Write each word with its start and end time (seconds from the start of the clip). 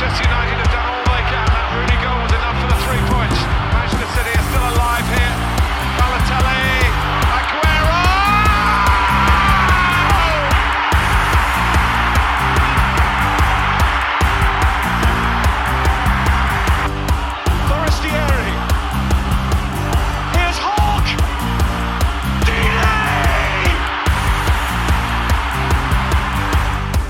Manchester 0.00 0.30
United 0.30 0.57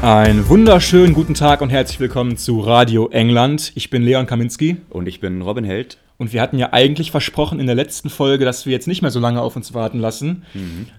Einen 0.02 0.48
wunderschönen 0.48 1.12
guten 1.12 1.34
Tag 1.34 1.61
und 1.61 1.70
herzlich 1.70 1.98
willkommen 1.98 2.36
zu 2.36 2.61
Radio 2.61 3.08
England. 3.08 3.72
Ich 3.75 3.90
bin 3.90 4.02
Leon 4.02 4.26
Kaminski 4.26 4.76
Und 4.90 5.08
ich 5.08 5.20
bin 5.20 5.43
Robin 5.43 5.64
Held. 5.64 5.98
und 6.18 6.32
wir 6.32 6.40
hatten 6.40 6.56
ja 6.56 6.72
eigentlich 6.72 7.11
versprochen 7.11 7.58
in 7.58 7.66
der 7.66 7.75
letzten 7.75 8.08
Folge, 8.08 8.44
dass 8.44 8.64
wir 8.64 8.72
jetzt 8.72 8.86
nicht 8.86 9.03
mehr 9.03 9.11
so 9.11 9.18
lange 9.18 9.40
auf 9.42 9.56
uns 9.56 9.75
warten 9.75 9.98
lassen. 9.98 10.44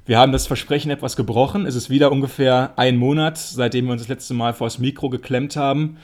Wir 0.05 0.17
haben 0.17 0.34
das 0.34 0.48
Versprechen 0.48 0.91
etwas 0.91 1.16
gebrochen. 1.16 1.66
Es 1.66 1.76
ist 1.76 1.90
wieder 1.90 2.12
ungefähr 2.12 2.73
ein 2.76 2.98
Monat, 2.98 3.38
seitdem 3.38 3.85
wir 3.85 3.93
uns 3.93 4.02
das 4.02 4.09
letzte 4.09 4.34
Mal 4.34 4.54
vor 4.54 4.67
das 4.67 4.80
Mikro 4.80 5.09
geklemmt 5.09 5.55
haben. 5.55 5.98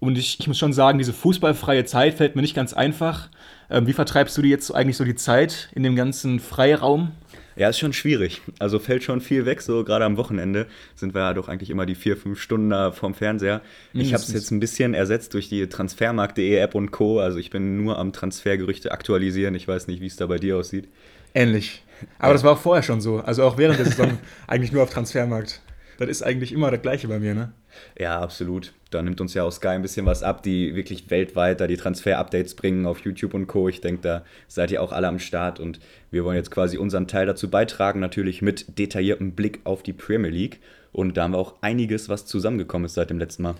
Und 0.00 0.16
ich, 0.16 0.38
ich 0.38 0.46
muss 0.46 0.58
schon 0.58 0.72
sagen, 0.72 0.98
diese 0.98 1.12
fußballfreie 1.12 1.84
Zeit 1.84 2.14
fällt 2.14 2.36
mir 2.36 2.42
nicht 2.42 2.54
ganz 2.54 2.72
einfach. 2.72 3.28
Ähm, 3.68 3.88
wie 3.88 3.92
vertreibst 3.92 4.36
du 4.38 4.42
dir 4.42 4.50
jetzt 4.50 4.72
eigentlich 4.72 4.96
so 4.96 5.04
die 5.04 5.16
Zeit 5.16 5.70
in 5.74 5.82
dem 5.82 5.96
ganzen 5.96 6.38
Freiraum? 6.38 7.10
Ja, 7.58 7.68
ist 7.68 7.78
schon 7.78 7.92
schwierig. 7.92 8.40
Also 8.60 8.78
fällt 8.78 9.02
schon 9.02 9.20
viel 9.20 9.44
weg. 9.44 9.62
So 9.62 9.82
gerade 9.82 10.04
am 10.04 10.16
Wochenende 10.16 10.66
sind 10.94 11.14
wir 11.14 11.22
ja 11.22 11.34
doch 11.34 11.48
eigentlich 11.48 11.70
immer 11.70 11.86
die 11.86 11.96
vier, 11.96 12.16
fünf 12.16 12.40
Stunden 12.40 12.70
da 12.70 12.92
vorm 12.92 13.14
Fernseher. 13.14 13.62
Ich 13.92 14.14
habe 14.14 14.22
es 14.22 14.32
jetzt 14.32 14.52
ein 14.52 14.60
bisschen 14.60 14.94
ersetzt 14.94 15.34
durch 15.34 15.48
die 15.48 15.68
Transfermarkt.de 15.68 16.56
App 16.56 16.76
und 16.76 16.92
Co. 16.92 17.18
Also 17.18 17.38
ich 17.38 17.50
bin 17.50 17.82
nur 17.82 17.98
am 17.98 18.12
Transfergerüchte 18.12 18.92
aktualisieren. 18.92 19.56
Ich 19.56 19.66
weiß 19.66 19.88
nicht, 19.88 20.00
wie 20.00 20.06
es 20.06 20.16
da 20.16 20.26
bei 20.26 20.38
dir 20.38 20.56
aussieht. 20.56 20.88
Ähnlich. 21.34 21.82
Aber 22.20 22.32
das 22.32 22.44
war 22.44 22.52
auch 22.52 22.58
vorher 22.58 22.84
schon 22.84 23.00
so. 23.00 23.18
Also 23.18 23.42
auch 23.42 23.58
während 23.58 23.78
der 23.78 23.86
Saison 23.86 24.18
eigentlich 24.46 24.70
nur 24.70 24.84
auf 24.84 24.90
Transfermarkt. 24.90 25.60
Das 25.98 26.08
ist 26.08 26.22
eigentlich 26.22 26.52
immer 26.52 26.70
das 26.70 26.80
Gleiche 26.80 27.08
bei 27.08 27.18
mir, 27.18 27.34
ne? 27.34 27.52
Ja, 27.98 28.20
absolut. 28.20 28.72
Da 28.90 29.02
nimmt 29.02 29.20
uns 29.20 29.34
ja 29.34 29.44
auch 29.44 29.50
Sky 29.50 29.68
ein 29.68 29.82
bisschen 29.82 30.06
was 30.06 30.22
ab, 30.22 30.42
die 30.42 30.74
wirklich 30.74 31.10
weltweit 31.10 31.60
da 31.60 31.66
die 31.66 31.76
Transfer-Updates 31.76 32.54
bringen 32.54 32.86
auf 32.86 33.00
YouTube 33.00 33.34
und 33.34 33.46
Co. 33.46 33.68
Ich 33.68 33.80
denke, 33.82 34.00
da 34.02 34.24
seid 34.46 34.70
ihr 34.70 34.82
auch 34.82 34.92
alle 34.92 35.08
am 35.08 35.18
Start 35.18 35.60
und 35.60 35.78
wir 36.10 36.24
wollen 36.24 36.36
jetzt 36.36 36.50
quasi 36.50 36.78
unseren 36.78 37.06
Teil 37.06 37.26
dazu 37.26 37.50
beitragen, 37.50 38.00
natürlich 38.00 38.40
mit 38.40 38.78
detailliertem 38.78 39.32
Blick 39.32 39.60
auf 39.64 39.82
die 39.82 39.92
Premier 39.92 40.30
League. 40.30 40.60
Und 40.92 41.16
da 41.16 41.24
haben 41.24 41.32
wir 41.32 41.38
auch 41.38 41.54
einiges, 41.60 42.08
was 42.08 42.26
zusammengekommen 42.26 42.86
ist 42.86 42.94
seit 42.94 43.10
dem 43.10 43.18
letzten 43.18 43.42
Mal. 43.42 43.54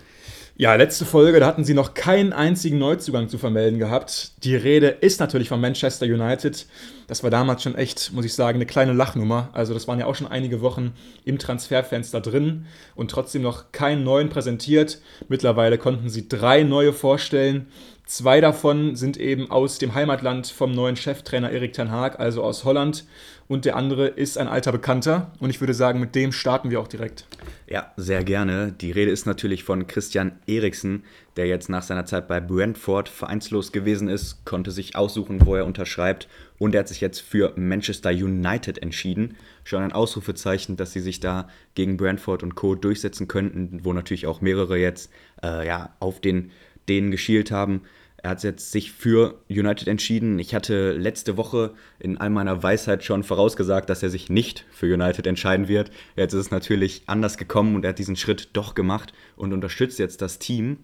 Ja, 0.57 0.75
letzte 0.75 1.05
Folge, 1.05 1.39
da 1.39 1.47
hatten 1.47 1.63
sie 1.63 1.73
noch 1.73 1.93
keinen 1.93 2.33
einzigen 2.33 2.79
Neuzugang 2.79 3.29
zu 3.29 3.37
vermelden 3.37 3.79
gehabt. 3.79 4.43
Die 4.43 4.57
Rede 4.57 4.87
ist 4.87 5.21
natürlich 5.21 5.47
von 5.47 5.61
Manchester 5.61 6.05
United. 6.05 6.67
Das 7.07 7.23
war 7.23 7.29
damals 7.29 7.63
schon 7.63 7.75
echt, 7.75 8.11
muss 8.11 8.25
ich 8.25 8.33
sagen, 8.33 8.57
eine 8.57 8.65
kleine 8.65 8.91
Lachnummer. 8.91 9.49
Also 9.53 9.73
das 9.73 9.87
waren 9.87 9.99
ja 9.99 10.05
auch 10.05 10.15
schon 10.15 10.27
einige 10.27 10.59
Wochen 10.59 10.91
im 11.23 11.39
Transferfenster 11.39 12.19
drin 12.19 12.65
und 12.95 13.09
trotzdem 13.09 13.41
noch 13.41 13.71
keinen 13.71 14.03
neuen 14.03 14.27
präsentiert. 14.27 14.99
Mittlerweile 15.29 15.77
konnten 15.77 16.09
sie 16.09 16.27
drei 16.27 16.63
neue 16.63 16.91
vorstellen. 16.91 17.67
Zwei 18.09 18.41
davon 18.41 18.95
sind 18.95 19.17
eben 19.17 19.51
aus 19.51 19.77
dem 19.77 19.93
Heimatland 19.93 20.47
vom 20.47 20.71
neuen 20.71 20.95
Cheftrainer 20.95 21.51
Erik 21.51 21.73
Ten 21.73 21.91
Haag, 21.91 22.19
also 22.19 22.41
aus 22.41 22.65
Holland. 22.65 23.05
Und 23.47 23.65
der 23.65 23.75
andere 23.75 24.07
ist 24.07 24.39
ein 24.39 24.47
alter 24.47 24.71
Bekannter. 24.71 25.31
Und 25.39 25.51
ich 25.51 25.61
würde 25.61 25.75
sagen, 25.75 25.99
mit 25.99 26.15
dem 26.15 26.31
starten 26.31 26.71
wir 26.71 26.79
auch 26.79 26.87
direkt. 26.87 27.27
Ja, 27.67 27.93
sehr 27.97 28.23
gerne. 28.23 28.71
Die 28.71 28.89
Rede 28.89 29.11
ist 29.11 29.27
natürlich 29.27 29.63
von 29.63 29.85
Christian 29.85 30.39
Eriksen, 30.47 31.03
der 31.37 31.45
jetzt 31.45 31.69
nach 31.69 31.83
seiner 31.83 32.07
Zeit 32.07 32.27
bei 32.27 32.39
Brentford 32.39 33.09
vereinslos 33.09 33.71
gewesen 33.71 34.09
ist, 34.09 34.43
konnte 34.43 34.71
sich 34.71 34.95
aussuchen, 34.95 35.45
wo 35.45 35.53
er 35.53 35.67
unterschreibt 35.67 36.27
und 36.57 36.73
er 36.73 36.79
hat 36.79 36.87
sich 36.87 37.01
jetzt 37.01 37.19
für 37.19 37.53
Manchester 37.57 38.09
United 38.09 38.79
entschieden. 38.79 39.37
Schon 39.63 39.83
ein 39.83 39.93
Ausrufezeichen, 39.93 40.77
dass 40.77 40.93
sie 40.93 40.99
sich 40.99 41.19
da 41.19 41.47
gegen 41.75 41.95
Brentford 41.95 42.41
und 42.41 42.55
Co. 42.55 42.73
durchsetzen 42.73 43.27
könnten, 43.27 43.81
wo 43.83 43.93
natürlich 43.93 44.25
auch 44.25 44.41
mehrere 44.41 44.79
jetzt 44.79 45.11
äh, 45.43 45.67
ja, 45.67 45.95
auf 45.99 46.19
den, 46.19 46.49
denen 46.87 47.11
geschielt 47.11 47.51
haben. 47.51 47.83
Er 48.21 48.31
hat 48.31 48.43
jetzt 48.43 48.71
sich 48.71 48.91
für 48.91 49.39
United 49.49 49.87
entschieden. 49.87 50.39
Ich 50.39 50.53
hatte 50.53 50.91
letzte 50.91 51.37
Woche 51.37 51.73
in 51.99 52.17
all 52.17 52.29
meiner 52.29 52.61
Weisheit 52.61 53.03
schon 53.03 53.23
vorausgesagt, 53.23 53.89
dass 53.89 54.03
er 54.03 54.09
sich 54.09 54.29
nicht 54.29 54.65
für 54.71 54.93
United 54.93 55.25
entscheiden 55.25 55.67
wird. 55.67 55.91
Jetzt 56.15 56.33
ist 56.33 56.41
es 56.41 56.51
natürlich 56.51 57.03
anders 57.07 57.37
gekommen 57.37 57.75
und 57.75 57.85
er 57.85 57.89
hat 57.89 57.99
diesen 57.99 58.17
Schritt 58.17 58.49
doch 58.53 58.75
gemacht 58.75 59.13
und 59.37 59.53
unterstützt 59.53 59.99
jetzt 59.99 60.21
das 60.21 60.39
Team. 60.39 60.77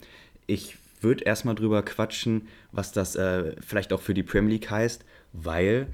Ich 0.48 0.78
würde 1.02 1.26
erstmal 1.26 1.56
drüber 1.56 1.84
quatschen, 1.84 2.48
was 2.72 2.92
das 2.92 3.16
äh, 3.16 3.56
vielleicht 3.60 3.92
auch 3.92 4.02
für 4.02 4.14
die 4.14 4.24
Premier 4.24 4.54
League 4.54 4.70
heißt, 4.70 5.04
weil 5.34 5.88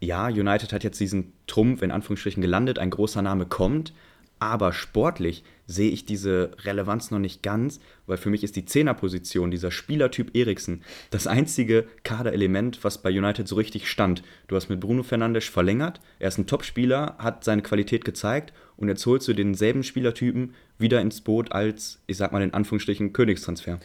ja, 0.00 0.26
United 0.26 0.72
hat 0.72 0.84
jetzt 0.84 1.00
diesen 1.00 1.32
Trumpf 1.46 1.82
in 1.82 1.90
Anführungsstrichen 1.90 2.40
gelandet, 2.40 2.78
ein 2.78 2.90
großer 2.90 3.22
Name 3.22 3.46
kommt, 3.46 3.92
aber 4.38 4.72
sportlich 4.72 5.44
sehe 5.66 5.90
ich 5.90 6.06
diese 6.06 6.52
Relevanz 6.64 7.10
noch 7.10 7.18
nicht 7.18 7.42
ganz, 7.42 7.78
weil 8.06 8.16
für 8.16 8.30
mich 8.30 8.42
ist 8.42 8.56
die 8.56 8.64
Zehnerposition, 8.64 9.50
dieser 9.50 9.70
Spielertyp 9.70 10.34
Eriksen, 10.34 10.82
das 11.10 11.26
einzige 11.26 11.86
Kaderelement, 12.04 12.82
was 12.82 12.98
bei 12.98 13.10
United 13.10 13.46
so 13.46 13.56
richtig 13.56 13.88
stand. 13.88 14.22
Du 14.48 14.56
hast 14.56 14.70
mit 14.70 14.80
Bruno 14.80 15.02
Fernandes 15.02 15.44
verlängert, 15.44 16.00
er 16.18 16.28
ist 16.28 16.38
ein 16.38 16.46
Topspieler, 16.46 17.16
hat 17.18 17.44
seine 17.44 17.62
Qualität 17.62 18.04
gezeigt 18.04 18.54
und 18.76 18.88
jetzt 18.88 19.04
holst 19.04 19.28
du 19.28 19.34
denselben 19.34 19.82
Spielertypen 19.82 20.54
wieder 20.78 21.00
ins 21.00 21.20
Boot 21.20 21.52
als, 21.52 22.00
ich 22.06 22.16
sag 22.16 22.32
mal 22.32 22.42
in 22.42 22.54
Anführungsstrichen, 22.54 23.12
Königstransfer. 23.12 23.78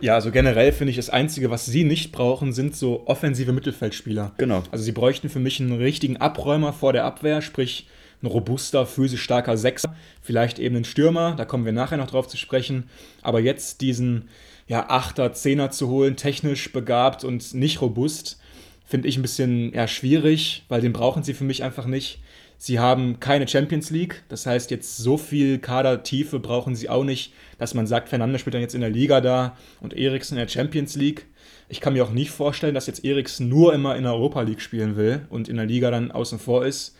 Ja, 0.00 0.14
also 0.14 0.30
generell 0.30 0.72
finde 0.72 0.90
ich, 0.90 0.96
das 0.96 1.10
Einzige, 1.10 1.50
was 1.50 1.66
sie 1.66 1.84
nicht 1.84 2.10
brauchen, 2.10 2.52
sind 2.52 2.74
so 2.74 3.06
offensive 3.06 3.52
Mittelfeldspieler. 3.52 4.32
Genau. 4.38 4.62
Also 4.70 4.82
sie 4.82 4.92
bräuchten 4.92 5.28
für 5.28 5.40
mich 5.40 5.60
einen 5.60 5.72
richtigen 5.72 6.16
Abräumer 6.16 6.72
vor 6.72 6.92
der 6.92 7.04
Abwehr, 7.04 7.42
sprich 7.42 7.86
ein 8.22 8.26
robuster, 8.26 8.86
physisch 8.86 9.22
starker 9.22 9.56
Sechser, 9.56 9.94
vielleicht 10.20 10.58
eben 10.58 10.76
einen 10.76 10.84
Stürmer, 10.84 11.34
da 11.36 11.44
kommen 11.44 11.64
wir 11.64 11.72
nachher 11.72 11.96
noch 11.96 12.10
drauf 12.10 12.28
zu 12.28 12.36
sprechen. 12.36 12.88
Aber 13.22 13.40
jetzt 13.40 13.80
diesen 13.80 14.28
ja, 14.66 14.88
Achter, 14.88 15.32
Zehner 15.32 15.70
zu 15.70 15.88
holen, 15.88 16.16
technisch 16.16 16.72
begabt 16.72 17.24
und 17.24 17.54
nicht 17.54 17.80
robust, 17.80 18.38
finde 18.84 19.08
ich 19.08 19.16
ein 19.16 19.22
bisschen 19.22 19.72
ja, 19.72 19.86
schwierig, 19.86 20.64
weil 20.68 20.80
den 20.80 20.92
brauchen 20.92 21.22
sie 21.22 21.34
für 21.34 21.44
mich 21.44 21.62
einfach 21.62 21.86
nicht. 21.86 22.20
Sie 22.62 22.78
haben 22.78 23.20
keine 23.20 23.48
Champions 23.48 23.88
League, 23.88 24.22
das 24.28 24.44
heißt, 24.44 24.70
jetzt 24.70 24.98
so 24.98 25.16
viel 25.16 25.58
Kadertiefe 25.58 26.38
brauchen 26.40 26.74
sie 26.74 26.90
auch 26.90 27.04
nicht, 27.04 27.32
dass 27.56 27.72
man 27.72 27.86
sagt, 27.86 28.10
Fernandes 28.10 28.42
spielt 28.42 28.52
dann 28.52 28.60
jetzt 28.60 28.74
in 28.74 28.82
der 28.82 28.90
Liga 28.90 29.22
da 29.22 29.56
und 29.80 29.96
Eriksen 29.96 30.34
in 30.36 30.44
der 30.44 30.48
Champions 30.48 30.94
League. 30.94 31.24
Ich 31.70 31.80
kann 31.80 31.94
mir 31.94 32.04
auch 32.04 32.10
nicht 32.10 32.30
vorstellen, 32.30 32.74
dass 32.74 32.86
jetzt 32.86 33.02
Eriksen 33.02 33.48
nur 33.48 33.72
immer 33.72 33.96
in 33.96 34.02
der 34.02 34.12
Europa 34.12 34.42
League 34.42 34.60
spielen 34.60 34.96
will 34.96 35.26
und 35.30 35.48
in 35.48 35.56
der 35.56 35.64
Liga 35.64 35.90
dann 35.90 36.10
außen 36.10 36.38
vor 36.38 36.66
ist. 36.66 36.94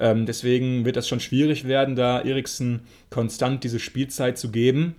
Ähm, 0.00 0.26
deswegen 0.26 0.84
wird 0.84 0.96
das 0.96 1.06
schon 1.06 1.20
schwierig 1.20 1.68
werden, 1.68 1.94
da 1.94 2.20
Eriksen 2.20 2.80
konstant 3.10 3.62
diese 3.62 3.78
Spielzeit 3.78 4.38
zu 4.38 4.50
geben. 4.50 4.96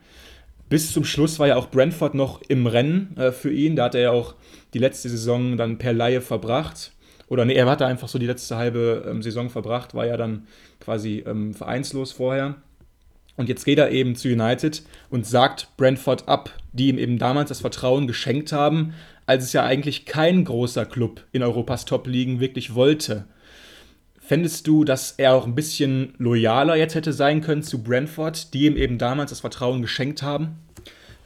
Bis 0.69 0.94
zum 0.94 1.03
Schluss 1.03 1.39
war 1.39 1.47
ja 1.47 1.57
auch 1.57 1.69
Brentford 1.69 2.13
noch 2.13 2.41
im 2.47 2.67
Rennen 2.67 3.17
äh, 3.17 3.31
für 3.31 3.51
ihn. 3.51 3.75
Da 3.75 3.85
hat 3.85 3.95
er 3.95 4.01
ja 4.01 4.11
auch 4.11 4.35
die 4.73 4.79
letzte 4.79 5.09
Saison 5.09 5.57
dann 5.57 5.79
per 5.79 5.91
Laie 5.91 6.22
verbracht. 6.22 6.94
Oder 7.28 7.45
nee, 7.45 7.56
er 7.56 7.69
hat 7.69 7.81
da 7.81 7.88
einfach 7.88 8.07
so 8.07 8.19
die 8.19 8.25
letzte 8.25 8.56
halbe 8.57 9.06
ähm, 9.09 9.22
Saison 9.22 9.50
verbracht, 9.50 9.94
war 9.95 10.06
ja 10.06 10.17
dann 10.17 10.47
quasi 10.79 11.23
ähm, 11.25 11.53
vereinslos 11.53 12.11
vorher. 12.11 12.56
Und 13.38 13.50
jetzt 13.50 13.66
geht 13.66 13.79
er 13.79 13.91
eben 13.91 14.16
zu 14.16 14.28
United 14.28 14.84
und 15.09 15.25
sagt 15.25 15.69
Brentford 15.78 16.28
ab, 16.28 16.51
die 16.73 16.90
ihm 16.90 16.97
eben 16.97 17.17
damals 17.17 17.50
das 17.50 17.61
Vertrauen 17.61 18.06
geschenkt 18.06 18.51
haben, 18.51 18.94
als 19.25 19.45
es 19.45 19.53
ja 19.53 19.63
eigentlich 19.63 20.06
kein 20.06 20.44
großer 20.44 20.85
Club 20.85 21.22
in 21.31 21.41
Europas 21.41 21.85
Top-Ligen 21.85 22.40
wirklich 22.40 22.75
wollte. 22.75 23.25
Fändest 24.31 24.66
du, 24.66 24.86
dass 24.86 25.16
er 25.18 25.34
auch 25.34 25.46
ein 25.46 25.56
bisschen 25.56 26.14
loyaler 26.18 26.78
jetzt 26.78 26.96
hätte 26.96 27.12
sein 27.12 27.42
können 27.42 27.64
zu 27.64 27.84
Brentford, 27.84 28.53
die 28.53 28.66
ihm 28.66 28.78
eben 28.78 28.97
damals 28.97 29.32
das 29.32 29.41
Vertrauen 29.41 29.82
geschenkt 29.82 30.23
haben? 30.23 30.55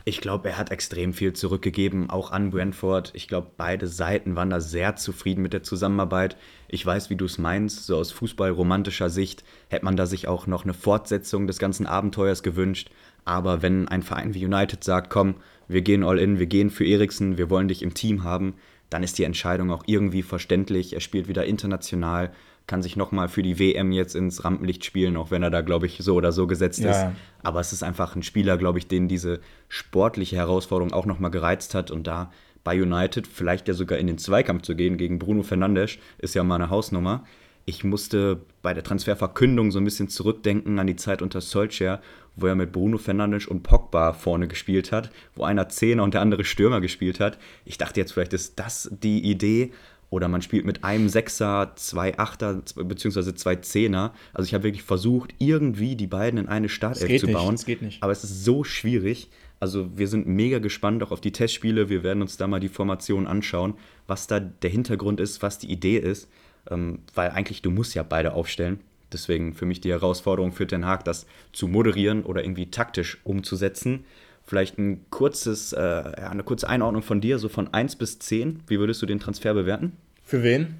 Ich 0.06 0.22
glaube, 0.22 0.50
er 0.50 0.58
hat 0.58 0.72
extrem 0.72 1.14
viel 1.14 1.34
zurückgegeben, 1.34 2.10
auch 2.10 2.32
an 2.32 2.50
Brentford. 2.50 3.12
Ich 3.14 3.28
glaube, 3.28 3.52
beide 3.58 3.86
Seiten 3.86 4.36
waren 4.36 4.50
da 4.50 4.60
sehr 4.60 4.96
zufrieden 4.96 5.44
mit 5.44 5.54
der 5.54 5.62
Zusammenarbeit. 5.62 6.36
Ich 6.68 6.84
weiß, 6.84 7.12
wie 7.12 7.16
du 7.16 7.26
es 7.26 7.38
meinst, 7.38 7.86
so 7.86 7.96
aus 7.98 8.12
fußballromantischer 8.12 9.12
Sicht 9.12 9.44
hätte 9.70 9.86
man 9.86 9.98
da 9.98 10.08
sich 10.08 10.28
auch 10.28 10.48
noch 10.48 10.64
eine 10.64 10.74
Fortsetzung 10.74 11.46
des 11.46 11.60
ganzen 11.60 11.86
Abenteuers 11.86 12.42
gewünscht. 12.42 12.90
Aber 13.24 13.62
wenn 13.62 13.88
ein 13.88 14.02
Verein 14.02 14.34
wie 14.34 14.46
United 14.46 14.84
sagt, 14.84 15.12
komm, 15.12 15.36
wir 15.68 15.84
gehen 15.84 16.04
all 16.04 16.18
in, 16.18 16.40
wir 16.40 16.48
gehen 16.48 16.72
für 16.72 16.88
Eriksen, 16.88 17.38
wir 17.38 17.52
wollen 17.52 17.68
dich 17.68 17.84
im 17.84 17.94
Team 17.94 18.24
haben, 18.24 18.56
dann 18.90 19.04
ist 19.04 19.20
die 19.20 19.26
Entscheidung 19.26 19.72
auch 19.72 19.84
irgendwie 19.86 20.24
verständlich. 20.24 20.94
Er 20.94 21.02
spielt 21.02 21.28
wieder 21.28 21.46
international, 21.46 22.32
kann 22.68 22.82
sich 22.82 22.96
nochmal 22.96 23.28
für 23.28 23.44
die 23.44 23.60
WM 23.60 23.92
jetzt 23.92 24.16
ins 24.16 24.44
Rampenlicht 24.44 24.84
spielen, 24.86 25.18
auch 25.18 25.30
wenn 25.32 25.44
er 25.44 25.52
da, 25.52 25.62
glaube 25.62 25.86
ich, 25.86 25.98
so 26.02 26.16
oder 26.16 26.32
so 26.32 26.48
gesetzt 26.48 26.80
Ja. 26.80 26.92
ist. 26.92 27.16
Aber 27.44 27.60
es 27.60 27.72
ist 27.74 27.84
einfach 27.84 28.16
ein 28.16 28.24
Spieler, 28.24 28.58
glaube 28.58 28.80
ich, 28.80 28.88
den 28.88 29.08
diese 29.08 29.40
sportliche 29.70 30.36
Herausforderung 30.38 30.94
auch 30.94 31.06
nochmal 31.06 31.32
gereizt 31.32 31.76
hat 31.76 31.92
und 31.92 32.08
da 32.08 32.32
bei 32.64 32.82
United 32.82 33.28
vielleicht 33.28 33.68
ja 33.68 33.76
sogar 33.76 34.00
in 34.00 34.08
den 34.08 34.18
Zweikampf 34.18 34.64
zu 34.64 34.76
gehen 34.76 34.98
gegen 34.98 35.20
Bruno 35.20 35.44
Fernandes, 35.44 35.98
ist 36.18 36.34
ja 36.34 36.44
mal 36.44 36.56
eine 36.56 36.72
Hausnummer. 36.72 37.24
Ich 37.68 37.84
musste 37.84 38.42
bei 38.62 38.74
der 38.74 38.84
Transferverkündung 38.84 39.72
so 39.72 39.80
ein 39.80 39.86
bisschen 39.86 40.08
zurückdenken 40.08 40.78
an 40.80 40.88
die 40.88 40.96
Zeit 40.96 41.22
unter 41.22 41.42
Solskjaer, 41.42 42.02
wo 42.36 42.48
er 42.48 42.56
mit 42.56 42.72
Bruno 42.72 42.98
Fernandes 42.98 43.48
und 43.48 43.64
Pogba 43.64 44.14
vorne 44.14 44.48
gespielt 44.48 44.92
hat, 44.92 45.10
wo 45.36 45.44
einer 45.44 45.70
Zehner 45.70 46.04
und 46.04 46.14
der 46.14 46.22
andere 46.22 46.44
Stürmer 46.44 46.82
gespielt 46.82 47.20
hat. 47.20 47.38
Ich 47.66 47.78
dachte 47.78 48.00
jetzt, 48.00 48.14
vielleicht 48.14 48.34
ist 48.34 48.60
das 48.60 48.90
die 48.92 49.24
Idee. 49.24 49.72
Oder 50.10 50.28
man 50.28 50.42
spielt 50.42 50.66
mit 50.66 50.84
einem 50.84 51.10
Sechser, 51.10 51.74
zwei 51.76 52.18
Achter, 52.18 52.62
beziehungsweise 52.76 53.34
zwei 53.36 53.56
Zehner. 53.58 54.14
Also 54.34 54.48
ich 54.48 54.54
habe 54.54 54.64
wirklich 54.64 54.84
versucht, 54.84 55.34
irgendwie 55.40 55.96
die 55.96 56.08
beiden 56.08 56.40
in 56.40 56.48
eine 56.48 56.70
Startelf 56.70 57.20
zu 57.20 57.28
bauen. 57.28 57.56
Das 57.56 57.66
geht 57.66 57.82
nicht. 57.82 58.02
Aber 58.02 58.12
es 58.12 58.24
ist 58.24 58.46
so 58.46 58.64
schwierig. 58.64 59.30
Also 59.60 59.98
wir 59.98 60.08
sind 60.08 60.28
mega 60.28 60.60
gespannt 60.60 61.02
auch 61.04 61.12
auf 61.12 61.22
die 61.22 61.32
Testspiele. 61.32 61.90
Wir 61.90 62.04
werden 62.04 62.22
uns 62.22 62.38
da 62.38 62.48
mal 62.48 62.60
die 62.60 62.70
Formation 62.70 63.26
anschauen, 63.26 63.74
was 64.08 64.28
da 64.28 64.40
der 64.40 64.70
Hintergrund 64.70 65.20
ist, 65.20 65.42
was 65.42 65.58
die 65.58 65.72
Idee 65.72 65.98
ist. 65.98 66.30
Ähm, 66.70 67.00
weil 67.14 67.32
eigentlich 67.32 67.62
du 67.62 67.72
musst 67.72 67.96
ja 67.96 68.04
beide 68.04 68.34
aufstellen. 68.34 68.80
Deswegen 69.12 69.54
für 69.54 69.66
mich 69.66 69.82
die 69.82 69.92
Herausforderung 69.92 70.52
für 70.52 70.66
Den 70.66 70.86
Haag, 70.86 71.06
das 71.06 71.26
zu 71.54 71.68
moderieren 71.68 72.24
oder 72.24 72.44
irgendwie 72.44 72.70
taktisch 72.70 73.20
umzusetzen. 73.24 74.06
Vielleicht 74.46 74.78
ein 74.78 75.06
kurzes, 75.10 75.74
äh, 75.74 75.82
ja, 75.82 76.30
eine 76.30 76.44
kurze 76.44 76.70
Einordnung 76.70 77.02
von 77.02 77.20
dir, 77.20 77.40
so 77.40 77.50
von 77.50 77.74
1 77.74 77.96
bis 77.96 78.20
10. 78.20 78.62
Wie 78.68 78.80
würdest 78.80 79.02
du 79.02 79.06
den 79.06 79.20
Transfer 79.20 79.54
bewerten? 79.54 79.94
Für 80.24 80.44
wen? 80.44 80.76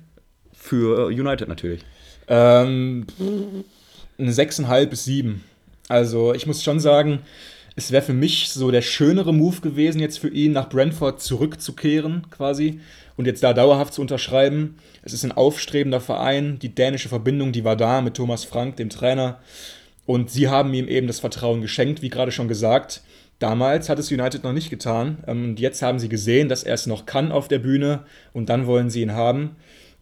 Für 0.54 1.08
United 1.08 1.48
natürlich. 1.48 1.82
Ähm, 2.28 3.06
eine 4.18 4.32
6,5 4.32 4.86
bis 4.86 5.06
7. 5.06 5.44
Also 5.88 6.34
ich 6.34 6.46
muss 6.48 6.64
schon 6.64 6.80
sagen, 6.80 7.20
es 7.76 7.92
wäre 7.92 8.04
für 8.04 8.14
mich 8.14 8.50
so 8.50 8.72
der 8.72 8.82
schönere 8.82 9.34
Move 9.34 9.62
gewesen, 9.62 10.00
jetzt 10.00 10.20
für 10.20 10.30
ihn 10.30 10.54
nach 10.54 10.70
Brentford 10.70 11.22
zurückzukehren, 11.22 12.28
quasi, 12.32 12.80
und 13.18 13.26
jetzt 13.26 13.44
da 13.44 13.54
dauerhaft 13.54 13.94
zu 13.94 14.02
unterschreiben. 14.02 14.78
Es 15.04 15.14
ist 15.14 15.24
ein 15.24 15.32
aufstrebender 15.32 16.02
Verein, 16.02 16.58
die 16.60 16.74
dänische 16.74 17.10
Verbindung, 17.10 17.52
die 17.52 17.64
war 17.64 17.76
da 17.76 18.02
mit 18.02 18.16
Thomas 18.16 18.46
Frank, 18.46 18.78
dem 18.78 18.90
Trainer. 18.90 19.40
Und 20.06 20.30
sie 20.32 20.48
haben 20.48 20.74
ihm 20.74 20.88
eben 20.88 21.08
das 21.08 21.20
Vertrauen 21.20 21.62
geschenkt, 21.62 22.02
wie 22.02 22.10
gerade 22.10 22.32
schon 22.32 22.48
gesagt. 22.48 23.02
Damals 23.40 23.90
hat 23.90 24.00
es 24.00 24.12
United 24.12 24.44
noch 24.44 24.54
nicht 24.54 24.70
getan. 24.70 25.24
Ähm, 25.28 25.44
und 25.44 25.60
jetzt 25.60 25.82
haben 25.82 26.00
sie 26.00 26.10
gesehen, 26.10 26.50
dass 26.50 26.64
er 26.64 26.74
es 26.74 26.88
noch 26.88 27.06
kann 27.06 27.32
auf 27.32 27.48
der 27.48 27.60
Bühne. 27.60 28.06
Und 28.34 28.50
dann 28.50 28.68
wollen 28.68 28.90
sie 28.90 29.02
ihn 29.02 29.14
haben. 29.14 29.56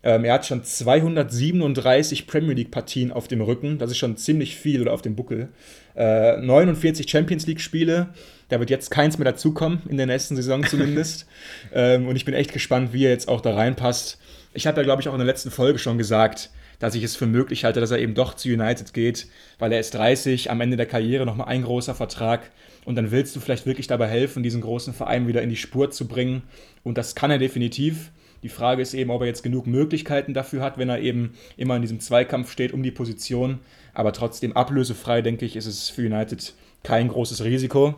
Ähm, 0.04 0.26
er 0.26 0.34
hat 0.34 0.46
schon 0.46 0.64
237 0.64 2.28
Premier 2.28 2.54
League-Partien 2.54 3.12
auf 3.12 3.28
dem 3.28 3.42
Rücken. 3.42 3.78
Das 3.78 3.90
ist 3.90 3.98
schon 3.98 4.18
ziemlich 4.18 4.58
viel 4.58 4.82
oder 4.82 4.94
auf 4.94 5.02
dem 5.02 5.16
Buckel. 5.16 5.50
49 5.96 7.06
äh, 7.06 7.10
Champions 7.10 7.48
League-Spiele. 7.48 8.10
Da 8.50 8.60
wird 8.60 8.70
jetzt 8.70 8.92
keins 8.92 9.18
mehr 9.18 9.32
dazukommen, 9.32 9.82
in 9.90 9.98
der 9.98 10.06
nächsten 10.06 10.36
Saison 10.36 10.64
zumindest. 10.68 11.26
ähm, 11.74 12.08
und 12.08 12.16
ich 12.16 12.26
bin 12.26 12.34
echt 12.34 12.52
gespannt, 12.52 12.94
wie 12.94 13.06
er 13.06 13.12
jetzt 13.12 13.28
auch 13.28 13.42
da 13.42 13.54
reinpasst. 13.54 14.20
Ich 14.54 14.68
habe 14.68 14.78
ja, 14.78 14.84
glaube 14.84 15.02
ich, 15.02 15.08
auch 15.08 15.14
in 15.14 15.20
der 15.20 15.28
letzten 15.28 15.52
Folge 15.52 15.80
schon 15.80 15.98
gesagt, 15.98 16.50
dass 16.80 16.96
ich 16.96 17.04
es 17.04 17.16
für 17.16 17.26
möglich 17.26 17.64
halte, 17.64 17.80
dass 17.80 17.92
er 17.92 18.00
eben 18.00 18.14
doch 18.14 18.34
zu 18.34 18.50
United 18.50 18.94
geht, 18.94 19.28
weil 19.58 19.72
er 19.72 19.80
ist 19.80 19.94
30, 19.94 20.52
am 20.52 20.62
Ende 20.62 20.78
der 20.78 20.86
Karriere 20.86 21.26
nochmal 21.26 21.48
ein 21.48 21.64
großer 21.64 21.96
Vertrag 21.96 22.52
und 22.86 22.96
dann 22.96 23.12
willst 23.12 23.36
du 23.36 23.40
vielleicht 23.40 23.66
wirklich 23.66 23.88
dabei 23.88 24.08
helfen, 24.08 24.44
diesen 24.44 24.62
großen 24.62 24.94
Verein 24.94 25.28
wieder 25.28 25.42
in 25.42 25.50
die 25.50 25.56
Spur 25.56 25.92
zu 25.92 26.08
bringen 26.08 26.44
und 26.84 26.98
das 26.98 27.16
kann 27.16 27.32
er 27.32 27.38
definitiv. 27.38 28.12
Die 28.44 28.50
Frage 28.50 28.82
ist 28.82 28.94
eben, 28.94 29.10
ob 29.10 29.22
er 29.22 29.28
jetzt 29.28 29.42
genug 29.42 29.68
Möglichkeiten 29.68 30.34
dafür 30.34 30.62
hat, 30.62 30.78
wenn 30.78 30.90
er 30.90 31.00
eben 31.00 31.34
immer 31.56 31.78
in 31.78 31.82
diesem 31.82 32.02
Zweikampf 32.02 32.52
steht 32.52 32.74
um 32.74 32.84
die 32.84 32.92
Position. 32.92 33.60
Aber 33.94 34.12
trotzdem 34.12 34.52
ablösefrei, 34.52 35.22
denke 35.22 35.46
ich, 35.46 35.56
ist 35.56 35.66
es 35.66 35.90
für 35.90 36.02
United 36.02 36.54
kein 36.84 37.08
großes 37.08 37.46
Risiko. 37.46 37.96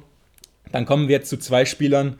Dann 0.72 0.86
kommen 0.86 1.08
wir 1.08 1.16
jetzt 1.16 1.30
zu 1.30 1.38
zwei 1.38 1.66
Spielern, 1.66 2.20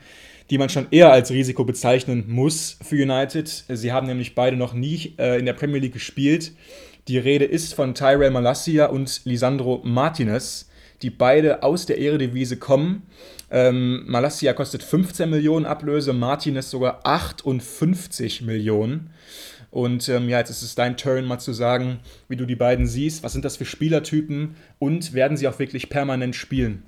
die 0.50 0.58
man 0.58 0.68
schon 0.68 0.88
eher 0.90 1.12
als 1.12 1.30
Risiko 1.30 1.64
bezeichnen 1.64 2.24
muss 2.26 2.78
für 2.82 2.96
United. 2.96 3.48
Sie 3.68 3.92
haben 3.92 4.08
nämlich 4.08 4.34
beide 4.34 4.56
noch 4.56 4.74
nie 4.74 5.14
äh, 5.18 5.38
in 5.38 5.46
der 5.46 5.52
Premier 5.52 5.80
League 5.80 5.92
gespielt. 5.92 6.52
Die 7.08 7.18
Rede 7.18 7.44
ist 7.44 7.74
von 7.74 7.94
Tyrell 7.94 8.30
Malasia 8.30 8.86
und 8.86 9.20
Lisandro 9.24 9.80
Martinez, 9.84 10.68
die 11.02 11.10
beide 11.10 11.62
aus 11.62 11.86
der 11.86 11.98
Eredivisie 11.98 12.56
kommen. 12.56 13.02
Ähm, 13.50 14.04
Malasia 14.06 14.52
kostet 14.52 14.82
15 14.82 15.30
Millionen 15.30 15.66
Ablöse, 15.66 16.12
Martinez 16.12 16.70
sogar 16.70 17.00
58 17.04 18.42
Millionen. 18.42 19.10
Und 19.70 20.08
ähm, 20.08 20.28
ja, 20.28 20.38
jetzt 20.38 20.50
ist 20.50 20.62
es 20.62 20.74
dein 20.74 20.96
Turn, 20.96 21.26
mal 21.26 21.38
zu 21.38 21.52
sagen, 21.52 21.98
wie 22.28 22.36
du 22.36 22.46
die 22.46 22.56
beiden 22.56 22.86
siehst. 22.86 23.22
Was 23.22 23.32
sind 23.32 23.44
das 23.44 23.56
für 23.56 23.64
Spielertypen 23.64 24.56
und 24.78 25.12
werden 25.12 25.36
sie 25.36 25.48
auch 25.48 25.58
wirklich 25.58 25.90
permanent 25.90 26.34
spielen? 26.34 26.84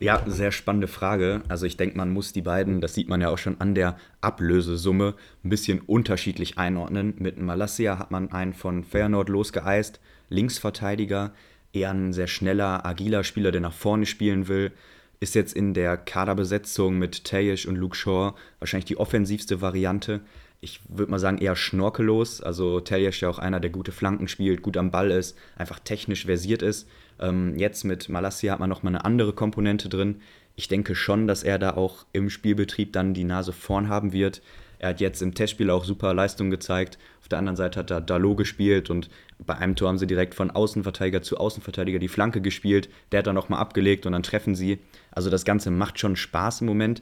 Ja, 0.00 0.22
sehr 0.26 0.50
spannende 0.50 0.88
Frage. 0.88 1.42
Also 1.48 1.66
ich 1.66 1.76
denke, 1.76 1.96
man 1.96 2.10
muss 2.10 2.32
die 2.32 2.42
beiden, 2.42 2.80
das 2.80 2.94
sieht 2.94 3.08
man 3.08 3.20
ja 3.20 3.28
auch 3.28 3.38
schon 3.38 3.60
an 3.60 3.74
der 3.74 3.96
Ablösesumme, 4.20 5.14
ein 5.44 5.48
bisschen 5.48 5.80
unterschiedlich 5.80 6.58
einordnen. 6.58 7.14
Mit 7.18 7.38
Malassia 7.38 7.98
hat 7.98 8.10
man 8.10 8.32
einen 8.32 8.52
von 8.52 8.82
Feyenoord 8.82 9.28
losgeeist, 9.28 10.00
Linksverteidiger, 10.28 11.32
eher 11.72 11.90
ein 11.90 12.12
sehr 12.12 12.26
schneller, 12.26 12.84
agiler 12.86 13.24
Spieler, 13.24 13.50
der 13.50 13.60
nach 13.60 13.72
vorne 13.72 14.06
spielen 14.06 14.48
will. 14.48 14.72
Ist 15.20 15.34
jetzt 15.34 15.54
in 15.54 15.74
der 15.74 15.96
Kaderbesetzung 15.96 16.98
mit 16.98 17.24
Tayish 17.24 17.66
und 17.66 17.76
Luke 17.76 17.96
Shaw 17.96 18.34
wahrscheinlich 18.58 18.86
die 18.86 18.96
offensivste 18.96 19.60
Variante. 19.60 20.20
Ich 20.60 20.80
würde 20.88 21.10
mal 21.10 21.18
sagen, 21.18 21.38
eher 21.38 21.56
schnorkellos. 21.56 22.40
Also 22.40 22.80
Tayish 22.80 23.22
ja 23.22 23.28
auch 23.28 23.38
einer, 23.38 23.60
der 23.60 23.70
gute 23.70 23.92
Flanken 23.92 24.28
spielt, 24.28 24.62
gut 24.62 24.76
am 24.76 24.90
Ball 24.90 25.10
ist, 25.10 25.36
einfach 25.56 25.78
technisch 25.78 26.26
versiert 26.26 26.62
ist. 26.62 26.88
Ähm, 27.20 27.56
jetzt 27.56 27.84
mit 27.84 28.08
Malassia 28.08 28.52
hat 28.52 28.60
man 28.60 28.68
nochmal 28.68 28.94
eine 28.94 29.04
andere 29.04 29.32
Komponente 29.32 29.88
drin. 29.88 30.20
Ich 30.56 30.68
denke 30.68 30.94
schon, 30.94 31.26
dass 31.26 31.44
er 31.44 31.58
da 31.58 31.74
auch 31.74 32.04
im 32.12 32.28
Spielbetrieb 32.28 32.92
dann 32.92 33.14
die 33.14 33.24
Nase 33.24 33.52
vorn 33.52 33.88
haben 33.88 34.12
wird. 34.12 34.42
Er 34.82 34.88
hat 34.88 35.00
jetzt 35.00 35.22
im 35.22 35.32
Testspiel 35.32 35.70
auch 35.70 35.84
super 35.84 36.12
Leistung 36.12 36.50
gezeigt. 36.50 36.98
Auf 37.20 37.28
der 37.28 37.38
anderen 37.38 37.54
Seite 37.54 37.78
hat 37.78 37.92
er 37.92 38.00
Dalo 38.00 38.34
gespielt 38.34 38.90
und 38.90 39.08
bei 39.38 39.56
einem 39.56 39.76
Tor 39.76 39.88
haben 39.88 39.98
sie 39.98 40.08
direkt 40.08 40.34
von 40.34 40.50
Außenverteidiger 40.50 41.22
zu 41.22 41.36
Außenverteidiger 41.36 42.00
die 42.00 42.08
Flanke 42.08 42.40
gespielt. 42.40 42.88
Der 43.12 43.20
hat 43.20 43.28
dann 43.28 43.36
nochmal 43.36 43.60
abgelegt 43.60 44.06
und 44.06 44.12
dann 44.12 44.24
treffen 44.24 44.56
sie. 44.56 44.80
Also 45.12 45.30
das 45.30 45.44
Ganze 45.44 45.70
macht 45.70 46.00
schon 46.00 46.16
Spaß 46.16 46.62
im 46.62 46.66
Moment. 46.66 47.00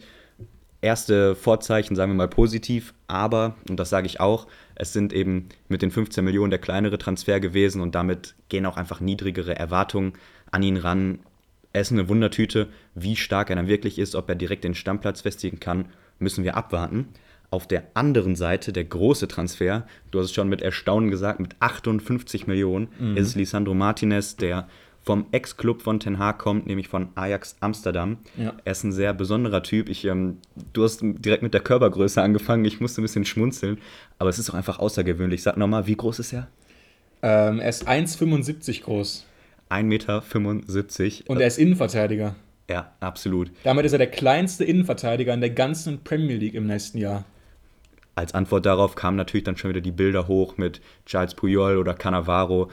Erste 0.82 1.34
Vorzeichen, 1.34 1.96
sagen 1.96 2.12
wir 2.12 2.16
mal 2.16 2.28
positiv, 2.28 2.92
aber, 3.06 3.56
und 3.70 3.80
das 3.80 3.88
sage 3.88 4.06
ich 4.06 4.20
auch, 4.20 4.46
es 4.74 4.92
sind 4.92 5.14
eben 5.14 5.48
mit 5.68 5.80
den 5.80 5.90
15 5.90 6.22
Millionen 6.22 6.50
der 6.50 6.58
kleinere 6.58 6.98
Transfer 6.98 7.40
gewesen 7.40 7.80
und 7.80 7.94
damit 7.94 8.34
gehen 8.50 8.66
auch 8.66 8.76
einfach 8.76 9.00
niedrigere 9.00 9.56
Erwartungen 9.56 10.12
an 10.50 10.62
ihn 10.62 10.76
ran. 10.76 11.20
Er 11.72 11.80
ist 11.80 11.92
eine 11.92 12.10
Wundertüte. 12.10 12.68
Wie 12.94 13.16
stark 13.16 13.48
er 13.48 13.56
dann 13.56 13.68
wirklich 13.68 13.98
ist, 13.98 14.14
ob 14.14 14.28
er 14.28 14.34
direkt 14.34 14.64
den 14.64 14.74
Stammplatz 14.74 15.22
festigen 15.22 15.60
kann, 15.60 15.86
müssen 16.18 16.44
wir 16.44 16.58
abwarten. 16.58 17.08
Auf 17.50 17.66
der 17.66 17.84
anderen 17.94 18.36
Seite 18.36 18.72
der 18.72 18.84
große 18.84 19.26
Transfer, 19.26 19.86
du 20.10 20.20
hast 20.20 20.26
es 20.26 20.34
schon 20.34 20.48
mit 20.48 20.62
Erstaunen 20.62 21.10
gesagt, 21.10 21.40
mit 21.40 21.56
58 21.58 22.46
Millionen 22.46 22.88
mhm. 22.98 23.16
ist 23.16 23.34
Lisandro 23.34 23.74
Martinez, 23.74 24.36
der 24.36 24.68
vom 25.02 25.26
Ex-Club 25.32 25.82
von 25.82 25.98
Ten 25.98 26.18
Hag 26.18 26.38
kommt, 26.38 26.66
nämlich 26.66 26.88
von 26.88 27.08
Ajax 27.14 27.56
Amsterdam. 27.60 28.18
Ja. 28.36 28.54
Er 28.64 28.72
ist 28.72 28.84
ein 28.84 28.92
sehr 28.92 29.14
besonderer 29.14 29.62
Typ. 29.62 29.88
Ich, 29.88 30.04
ähm, 30.04 30.38
du 30.72 30.84
hast 30.84 31.00
direkt 31.02 31.42
mit 31.42 31.54
der 31.54 31.62
Körpergröße 31.62 32.20
angefangen. 32.22 32.64
Ich 32.66 32.80
musste 32.80 33.00
ein 33.00 33.04
bisschen 33.04 33.24
schmunzeln. 33.24 33.78
Aber 34.18 34.28
es 34.28 34.38
ist 34.38 34.50
auch 34.50 34.54
einfach 34.54 34.78
außergewöhnlich. 34.78 35.42
Sag 35.42 35.56
nochmal, 35.56 35.86
wie 35.86 35.96
groß 35.96 36.18
ist 36.18 36.34
er? 36.34 36.48
Ähm, 37.22 37.60
er 37.60 37.70
ist 37.70 37.88
1,75 37.88 38.82
groß. 38.82 39.26
1,75 39.70 39.82
Meter. 39.84 40.22
Und 41.28 41.40
er 41.40 41.46
ist 41.46 41.58
Innenverteidiger. 41.58 42.34
Ja, 42.68 42.92
absolut. 43.00 43.50
Damit 43.64 43.86
ist 43.86 43.92
er 43.92 43.98
der 43.98 44.10
kleinste 44.10 44.64
Innenverteidiger 44.64 45.32
in 45.34 45.40
der 45.40 45.50
ganzen 45.50 46.04
Premier 46.04 46.36
League 46.36 46.54
im 46.54 46.66
nächsten 46.66 46.98
Jahr. 46.98 47.24
Als 48.14 48.34
Antwort 48.34 48.66
darauf 48.66 48.96
kamen 48.96 49.16
natürlich 49.16 49.44
dann 49.44 49.56
schon 49.56 49.70
wieder 49.70 49.80
die 49.80 49.92
Bilder 49.92 50.28
hoch 50.28 50.56
mit 50.56 50.80
Charles 51.06 51.34
Puyol 51.34 51.76
oder 51.76 51.94
Cannavaro, 51.94 52.70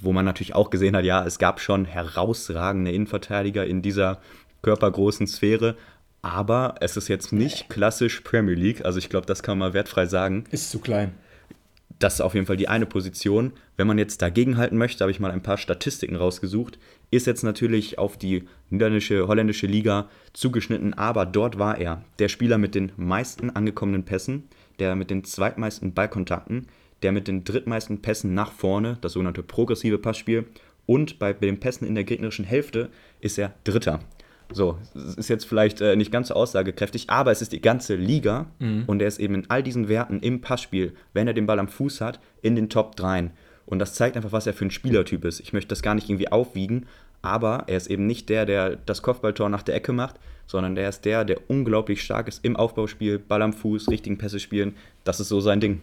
wo 0.00 0.12
man 0.12 0.24
natürlich 0.24 0.54
auch 0.54 0.70
gesehen 0.70 0.96
hat, 0.96 1.04
ja, 1.04 1.24
es 1.24 1.38
gab 1.38 1.60
schon 1.60 1.84
herausragende 1.84 2.92
Innenverteidiger 2.92 3.66
in 3.66 3.82
dieser 3.82 4.20
körpergroßen 4.62 5.26
Sphäre, 5.26 5.76
aber 6.22 6.74
es 6.80 6.96
ist 6.96 7.08
jetzt 7.08 7.32
nicht 7.32 7.68
klassisch 7.68 8.20
Premier 8.20 8.54
League, 8.54 8.84
also 8.84 8.98
ich 8.98 9.08
glaube, 9.08 9.26
das 9.26 9.42
kann 9.42 9.58
man 9.58 9.74
wertfrei 9.74 10.06
sagen. 10.06 10.44
Ist 10.50 10.70
zu 10.70 10.80
klein. 10.80 11.12
Das 11.98 12.14
ist 12.14 12.20
auf 12.20 12.34
jeden 12.34 12.46
Fall 12.46 12.58
die 12.58 12.68
eine 12.68 12.84
Position. 12.84 13.52
Wenn 13.76 13.86
man 13.86 13.96
jetzt 13.96 14.20
dagegenhalten 14.20 14.76
möchte, 14.76 15.02
habe 15.02 15.10
ich 15.10 15.20
mal 15.20 15.30
ein 15.30 15.42
paar 15.42 15.56
Statistiken 15.56 16.16
rausgesucht. 16.16 16.78
Ist 17.10 17.26
jetzt 17.26 17.42
natürlich 17.42 17.98
auf 17.98 18.18
die 18.18 18.44
niederländische, 18.68 19.28
holländische 19.28 19.66
Liga 19.66 20.08
zugeschnitten, 20.34 20.92
aber 20.94 21.24
dort 21.24 21.58
war 21.58 21.78
er 21.78 22.02
der 22.18 22.28
Spieler 22.28 22.58
mit 22.58 22.74
den 22.74 22.92
meisten 22.96 23.48
angekommenen 23.50 24.04
Pässen, 24.04 24.48
der 24.78 24.96
mit 24.96 25.10
den 25.10 25.24
zweitmeisten 25.24 25.94
Ballkontakten, 25.94 26.66
der 27.02 27.12
mit 27.12 27.28
den 27.28 27.44
drittmeisten 27.44 28.02
Pässen 28.02 28.34
nach 28.34 28.52
vorne, 28.52 28.98
das 29.00 29.12
sogenannte 29.12 29.42
progressive 29.42 29.98
Passspiel. 29.98 30.46
Und 30.86 31.18
bei 31.18 31.32
den 31.32 31.60
Pässen 31.60 31.86
in 31.86 31.94
der 31.94 32.04
gegnerischen 32.04 32.44
Hälfte 32.44 32.90
ist 33.20 33.38
er 33.38 33.54
Dritter. 33.64 34.00
So, 34.52 34.78
ist 34.94 35.28
jetzt 35.28 35.44
vielleicht 35.44 35.80
äh, 35.80 35.96
nicht 35.96 36.12
ganz 36.12 36.28
so 36.28 36.34
aussagekräftig, 36.34 37.10
aber 37.10 37.32
es 37.32 37.42
ist 37.42 37.52
die 37.52 37.60
ganze 37.60 37.96
Liga 37.96 38.46
mhm. 38.60 38.84
und 38.86 39.02
er 39.02 39.08
ist 39.08 39.18
eben 39.18 39.34
in 39.34 39.50
all 39.50 39.62
diesen 39.62 39.88
Werten 39.88 40.20
im 40.20 40.40
Passspiel, 40.40 40.94
wenn 41.12 41.26
er 41.26 41.34
den 41.34 41.46
Ball 41.46 41.58
am 41.58 41.66
Fuß 41.66 42.00
hat, 42.00 42.20
in 42.42 42.54
den 42.54 42.68
Top 42.68 42.94
3. 42.94 43.32
Und 43.66 43.80
das 43.80 43.94
zeigt 43.94 44.16
einfach, 44.16 44.30
was 44.30 44.46
er 44.46 44.54
für 44.54 44.64
ein 44.64 44.70
Spielertyp 44.70 45.24
ist. 45.24 45.40
Ich 45.40 45.52
möchte 45.52 45.68
das 45.68 45.82
gar 45.82 45.96
nicht 45.96 46.08
irgendwie 46.08 46.30
aufwiegen, 46.30 46.86
aber 47.26 47.64
er 47.66 47.76
ist 47.76 47.88
eben 47.88 48.06
nicht 48.06 48.28
der, 48.28 48.46
der 48.46 48.76
das 48.76 49.02
Kopfballtor 49.02 49.48
nach 49.48 49.62
der 49.62 49.74
Ecke 49.74 49.92
macht, 49.92 50.16
sondern 50.46 50.74
der 50.74 50.88
ist 50.88 51.04
der, 51.04 51.24
der 51.24 51.38
unglaublich 51.48 52.02
stark 52.02 52.28
ist 52.28 52.44
im 52.44 52.56
Aufbauspiel, 52.56 53.18
Ball 53.18 53.42
am 53.42 53.52
Fuß, 53.52 53.88
richtigen 53.88 54.18
Pässe 54.18 54.40
spielen. 54.40 54.76
Das 55.04 55.20
ist 55.20 55.28
so 55.28 55.40
sein 55.40 55.60
Ding. 55.60 55.80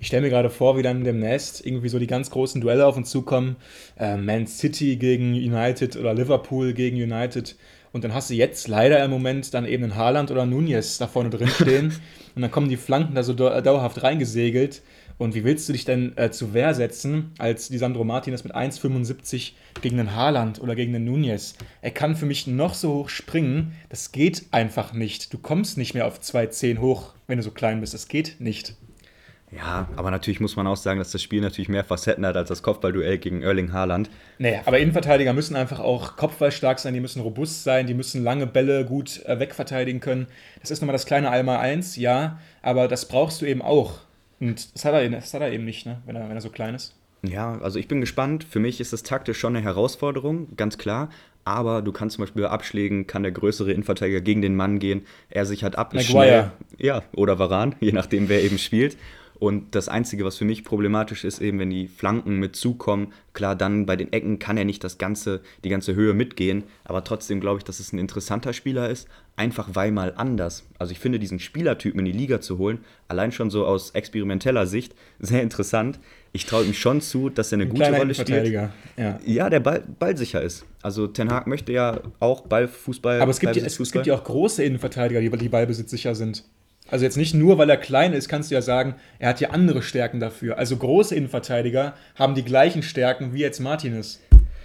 Ich 0.00 0.06
stelle 0.06 0.22
mir 0.22 0.30
gerade 0.30 0.48
vor, 0.48 0.78
wie 0.78 0.82
dann 0.82 1.02
demnächst 1.02 1.66
irgendwie 1.66 1.88
so 1.88 1.98
die 1.98 2.06
ganz 2.06 2.30
großen 2.30 2.60
Duelle 2.60 2.86
auf 2.86 2.96
uns 2.96 3.10
zukommen. 3.10 3.56
Äh, 3.98 4.16
Man 4.16 4.46
City 4.46 4.96
gegen 4.96 5.34
United 5.34 5.96
oder 5.96 6.14
Liverpool 6.14 6.72
gegen 6.72 6.96
United. 6.96 7.56
Und 7.92 8.04
dann 8.04 8.14
hast 8.14 8.30
du 8.30 8.34
jetzt 8.34 8.68
leider 8.68 9.04
im 9.04 9.10
Moment 9.10 9.52
dann 9.54 9.66
eben 9.66 9.84
einen 9.84 9.96
Haaland 9.96 10.30
oder 10.30 10.46
Nunez 10.46 10.98
da 10.98 11.08
vorne 11.08 11.30
drin 11.30 11.48
stehen. 11.48 11.92
und 12.36 12.42
dann 12.42 12.50
kommen 12.50 12.68
die 12.68 12.76
Flanken 12.76 13.14
da 13.14 13.24
so 13.24 13.32
dauerhaft 13.34 14.02
reingesegelt. 14.02 14.82
Und 15.18 15.34
wie 15.34 15.42
willst 15.42 15.68
du 15.68 15.72
dich 15.72 15.84
denn 15.84 16.16
äh, 16.16 16.30
zu 16.30 16.54
Wehr 16.54 16.74
setzen, 16.74 17.32
als 17.38 17.70
Lisandro 17.70 18.04
Martinez 18.04 18.44
mit 18.44 18.54
1,75 18.54 19.52
gegen 19.82 19.96
den 19.96 20.14
Haaland 20.14 20.60
oder 20.60 20.76
gegen 20.76 20.92
den 20.92 21.04
Nunez? 21.04 21.56
Er 21.82 21.90
kann 21.90 22.14
für 22.14 22.24
mich 22.24 22.46
noch 22.46 22.74
so 22.74 22.94
hoch 22.94 23.08
springen. 23.08 23.72
Das 23.88 24.12
geht 24.12 24.46
einfach 24.52 24.92
nicht. 24.92 25.32
Du 25.32 25.38
kommst 25.38 25.76
nicht 25.76 25.94
mehr 25.94 26.06
auf 26.06 26.20
2,10 26.20 26.78
hoch, 26.78 27.14
wenn 27.26 27.38
du 27.38 27.42
so 27.42 27.50
klein 27.50 27.80
bist. 27.80 27.94
Das 27.94 28.06
geht 28.06 28.36
nicht. 28.38 28.76
Ja, 29.50 29.88
aber 29.96 30.10
natürlich 30.10 30.40
muss 30.40 30.56
man 30.56 30.66
auch 30.66 30.76
sagen, 30.76 30.98
dass 30.98 31.10
das 31.10 31.22
Spiel 31.22 31.40
natürlich 31.40 31.70
mehr 31.70 31.82
Facetten 31.82 32.24
hat 32.24 32.36
als 32.36 32.50
das 32.50 32.62
Kopfballduell 32.62 33.18
gegen 33.18 33.42
Erling 33.42 33.72
Haaland. 33.72 34.10
Nee, 34.38 34.60
aber 34.66 34.78
Innenverteidiger 34.78 35.32
müssen 35.32 35.56
einfach 35.56 35.80
auch 35.80 36.16
kopfballstark 36.16 36.78
sein, 36.78 36.92
die 36.92 37.00
müssen 37.00 37.22
robust 37.22 37.64
sein, 37.64 37.86
die 37.86 37.94
müssen 37.94 38.22
lange 38.22 38.46
Bälle 38.46 38.84
gut 38.84 39.24
äh, 39.24 39.40
wegverteidigen 39.40 40.00
können. 40.00 40.26
Das 40.60 40.70
ist 40.70 40.82
nochmal 40.82 40.92
das 40.92 41.06
kleine 41.06 41.30
Einmal 41.30 41.58
eins, 41.58 41.96
ja, 41.96 42.38
aber 42.60 42.88
das 42.88 43.08
brauchst 43.08 43.40
du 43.40 43.46
eben 43.46 43.62
auch. 43.62 44.00
Und 44.40 44.74
das 44.74 44.84
hat 44.84 44.94
er, 44.94 45.08
das 45.08 45.34
hat 45.34 45.40
er 45.40 45.52
eben 45.52 45.64
nicht, 45.64 45.86
ne? 45.86 46.00
wenn, 46.06 46.16
er, 46.16 46.28
wenn 46.28 46.36
er 46.36 46.40
so 46.40 46.50
klein 46.50 46.74
ist. 46.74 46.94
Ja, 47.22 47.58
also 47.60 47.78
ich 47.78 47.88
bin 47.88 48.00
gespannt. 48.00 48.44
Für 48.44 48.60
mich 48.60 48.80
ist 48.80 48.92
das 48.92 49.02
taktisch 49.02 49.38
schon 49.38 49.56
eine 49.56 49.64
Herausforderung, 49.64 50.56
ganz 50.56 50.78
klar. 50.78 51.10
Aber 51.44 51.82
du 51.82 51.92
kannst 51.92 52.16
zum 52.16 52.22
Beispiel 52.22 52.42
bei 52.42 52.50
Abschlägen, 52.50 53.06
kann 53.06 53.22
der 53.22 53.32
größere 53.32 53.72
Innenverteidiger 53.72 54.20
gegen 54.20 54.42
den 54.42 54.54
Mann 54.54 54.78
gehen. 54.78 55.06
Er 55.30 55.46
sichert 55.46 55.76
ab. 55.76 55.94
Maguire. 55.94 56.52
Ja, 56.76 57.02
oder 57.14 57.38
Varan, 57.38 57.74
je 57.80 57.92
nachdem, 57.92 58.28
wer 58.28 58.42
eben 58.42 58.58
spielt. 58.58 58.96
Und 59.38 59.76
das 59.76 59.88
Einzige, 59.88 60.24
was 60.24 60.36
für 60.36 60.44
mich 60.44 60.64
problematisch 60.64 61.24
ist, 61.24 61.40
eben 61.40 61.60
wenn 61.60 61.70
die 61.70 61.86
Flanken 61.86 62.38
mit 62.38 62.56
zukommen, 62.56 63.12
klar, 63.34 63.54
dann 63.54 63.86
bei 63.86 63.94
den 63.94 64.12
Ecken 64.12 64.40
kann 64.40 64.56
er 64.56 64.64
nicht 64.64 64.82
das 64.82 64.98
ganze, 64.98 65.40
die 65.62 65.68
ganze 65.68 65.94
Höhe 65.94 66.12
mitgehen, 66.12 66.64
aber 66.84 67.04
trotzdem 67.04 67.40
glaube 67.40 67.58
ich, 67.58 67.64
dass 67.64 67.78
es 67.78 67.92
ein 67.92 67.98
interessanter 67.98 68.52
Spieler 68.52 68.90
ist, 68.90 69.06
einfach 69.36 69.68
weil 69.74 69.92
mal 69.92 70.12
anders. 70.16 70.64
Also 70.78 70.90
ich 70.90 70.98
finde 70.98 71.20
diesen 71.20 71.38
Spielertypen 71.38 72.00
in 72.00 72.06
die 72.06 72.18
Liga 72.18 72.40
zu 72.40 72.58
holen, 72.58 72.80
allein 73.06 73.30
schon 73.30 73.50
so 73.50 73.64
aus 73.64 73.90
experimenteller 73.90 74.66
Sicht, 74.66 74.94
sehr 75.20 75.42
interessant. 75.42 76.00
Ich 76.32 76.44
traue 76.44 76.64
ihm 76.64 76.74
schon 76.74 77.00
zu, 77.00 77.30
dass 77.30 77.52
er 77.52 77.56
eine 77.56 77.64
ein 77.64 77.70
gute 77.70 77.96
Rolle 77.96 78.14
spielt. 78.14 78.48
Ja, 78.48 78.72
ja 79.24 79.48
der 79.48 79.60
Ball, 79.60 79.84
ballsicher 79.98 80.42
ist. 80.42 80.66
Also 80.82 81.06
Ten 81.06 81.30
Hag 81.30 81.46
möchte 81.46 81.72
ja 81.72 82.00
auch 82.18 82.42
Ballfußball. 82.42 83.20
Aber 83.20 83.30
es 83.30 83.40
gibt, 83.40 83.56
ja, 83.56 83.64
es, 83.64 83.78
es 83.78 83.92
gibt 83.92 84.06
ja 84.06 84.14
auch 84.14 84.24
große 84.24 84.64
Innenverteidiger, 84.64 85.20
die, 85.20 85.30
die 85.30 85.48
ballbesitzsicher 85.48 86.14
sind. 86.14 86.44
Also 86.90 87.04
jetzt 87.04 87.18
nicht 87.18 87.34
nur, 87.34 87.58
weil 87.58 87.68
er 87.68 87.76
klein 87.76 88.14
ist, 88.14 88.28
kannst 88.28 88.50
du 88.50 88.54
ja 88.54 88.62
sagen, 88.62 88.94
er 89.18 89.28
hat 89.28 89.40
ja 89.40 89.50
andere 89.50 89.82
Stärken 89.82 90.20
dafür. 90.20 90.58
Also 90.58 90.76
große 90.76 91.14
Innenverteidiger 91.14 91.94
haben 92.14 92.34
die 92.34 92.44
gleichen 92.44 92.82
Stärken 92.82 93.34
wie 93.34 93.40
jetzt 93.40 93.60
Martinez. 93.60 94.20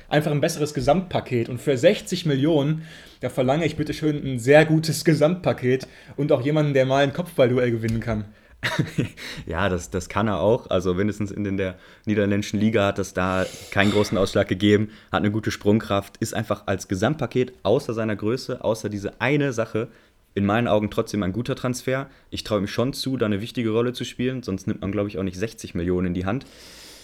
Einfach 0.07 0.31
ein 0.31 0.41
besseres 0.41 0.73
Gesamtpaket. 0.73 1.49
Und 1.49 1.59
für 1.59 1.77
60 1.77 2.25
Millionen, 2.25 2.83
da 3.19 3.29
verlange 3.29 3.65
ich 3.65 3.75
bitte 3.75 3.93
schön 3.93 4.23
ein 4.23 4.39
sehr 4.39 4.65
gutes 4.65 5.03
Gesamtpaket 5.03 5.87
und 6.15 6.31
auch 6.31 6.41
jemanden, 6.41 6.73
der 6.73 6.85
mal 6.85 7.03
ein 7.03 7.13
Kopfballduell 7.13 7.71
gewinnen 7.71 7.99
kann. 7.99 8.25
ja, 9.45 9.67
das, 9.67 9.89
das 9.89 10.07
kann 10.07 10.29
er 10.29 10.39
auch. 10.39 10.69
Also 10.69 10.93
mindestens 10.93 11.31
in 11.31 11.57
der 11.57 11.75
niederländischen 12.05 12.59
Liga 12.59 12.87
hat 12.87 12.99
es 12.99 13.13
da 13.13 13.45
keinen 13.71 13.91
großen 13.91 14.17
Ausschlag 14.17 14.47
gegeben, 14.47 14.89
hat 15.11 15.19
eine 15.19 15.31
gute 15.31 15.51
Sprungkraft, 15.51 16.17
ist 16.17 16.33
einfach 16.33 16.63
als 16.67 16.87
Gesamtpaket 16.87 17.53
außer 17.63 17.93
seiner 17.93 18.15
Größe, 18.15 18.63
außer 18.63 18.87
diese 18.87 19.19
eine 19.19 19.51
Sache 19.51 19.89
in 20.35 20.45
meinen 20.45 20.67
Augen 20.67 20.89
trotzdem 20.89 21.23
ein 21.23 21.33
guter 21.33 21.55
Transfer. 21.55 22.09
Ich 22.29 22.43
traue 22.43 22.59
ihm 22.59 22.67
schon 22.67 22.93
zu, 22.93 23.17
da 23.17 23.25
eine 23.25 23.41
wichtige 23.41 23.69
Rolle 23.69 23.93
zu 23.93 24.03
spielen, 24.03 24.43
sonst 24.43 24.67
nimmt 24.67 24.81
man, 24.81 24.91
glaube 24.91 25.09
ich, 25.09 25.17
auch 25.17 25.23
nicht 25.23 25.37
60 25.37 25.75
Millionen 25.75 26.07
in 26.07 26.13
die 26.13 26.25
Hand. 26.25 26.45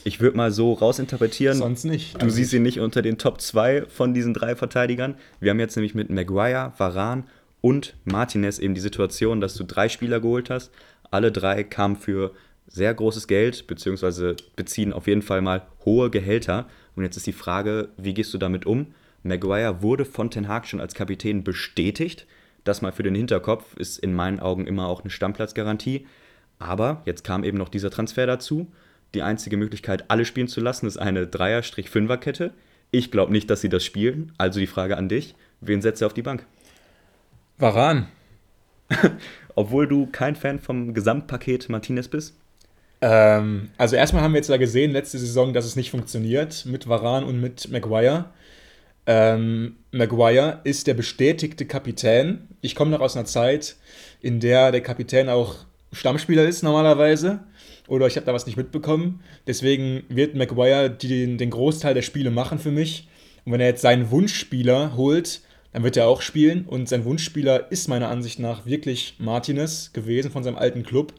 Ich 0.04 0.22
würde 0.22 0.38
mal 0.38 0.52
so 0.52 0.74
rausinterpretieren. 0.74 1.58
Sonst 1.58 1.84
nicht. 1.84 2.22
Du 2.22 2.30
siehst 2.30 2.54
ihn 2.54 2.64
nicht 2.64 2.80
unter 2.80 3.02
den 3.02 3.18
Top 3.18 3.42
2 3.42 3.86
von 3.88 4.14
diesen 4.14 4.34
drei 4.34 4.56
Verteidigern. 4.56 5.16
Wir 5.40 5.52
haben 5.52 5.60
jetzt 5.60 5.76
nämlich 5.76 5.94
mit 5.94 6.10
Maguire, 6.10 6.74
Varan 6.78 7.26
und 7.62 7.96
Martinez 8.06 8.60
eben 8.60 8.74
die 8.74 8.82
Situation, 8.82 9.42
dass 9.42 9.56
du 9.56 9.66
drei 9.66 9.90
Spieler 9.90 10.22
geholt 10.22 10.50
hast. 10.50 10.72
Alle 11.12 11.32
drei 11.32 11.64
kamen 11.64 11.98
für 11.98 12.32
sehr 12.68 12.94
großes 12.94 13.28
Geld, 13.28 13.68
beziehungsweise 13.68 14.36
beziehen 14.56 14.94
auf 14.94 15.08
jeden 15.08 15.22
Fall 15.22 15.42
mal 15.42 15.64
hohe 15.86 16.10
Gehälter. 16.10 16.68
Und 16.96 17.04
jetzt 17.04 17.18
ist 17.18 17.28
die 17.28 17.34
Frage, 17.34 17.90
wie 17.98 18.14
gehst 18.14 18.34
du 18.34 18.38
damit 18.38 18.66
um? 18.66 18.88
Maguire 19.24 19.82
wurde 19.82 20.06
von 20.06 20.32
Ten 20.32 20.48
Hag 20.48 20.66
schon 20.66 20.80
als 20.80 20.94
Kapitän 20.94 21.44
bestätigt. 21.44 22.26
Das 22.70 22.84
mal 22.84 22.92
für 22.92 23.02
den 23.02 23.16
Hinterkopf 23.16 23.76
ist 23.78 23.98
in 23.98 24.14
meinen 24.14 24.40
Augen 24.40 24.68
immer 24.68 24.90
auch 24.90 25.02
eine 25.02 25.10
Stammplatzgarantie. 25.10 26.06
Aber 26.60 27.02
jetzt 27.06 27.24
kam 27.24 27.44
eben 27.44 27.58
noch 27.58 27.70
dieser 27.70 27.90
Transfer 27.90 28.28
dazu. 28.28 28.72
Die 29.16 29.24
einzige 29.24 29.58
Möglichkeit, 29.58 30.12
alle 30.12 30.24
spielen 30.24 30.48
zu 30.48 30.62
lassen, 30.62 30.86
ist 30.86 30.98
eine 30.98 31.26
Dreier-Fünfer-Kette. 31.26 32.54
Ich 32.92 33.10
glaube 33.10 33.32
nicht, 33.32 33.50
dass 33.50 33.62
sie 33.62 33.70
das 33.70 33.84
spielen. 33.84 34.34
Also 34.38 34.60
die 34.60 34.68
Frage 34.68 34.98
an 34.98 35.10
dich: 35.10 35.34
Wen 35.62 35.82
setzt 35.82 36.04
du 36.04 36.06
auf 36.06 36.14
die 36.14 36.22
Bank? 36.22 36.46
Varan. 37.58 38.08
Obwohl 39.56 39.88
du 39.88 40.06
kein 40.06 40.36
Fan 40.36 40.60
vom 40.60 40.94
Gesamtpaket 40.94 41.70
Martinez 41.70 42.08
bist? 42.08 42.38
Ähm, 43.02 43.72
also 43.80 43.96
erstmal 43.96 44.22
haben 44.22 44.34
wir 44.34 44.38
jetzt 44.42 44.50
ja 44.52 44.58
gesehen, 44.58 44.92
letzte 44.92 45.18
Saison, 45.18 45.54
dass 45.54 45.66
es 45.66 45.76
nicht 45.76 45.90
funktioniert 45.90 46.68
mit 46.68 46.88
Varan 46.88 47.24
und 47.24 47.42
mit 47.42 47.72
Maguire. 47.72 48.26
Ähm, 49.12 49.78
Maguire 49.92 50.60
ist 50.66 50.86
der 50.86 50.94
bestätigte 50.94 51.66
Kapitän. 51.66 52.48
Ich 52.62 52.76
komme 52.76 52.92
noch 52.92 53.00
aus 53.00 53.18
einer 53.18 53.26
Zeit, 53.26 53.76
in 54.22 54.40
der 54.40 54.72
der 54.72 54.82
Kapitän 54.82 55.30
auch 55.30 55.56
Stammspieler 55.92 56.48
ist 56.48 56.62
normalerweise. 56.62 57.40
Oder 57.88 58.06
ich 58.06 58.18
habe 58.18 58.28
da 58.28 58.36
was 58.36 58.46
nicht 58.46 58.56
mitbekommen. 58.56 59.22
Deswegen 59.48 60.04
wird 60.10 60.36
Maguire 60.36 60.92
den, 60.92 61.40
den 61.40 61.50
Großteil 61.50 61.96
der 61.96 62.04
Spiele 62.04 62.30
machen 62.30 62.60
für 62.60 62.70
mich. 62.70 63.08
Und 63.46 63.54
wenn 63.54 63.62
er 63.62 63.70
jetzt 63.70 63.82
seinen 63.82 64.12
Wunschspieler 64.12 64.96
holt, 64.96 65.42
dann 65.74 65.84
wird 65.84 65.98
er 65.98 66.08
auch 66.08 66.22
spielen. 66.22 66.66
Und 66.68 66.88
sein 66.88 67.04
Wunschspieler 67.04 67.72
ist 67.72 67.88
meiner 67.88 68.10
Ansicht 68.10 68.38
nach 68.38 68.68
wirklich 68.68 69.16
Martinez 69.18 69.92
gewesen 69.92 70.30
von 70.30 70.44
seinem 70.44 70.58
alten 70.58 70.84
Club. 70.84 71.16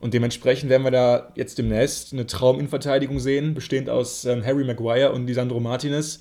Und 0.00 0.12
dementsprechend 0.12 0.68
werden 0.68 0.82
wir 0.82 0.90
da 0.90 1.32
jetzt 1.34 1.56
demnächst 1.56 2.12
eine 2.12 2.26
Trauminverteidigung 2.26 3.20
sehen, 3.20 3.54
bestehend 3.54 3.88
aus 3.88 4.26
ähm, 4.26 4.44
Harry 4.44 4.64
Maguire 4.64 5.12
und 5.12 5.26
Lisandro 5.26 5.60
Martinez. 5.60 6.20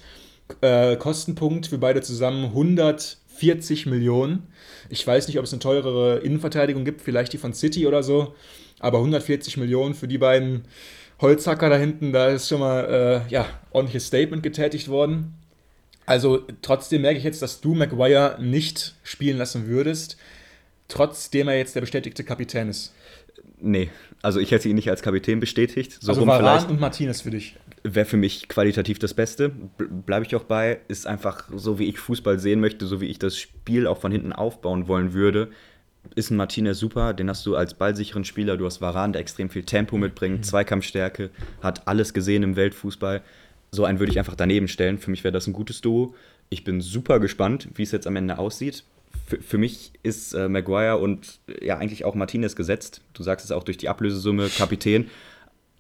Äh, 0.62 0.96
Kostenpunkt 0.98 1.68
für 1.68 1.78
beide 1.78 2.02
zusammen 2.02 2.46
140 2.46 3.86
Millionen. 3.86 4.48
Ich 4.90 5.06
weiß 5.06 5.28
nicht, 5.28 5.40
ob 5.40 5.46
es 5.46 5.54
eine 5.54 5.60
teurere 5.60 6.20
Innenverteidigung 6.20 6.86
gibt, 6.86 7.02
vielleicht 7.02 7.34
die 7.34 7.38
von 7.38 7.54
City 7.54 7.88
oder 7.88 8.04
so, 8.04 8.36
aber 8.80 8.98
140 9.00 9.58
Millionen 9.58 9.94
für 9.94 10.08
die 10.08 10.18
beiden 10.18 10.66
Holzhacker 11.22 11.70
da 11.70 11.78
hinten, 11.78 12.12
da 12.12 12.30
ist 12.30 12.50
schon 12.50 12.60
mal 12.60 13.24
äh, 13.28 13.32
ja, 13.32 13.46
ordentliches 13.72 14.08
Statement 14.08 14.44
getätigt 14.44 14.90
worden. 14.90 15.36
Also 16.06 16.42
trotzdem 16.62 17.04
merke 17.04 17.20
ich 17.20 17.24
jetzt, 17.24 17.42
dass 17.42 17.62
du 17.62 17.76
Maguire 17.76 18.38
nicht 18.42 18.96
spielen 19.04 19.38
lassen 19.38 19.68
würdest, 19.68 20.18
trotzdem 20.88 21.48
er 21.48 21.58
jetzt 21.58 21.76
der 21.76 21.82
bestätigte 21.82 22.24
Kapitän 22.24 22.70
ist. 22.70 22.94
Nee, 23.60 23.90
also 24.24 24.40
ich 24.40 24.52
hätte 24.52 24.68
ihn 24.68 24.76
nicht 24.76 24.90
als 24.90 25.04
Kapitän 25.04 25.40
bestätigt. 25.40 25.98
So 26.02 26.12
also 26.12 26.26
Varan 26.26 26.66
und 26.66 26.80
Martinez 26.80 27.22
für 27.22 27.30
dich 27.30 27.56
wäre 27.84 28.06
für 28.06 28.18
mich 28.18 28.48
qualitativ 28.48 29.00
das 29.00 29.14
Beste. 29.14 29.50
Bleibe 29.78 30.26
ich 30.26 30.36
auch 30.36 30.44
bei. 30.44 30.80
Ist 30.88 31.08
einfach 31.08 31.46
so, 31.56 31.80
wie 31.80 31.90
ich 31.90 32.00
Fußball 32.00 32.40
sehen 32.40 32.60
möchte, 32.60 32.86
so 32.86 33.02
wie 33.02 33.08
ich 33.08 33.20
das 33.20 33.38
Spiel 33.38 33.88
auch 33.88 34.00
von 34.00 34.12
hinten 34.12 34.34
aufbauen 34.34 34.88
wollen 34.88 35.14
würde. 35.14 35.50
Ist 36.16 36.32
ein 36.32 36.38
Martinez 36.38 36.80
super, 36.80 37.14
den 37.14 37.30
hast 37.30 37.46
du 37.46 37.56
als 37.56 37.76
ballsicheren 37.76 38.26
Spieler. 38.26 38.58
Du 38.58 38.66
hast 38.66 38.82
Varan, 38.82 39.14
der 39.14 39.22
extrem 39.22 39.50
viel 39.50 39.64
Tempo 39.64 39.98
mitbringt, 39.98 40.40
mhm. 40.40 40.44
Zweikampfstärke, 40.44 41.30
hat 41.62 41.88
alles 41.88 42.14
gesehen 42.14 42.44
im 42.44 42.56
Weltfußball. 42.56 43.22
So 43.72 43.86
einen 43.86 44.00
würde 44.00 44.12
ich 44.12 44.20
einfach 44.20 44.36
daneben 44.36 44.68
stellen. 44.68 44.98
Für 44.98 45.12
mich 45.12 45.24
wäre 45.24 45.32
das 45.32 45.48
ein 45.48 45.54
gutes 45.54 45.82
Duo. 45.82 46.16
Ich 46.50 46.64
bin 46.64 46.82
super 46.82 47.20
gespannt, 47.20 47.70
wie 47.76 47.84
es 47.84 47.92
jetzt 47.92 48.08
am 48.08 48.16
Ende 48.16 48.38
aussieht. 48.38 48.84
Für, 49.28 49.42
für 49.42 49.58
mich 49.58 49.94
ist 50.04 50.34
äh, 50.34 50.50
Maguire 50.50 50.98
und 50.98 51.40
ja 51.62 51.78
eigentlich 51.78 52.04
auch 52.04 52.16
Martinez 52.16 52.56
gesetzt. 52.56 53.02
Du 53.14 53.24
sagst 53.24 53.46
es 53.46 53.52
auch 53.52 53.64
durch 53.64 53.78
die 53.78 53.88
Ablösesumme 53.88 54.50
Kapitän. 54.50 55.10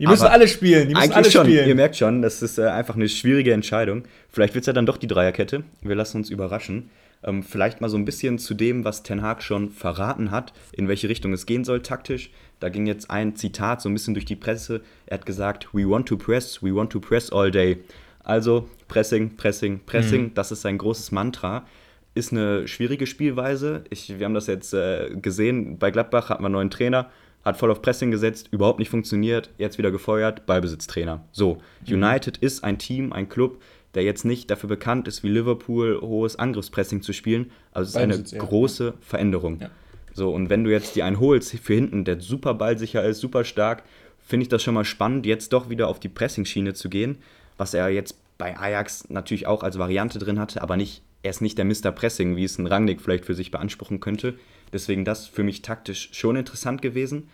Die 0.02 0.08
müssen 0.08 0.26
alle 0.26 0.48
spielen. 0.48 0.90
Die 0.90 0.96
müssen 0.96 1.12
alle 1.12 1.30
schon. 1.30 1.46
spielen. 1.46 1.68
Ihr 1.68 1.76
merkt 1.76 1.96
schon, 1.96 2.24
das 2.24 2.42
ist 2.42 2.58
äh, 2.58 2.64
einfach 2.64 2.96
eine 2.96 3.08
schwierige 3.08 3.54
Entscheidung. 3.54 4.04
Vielleicht 4.30 4.56
wird 4.56 4.64
es 4.64 4.68
ja 4.68 4.74
dann 4.74 4.88
doch 4.88 4.98
die 4.98 5.06
Dreierkette. 5.06 5.64
Wir 5.82 5.96
lassen 5.96 6.18
uns 6.18 6.32
überraschen. 6.32 6.90
Ähm, 7.24 7.44
vielleicht 7.44 7.82
mal 7.82 7.90
so 7.90 7.98
ein 7.98 8.06
bisschen 8.06 8.40
zu 8.40 8.56
dem, 8.56 8.84
was 8.84 9.04
Ten 9.04 9.22
Hag 9.22 9.44
schon 9.44 9.70
verraten 9.70 10.32
hat, 10.32 10.54
in 10.72 10.88
welche 10.88 11.08
Richtung 11.08 11.34
es 11.34 11.46
gehen 11.46 11.64
soll 11.64 11.84
taktisch. 11.84 12.32
Da 12.60 12.70
ging 12.70 12.88
jetzt 12.88 13.12
ein 13.12 13.36
Zitat 13.36 13.80
so 13.80 13.90
ein 13.90 13.94
bisschen 13.94 14.16
durch 14.16 14.26
die 14.26 14.36
Presse. 14.36 14.82
Er 15.06 15.20
hat 15.20 15.28
gesagt, 15.28 15.68
we 15.72 15.88
want 15.88 16.08
to 16.08 16.18
press, 16.18 16.64
we 16.64 16.74
want 16.74 16.92
to 16.92 17.00
press 17.00 17.32
all 17.32 17.52
day. 17.52 17.78
Also 18.24 18.68
Pressing, 18.88 19.38
Pressing, 19.38 19.82
Pressing, 19.86 20.24
mhm. 20.24 20.34
das 20.34 20.52
ist 20.52 20.64
sein 20.64 20.80
großes 20.80 21.12
Mantra. 21.12 21.68
Ist 22.16 22.32
eine 22.32 22.68
schwierige 22.68 23.06
Spielweise. 23.06 23.84
Ich, 23.92 24.18
wir 24.18 24.26
haben 24.26 24.34
das 24.34 24.48
jetzt 24.48 24.74
äh, 24.74 25.12
gesehen. 25.16 25.78
Bei 25.78 25.92
Gladbach 25.92 26.30
hatten 26.30 26.42
wir 26.42 26.48
einen 26.48 26.54
neuen 26.54 26.72
Trainer 26.72 27.12
hat 27.44 27.58
voll 27.58 27.72
auf 27.72 27.82
Pressing 27.82 28.12
gesetzt, 28.12 28.50
überhaupt 28.52 28.80
nicht 28.80 28.90
funktioniert, 28.90 29.50
jetzt 29.58 29.78
wieder 29.78 29.92
gefeuert, 29.92 30.46
Ballbesitztrainer. 30.46 31.26
So, 31.32 31.58
mhm. 31.88 31.96
United 31.96 32.38
ist 32.38 32.64
ein 32.64 32.78
Team, 32.78 33.14
ein 33.14 33.30
Club, 33.30 33.62
der 33.94 34.04
jetzt 34.04 34.26
nicht 34.26 34.50
dafür 34.50 34.70
bekannt 34.70 35.08
ist, 35.08 35.24
wie 35.24 35.30
Liverpool 35.30 36.00
hohes 36.02 36.38
Angriffspressing 36.38 37.02
zu 37.02 37.14
spielen. 37.14 37.52
Also 37.72 37.90
es 37.90 37.96
ist 37.96 38.02
eine 38.02 38.24
ja. 38.26 38.38
große 38.46 38.94
Veränderung. 39.02 39.60
Ja. 39.60 39.70
So, 40.14 40.34
und 40.34 40.50
wenn 40.50 40.64
du 40.64 40.72
jetzt 40.72 40.96
dir 40.96 41.06
einen 41.06 41.20
holst 41.20 41.58
für 41.60 41.74
hinten, 41.74 42.06
der 42.06 42.20
super 42.20 42.54
ballsicher 42.54 43.04
ist, 43.04 43.20
super 43.20 43.44
stark, 43.44 43.84
finde 44.20 44.44
ich 44.44 44.50
das 44.50 44.64
schon 44.64 44.74
mal 44.74 44.86
spannend, 44.86 45.26
jetzt 45.26 45.54
doch 45.54 45.70
wieder 45.70 45.88
auf 45.88 46.00
die 46.00 46.10
Pressing-Schiene 46.10 46.74
zu 46.74 46.90
gehen, 46.90 47.18
was 47.58 47.74
er 47.74 47.90
jetzt 47.90 48.16
bei 48.38 48.58
Ajax 48.58 49.10
natürlich 49.10 49.48
auch 49.48 49.64
als 49.64 49.78
Variante 49.78 50.20
drin 50.20 50.40
hatte, 50.40 50.62
aber 50.62 50.78
nicht, 50.78 51.04
er 51.22 51.30
ist 51.30 51.42
nicht 51.42 51.58
der 51.58 51.66
Mr. 51.66 51.92
Pressing, 51.92 52.36
wie 52.36 52.44
es 52.44 52.58
ein 52.58 52.68
Rangnick 52.68 53.02
vielleicht 53.02 53.26
für 53.26 53.36
sich 53.36 53.52
beanspruchen 53.52 54.00
könnte. 54.00 54.36
Deswegen 54.74 55.06
das 55.06 55.28
für 55.28 55.44
mich 55.44 55.62
taktisch 55.62 56.10
schon 56.14 56.36
interessant 56.36 56.82
gewesen. 56.82 57.30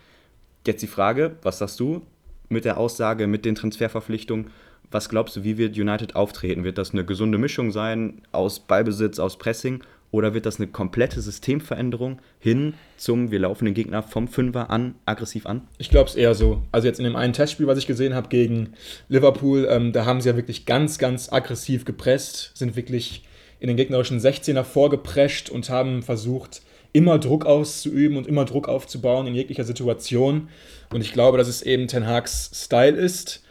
Jetzt 0.66 0.82
die 0.82 0.88
Frage, 0.88 1.36
was 1.42 1.58
sagst 1.58 1.78
du 1.80 2.02
mit 2.48 2.64
der 2.64 2.78
Aussage, 2.78 3.26
mit 3.26 3.44
den 3.44 3.54
Transferverpflichtungen? 3.54 4.50
Was 4.90 5.08
glaubst 5.08 5.36
du, 5.36 5.44
wie 5.44 5.58
wird 5.58 5.76
United 5.76 6.16
auftreten? 6.16 6.64
Wird 6.64 6.78
das 6.78 6.92
eine 6.92 7.04
gesunde 7.04 7.38
Mischung 7.38 7.70
sein 7.70 8.22
aus 8.32 8.60
Ballbesitz, 8.60 9.18
aus 9.18 9.38
Pressing? 9.38 9.82
Oder 10.10 10.32
wird 10.32 10.46
das 10.46 10.56
eine 10.56 10.68
komplette 10.68 11.20
Systemveränderung 11.20 12.20
hin 12.38 12.72
zum, 12.96 13.30
wir 13.30 13.40
laufen 13.40 13.66
den 13.66 13.74
Gegner 13.74 14.02
vom 14.02 14.26
Fünfer 14.26 14.70
an, 14.70 14.94
aggressiv 15.04 15.44
an? 15.44 15.68
Ich 15.76 15.90
glaube 15.90 16.08
es 16.08 16.14
eher 16.14 16.34
so. 16.34 16.62
Also 16.72 16.86
jetzt 16.86 16.98
in 16.98 17.04
dem 17.04 17.16
einen 17.16 17.34
Testspiel, 17.34 17.66
was 17.66 17.76
ich 17.76 17.86
gesehen 17.86 18.14
habe 18.14 18.28
gegen 18.28 18.72
Liverpool, 19.10 19.68
ähm, 19.70 19.92
da 19.92 20.06
haben 20.06 20.22
sie 20.22 20.30
ja 20.30 20.36
wirklich 20.36 20.64
ganz, 20.64 20.96
ganz 20.98 21.30
aggressiv 21.30 21.84
gepresst, 21.84 22.52
sind 22.54 22.74
wirklich 22.74 23.24
in 23.60 23.68
den 23.68 23.76
gegnerischen 23.76 24.18
16er 24.18 24.64
vorgeprescht 24.64 25.50
und 25.50 25.68
haben 25.68 26.02
versucht, 26.02 26.62
immer 26.98 27.20
Druck 27.20 27.46
auszuüben 27.46 28.16
und 28.16 28.26
immer 28.26 28.44
Druck 28.44 28.68
aufzubauen 28.68 29.28
in 29.28 29.34
jeglicher 29.36 29.62
Situation. 29.62 30.48
Und 30.92 31.00
ich 31.00 31.12
glaube, 31.12 31.38
dass 31.38 31.46
es 31.46 31.62
eben 31.62 31.86
Ten 31.86 32.08
Hags 32.08 32.50
Style 32.52 32.96
ist. 32.96 33.44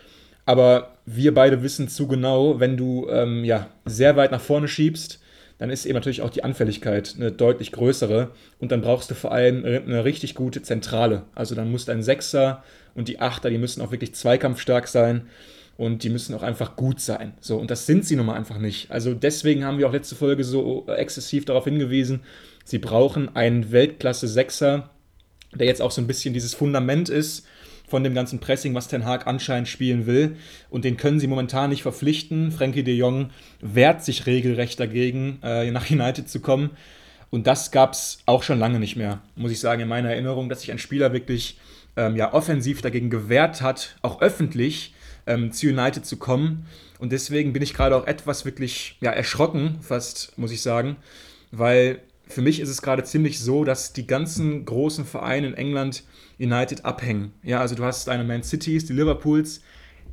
Aber 0.46 0.98
wir 1.06 1.34
beide 1.34 1.64
wissen 1.64 1.88
zu 1.88 2.08
genau, 2.08 2.60
wenn 2.60 2.76
du 2.76 3.08
ähm, 3.10 3.46
ja, 3.46 3.70
sehr 3.86 4.18
weit 4.18 4.32
nach 4.32 4.42
vorne 4.42 4.68
schiebst, 4.68 5.22
dann 5.60 5.70
ist 5.70 5.86
eben 5.86 5.96
natürlich 5.96 6.22
auch 6.22 6.30
die 6.30 6.44
Anfälligkeit 6.44 7.16
eine 7.18 7.32
deutlich 7.32 7.72
größere. 7.72 8.32
Und 8.60 8.74
dann 8.74 8.82
brauchst 8.82 9.10
du 9.12 9.16
vor 9.16 9.32
allem 9.32 9.64
eine 9.64 10.04
richtig 10.04 10.36
gute 10.36 10.62
Zentrale. 10.62 11.24
Also 11.34 11.56
dann 11.56 11.72
muss 11.72 11.86
dein 11.86 12.04
Sechser 12.04 12.66
und 12.96 13.08
die 13.08 13.22
Achter, 13.22 13.50
die 13.50 13.58
müssen 13.58 13.82
auch 13.82 13.92
wirklich 13.92 14.14
zweikampfstark 14.14 14.90
sein 14.90 15.28
und 15.78 16.04
die 16.04 16.10
müssen 16.10 16.36
auch 16.36 16.44
einfach 16.44 16.76
gut 16.76 17.00
sein. 17.00 17.34
So, 17.40 17.56
und 17.56 17.72
das 17.72 17.86
sind 17.86 18.04
sie 18.04 18.18
nun 18.18 18.26
mal 18.26 18.36
einfach 18.36 18.58
nicht. 18.58 18.92
Also 18.92 19.14
deswegen 19.14 19.64
haben 19.64 19.78
wir 19.78 19.88
auch 19.88 19.94
letzte 19.94 20.16
Folge 20.16 20.44
so 20.44 20.86
exzessiv 20.88 21.46
darauf 21.46 21.64
hingewiesen, 21.64 22.22
sie 22.68 22.80
brauchen 22.80 23.34
einen 23.36 23.72
Weltklasse-Sechser, 23.72 24.90
der 25.56 25.68
jetzt 25.68 25.82
auch 25.82 25.92
so 25.92 26.02
ein 26.02 26.08
bisschen 26.08 26.34
dieses 26.34 26.54
Fundament 26.54 27.08
ist 27.08 27.48
von 27.88 28.04
dem 28.04 28.14
ganzen 28.14 28.40
Pressing, 28.40 28.76
was 28.76 28.90
Ten 28.90 29.06
Hag 29.06 29.26
anscheinend 29.28 29.70
spielen 29.70 30.06
will. 30.06 30.36
Und 30.70 30.84
den 30.84 30.98
können 30.98 31.22
sie 31.22 31.28
momentan 31.28 31.70
nicht 31.70 31.84
verpflichten. 31.84 32.52
Frankie 32.52 32.84
de 32.84 32.94
Jong 32.94 33.30
wehrt 33.62 34.04
sich 34.04 34.26
regelrecht 34.26 34.80
dagegen, 34.80 35.40
äh, 35.42 35.72
nach 35.72 35.90
United 35.90 36.30
zu 36.30 36.42
kommen. 36.42 36.72
Und 37.30 37.48
das 37.48 37.72
gab 37.72 37.94
es 37.94 38.20
auch 38.26 38.44
schon 38.44 38.60
lange 38.60 38.80
nicht 38.80 38.98
mehr, 38.98 39.22
muss 39.36 39.52
ich 39.52 39.62
sagen, 39.62 39.82
in 39.82 39.88
meiner 39.88 40.12
Erinnerung, 40.12 40.50
dass 40.50 40.62
sich 40.62 40.72
ein 40.72 40.80
Spieler 40.80 41.14
wirklich 41.14 41.58
ähm, 41.96 42.18
ja, 42.18 42.34
offensiv 42.34 42.82
dagegen 42.82 43.10
gewehrt 43.10 43.62
hat, 43.62 43.96
auch 44.02 44.22
öffentlich 44.22 44.94
ähm, 45.26 45.54
zu 45.54 45.68
United 45.68 46.06
zu 46.06 46.18
kommen. 46.18 46.66
Und 47.00 47.12
deswegen 47.14 47.54
bin 47.54 47.62
ich 47.62 47.74
gerade 47.74 47.96
auch 47.96 48.08
etwas 48.08 48.44
wirklich 48.44 48.98
ja, 49.00 49.12
erschrocken, 49.12 49.78
fast, 49.82 50.38
muss 50.38 50.52
ich 50.52 50.62
sagen, 50.62 50.98
weil 51.52 52.00
für 52.30 52.42
mich 52.42 52.60
ist 52.60 52.70
es 52.70 52.82
gerade 52.82 53.04
ziemlich 53.04 53.40
so, 53.40 53.64
dass 53.64 53.94
die 53.94 54.08
ganzen 54.08 54.66
großen 54.66 55.06
Vereine 55.06 55.48
in 55.48 55.54
England 55.54 56.04
United 56.40 56.86
abhängen. 56.86 57.34
Ja, 57.44 57.60
also 57.60 57.76
du 57.76 57.84
hast 57.84 58.08
deine 58.08 58.24
Man 58.24 58.44
Cities, 58.44 58.86
die 58.86 58.94
Liverpools, 58.94 59.62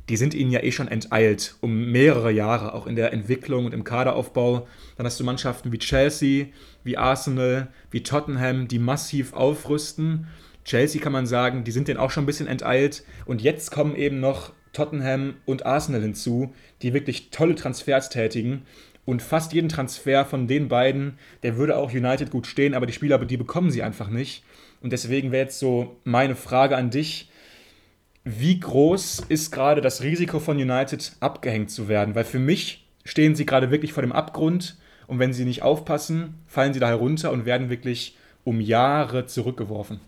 die 0.09 0.17
sind 0.17 0.33
ihnen 0.33 0.51
ja 0.51 0.61
eh 0.61 0.71
schon 0.71 0.87
enteilt 0.87 1.55
um 1.61 1.91
mehrere 1.91 2.31
Jahre, 2.31 2.73
auch 2.73 2.85
in 2.87 2.95
der 2.95 3.11
Entwicklung 3.11 3.65
und 3.65 3.73
im 3.73 3.83
Kaderaufbau. 3.83 4.67
Dann 4.97 5.05
hast 5.05 5.19
du 5.19 5.23
Mannschaften 5.23 5.71
wie 5.71 5.79
Chelsea, 5.79 6.47
wie 6.83 6.97
Arsenal, 6.97 7.69
wie 7.91 8.03
Tottenham, 8.03 8.67
die 8.67 8.79
massiv 8.79 9.33
aufrüsten. 9.33 10.27
Chelsea 10.63 11.01
kann 11.01 11.13
man 11.13 11.25
sagen, 11.25 11.63
die 11.63 11.71
sind 11.71 11.87
denen 11.87 11.99
auch 11.99 12.11
schon 12.11 12.23
ein 12.23 12.27
bisschen 12.27 12.47
enteilt. 12.47 13.03
Und 13.25 13.41
jetzt 13.41 13.71
kommen 13.71 13.95
eben 13.95 14.19
noch 14.19 14.53
Tottenham 14.73 15.35
und 15.45 15.65
Arsenal 15.65 16.01
hinzu, 16.01 16.53
die 16.81 16.93
wirklich 16.93 17.29
tolle 17.31 17.55
Transfers 17.55 18.09
tätigen. 18.09 18.63
Und 19.05 19.21
fast 19.21 19.53
jeden 19.53 19.69
Transfer 19.69 20.25
von 20.25 20.47
den 20.47 20.67
beiden, 20.67 21.19
der 21.43 21.57
würde 21.57 21.77
auch 21.77 21.93
United 21.93 22.31
gut 22.31 22.47
stehen, 22.47 22.73
aber 22.73 22.87
die 22.87 22.93
Spieler, 22.93 23.23
die 23.23 23.37
bekommen 23.37 23.69
sie 23.69 23.83
einfach 23.83 24.09
nicht. 24.09 24.43
Und 24.81 24.91
deswegen 24.93 25.31
wäre 25.31 25.43
jetzt 25.45 25.59
so 25.59 25.97
meine 26.03 26.35
Frage 26.35 26.75
an 26.75 26.89
dich, 26.89 27.29
wie 28.23 28.59
groß 28.59 29.25
ist 29.29 29.51
gerade 29.51 29.81
das 29.81 30.01
Risiko 30.01 30.39
von 30.39 30.57
United 30.57 31.13
abgehängt 31.19 31.69
zu 31.69 31.87
werden? 31.87 32.15
Weil 32.15 32.23
für 32.23 32.39
mich 32.39 32.87
stehen 33.03 33.35
sie 33.35 33.45
gerade 33.45 33.69
wirklich 33.69 33.93
vor 33.93 34.01
dem 34.01 34.11
Abgrund 34.11 34.77
und 35.05 35.19
wenn 35.19 35.33
sie 35.33 35.45
nicht 35.45 35.61
aufpassen, 35.61 36.33
fallen 36.47 36.73
sie 36.73 36.79
da 36.79 36.87
herunter 36.87 37.31
und 37.31 37.45
werden 37.45 37.69
wirklich 37.69 38.17
um 38.43 38.59
Jahre 38.59 39.27
zurückgeworfen. 39.27 39.99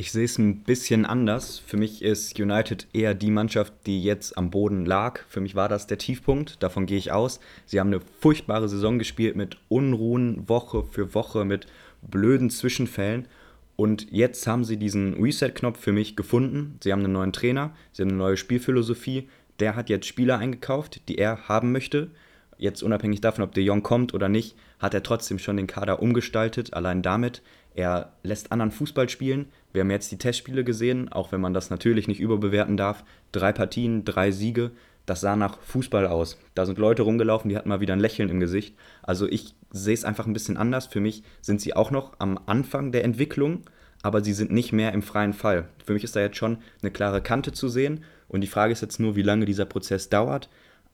Ich 0.00 0.12
sehe 0.12 0.26
es 0.26 0.38
ein 0.38 0.60
bisschen 0.60 1.04
anders. 1.04 1.58
Für 1.58 1.76
mich 1.76 2.02
ist 2.02 2.38
United 2.38 2.86
eher 2.92 3.14
die 3.14 3.32
Mannschaft, 3.32 3.72
die 3.84 4.00
jetzt 4.00 4.38
am 4.38 4.48
Boden 4.48 4.86
lag. 4.86 5.22
Für 5.28 5.40
mich 5.40 5.56
war 5.56 5.68
das 5.68 5.88
der 5.88 5.98
Tiefpunkt, 5.98 6.62
davon 6.62 6.86
gehe 6.86 6.98
ich 6.98 7.10
aus. 7.10 7.40
Sie 7.66 7.80
haben 7.80 7.88
eine 7.88 8.00
furchtbare 8.20 8.68
Saison 8.68 9.00
gespielt 9.00 9.34
mit 9.34 9.56
Unruhen 9.66 10.48
Woche 10.48 10.84
für 10.84 11.14
Woche, 11.14 11.44
mit 11.44 11.66
blöden 12.00 12.48
Zwischenfällen. 12.48 13.26
Und 13.74 14.06
jetzt 14.12 14.46
haben 14.46 14.62
sie 14.62 14.76
diesen 14.76 15.20
Reset-Knopf 15.20 15.80
für 15.80 15.92
mich 15.92 16.14
gefunden. 16.14 16.78
Sie 16.80 16.92
haben 16.92 17.02
einen 17.02 17.12
neuen 17.12 17.32
Trainer, 17.32 17.74
sie 17.90 18.02
haben 18.02 18.10
eine 18.10 18.18
neue 18.18 18.36
Spielphilosophie. 18.36 19.28
Der 19.58 19.74
hat 19.74 19.90
jetzt 19.90 20.06
Spieler 20.06 20.38
eingekauft, 20.38 21.08
die 21.08 21.18
er 21.18 21.48
haben 21.48 21.72
möchte. 21.72 22.12
Jetzt 22.56 22.84
unabhängig 22.84 23.20
davon, 23.20 23.42
ob 23.42 23.52
De 23.52 23.64
Jong 23.64 23.82
kommt 23.82 24.14
oder 24.14 24.28
nicht, 24.28 24.54
hat 24.78 24.94
er 24.94 25.02
trotzdem 25.02 25.40
schon 25.40 25.56
den 25.56 25.66
Kader 25.66 26.00
umgestaltet. 26.00 26.72
Allein 26.74 27.02
damit. 27.02 27.42
Er 27.78 28.10
lässt 28.24 28.50
anderen 28.50 28.72
Fußball 28.72 29.08
spielen. 29.08 29.46
Wir 29.72 29.82
haben 29.82 29.90
jetzt 29.92 30.10
die 30.10 30.18
Testspiele 30.18 30.64
gesehen, 30.64 31.12
auch 31.12 31.30
wenn 31.30 31.40
man 31.40 31.54
das 31.54 31.70
natürlich 31.70 32.08
nicht 32.08 32.18
überbewerten 32.18 32.76
darf. 32.76 33.04
Drei 33.30 33.52
Partien, 33.52 34.04
drei 34.04 34.32
Siege. 34.32 34.72
Das 35.06 35.20
sah 35.20 35.36
nach 35.36 35.60
Fußball 35.60 36.08
aus. 36.08 36.40
Da 36.56 36.66
sind 36.66 36.76
Leute 36.78 37.02
rumgelaufen, 37.02 37.48
die 37.48 37.56
hatten 37.56 37.68
mal 37.68 37.78
wieder 37.78 37.92
ein 37.92 38.00
Lächeln 38.00 38.30
im 38.30 38.40
Gesicht. 38.40 38.74
Also 39.04 39.28
ich 39.28 39.54
sehe 39.70 39.94
es 39.94 40.04
einfach 40.04 40.26
ein 40.26 40.32
bisschen 40.32 40.56
anders. 40.56 40.88
Für 40.88 40.98
mich 40.98 41.22
sind 41.40 41.60
sie 41.60 41.72
auch 41.72 41.92
noch 41.92 42.14
am 42.18 42.40
Anfang 42.46 42.90
der 42.90 43.04
Entwicklung, 43.04 43.62
aber 44.02 44.24
sie 44.24 44.32
sind 44.32 44.50
nicht 44.50 44.72
mehr 44.72 44.92
im 44.92 45.02
freien 45.02 45.32
Fall. 45.32 45.68
Für 45.86 45.92
mich 45.92 46.02
ist 46.02 46.16
da 46.16 46.20
jetzt 46.20 46.36
schon 46.36 46.58
eine 46.82 46.90
klare 46.90 47.22
Kante 47.22 47.52
zu 47.52 47.68
sehen. 47.68 48.02
Und 48.26 48.40
die 48.40 48.48
Frage 48.48 48.72
ist 48.72 48.82
jetzt 48.82 48.98
nur, 48.98 49.14
wie 49.14 49.22
lange 49.22 49.44
dieser 49.44 49.66
Prozess 49.66 50.08
dauert. 50.08 50.48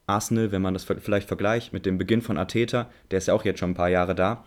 Arsenal, 0.07 0.53
wenn 0.53 0.61
man 0.61 0.75
das 0.75 0.85
vielleicht 0.85 1.29
vergleicht 1.29 1.73
mit 1.73 1.87
dem 1.87 1.97
Beginn 1.97 2.21
von 2.21 2.37
Ateta, 2.37 2.91
der 3.11 3.17
ist 3.17 3.29
ja 3.29 3.33
auch 3.33 3.47
jetzt 3.47 3.61
schon 3.61 3.71
ein 3.71 3.75
paar 3.75 3.89
Jahre 3.89 4.15
da. 4.15 4.45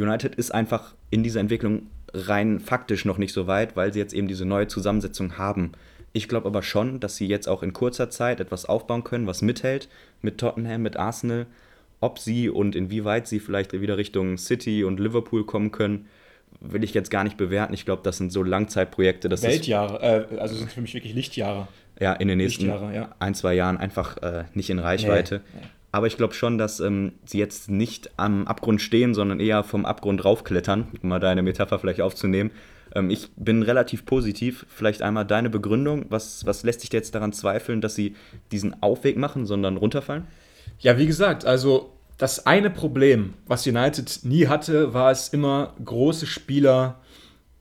United 0.00 0.34
ist 0.34 0.52
einfach 0.52 0.94
in 1.10 1.22
dieser 1.22 1.40
Entwicklung 1.40 1.86
rein 2.12 2.60
faktisch 2.60 3.04
noch 3.04 3.18
nicht 3.18 3.32
so 3.32 3.46
weit, 3.46 3.76
weil 3.76 3.92
sie 3.92 3.98
jetzt 3.98 4.14
eben 4.14 4.28
diese 4.28 4.44
neue 4.44 4.68
Zusammensetzung 4.68 5.38
haben. 5.38 5.72
Ich 6.12 6.28
glaube 6.28 6.46
aber 6.46 6.62
schon, 6.62 7.00
dass 7.00 7.16
sie 7.16 7.26
jetzt 7.26 7.48
auch 7.48 7.62
in 7.62 7.72
kurzer 7.72 8.08
Zeit 8.08 8.38
etwas 8.40 8.66
aufbauen 8.66 9.02
können, 9.02 9.26
was 9.26 9.42
mithält 9.42 9.88
mit 10.22 10.38
Tottenham, 10.38 10.82
mit 10.82 10.96
Arsenal. 10.96 11.46
Ob 12.00 12.18
sie 12.18 12.48
und 12.48 12.76
inwieweit 12.76 13.26
sie 13.26 13.40
vielleicht 13.40 13.72
wieder 13.72 13.96
Richtung 13.96 14.38
City 14.38 14.84
und 14.84 15.00
Liverpool 15.00 15.44
kommen 15.44 15.72
können, 15.72 16.06
will 16.60 16.84
ich 16.84 16.94
jetzt 16.94 17.10
gar 17.10 17.24
nicht 17.24 17.36
bewerten. 17.36 17.74
Ich 17.74 17.84
glaube, 17.84 18.02
das 18.04 18.18
sind 18.18 18.30
so 18.30 18.42
Langzeitprojekte. 18.42 19.28
Das 19.28 19.42
Weltjahre, 19.42 20.28
äh, 20.30 20.38
also 20.38 20.54
sind 20.54 20.70
für 20.70 20.80
mich 20.80 20.94
wirklich 20.94 21.14
Lichtjahre. 21.14 21.66
Ja, 22.00 22.12
in 22.12 22.28
den 22.28 22.38
nächsten 22.38 22.66
ja. 22.66 23.14
ein, 23.18 23.34
zwei 23.34 23.54
Jahren 23.54 23.76
einfach 23.76 24.18
äh, 24.18 24.44
nicht 24.54 24.70
in 24.70 24.78
Reichweite. 24.78 25.42
Nee, 25.54 25.60
nee. 25.60 25.66
Aber 25.94 26.08
ich 26.08 26.16
glaube 26.16 26.34
schon, 26.34 26.58
dass 26.58 26.80
ähm, 26.80 27.12
sie 27.24 27.38
jetzt 27.38 27.70
nicht 27.70 28.10
am 28.16 28.48
Abgrund 28.48 28.82
stehen, 28.82 29.14
sondern 29.14 29.38
eher 29.38 29.62
vom 29.62 29.86
Abgrund 29.86 30.24
raufklettern, 30.24 30.88
um 31.00 31.08
mal 31.08 31.20
deine 31.20 31.44
Metapher 31.44 31.78
vielleicht 31.78 32.00
aufzunehmen. 32.00 32.50
Ähm, 32.96 33.10
ich 33.10 33.30
bin 33.36 33.62
relativ 33.62 34.04
positiv. 34.04 34.66
Vielleicht 34.68 35.02
einmal 35.02 35.24
deine 35.24 35.50
Begründung. 35.50 36.06
Was, 36.08 36.44
was 36.46 36.64
lässt 36.64 36.82
dich 36.82 36.92
jetzt 36.92 37.14
daran 37.14 37.32
zweifeln, 37.32 37.80
dass 37.80 37.94
sie 37.94 38.16
diesen 38.50 38.82
Aufweg 38.82 39.16
machen, 39.16 39.46
sondern 39.46 39.76
runterfallen? 39.76 40.24
Ja, 40.80 40.98
wie 40.98 41.06
gesagt, 41.06 41.44
also 41.44 41.92
das 42.18 42.44
eine 42.44 42.70
Problem, 42.70 43.34
was 43.46 43.64
United 43.64 44.24
nie 44.24 44.48
hatte, 44.48 44.94
war 44.94 45.12
es 45.12 45.28
immer, 45.28 45.74
große 45.84 46.26
Spieler 46.26 46.98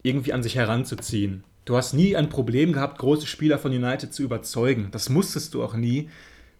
irgendwie 0.01 0.33
an 0.33 0.41
sich 0.41 0.55
heranzuziehen. 0.55 1.43
Du 1.65 1.77
hast 1.77 1.93
nie 1.93 2.15
ein 2.15 2.29
Problem 2.29 2.73
gehabt, 2.73 2.97
große 2.97 3.27
Spieler 3.27 3.59
von 3.59 3.71
United 3.71 4.11
zu 4.11 4.23
überzeugen. 4.23 4.87
Das 4.89 5.09
musstest 5.09 5.53
du 5.53 5.63
auch 5.63 5.75
nie 5.75 6.09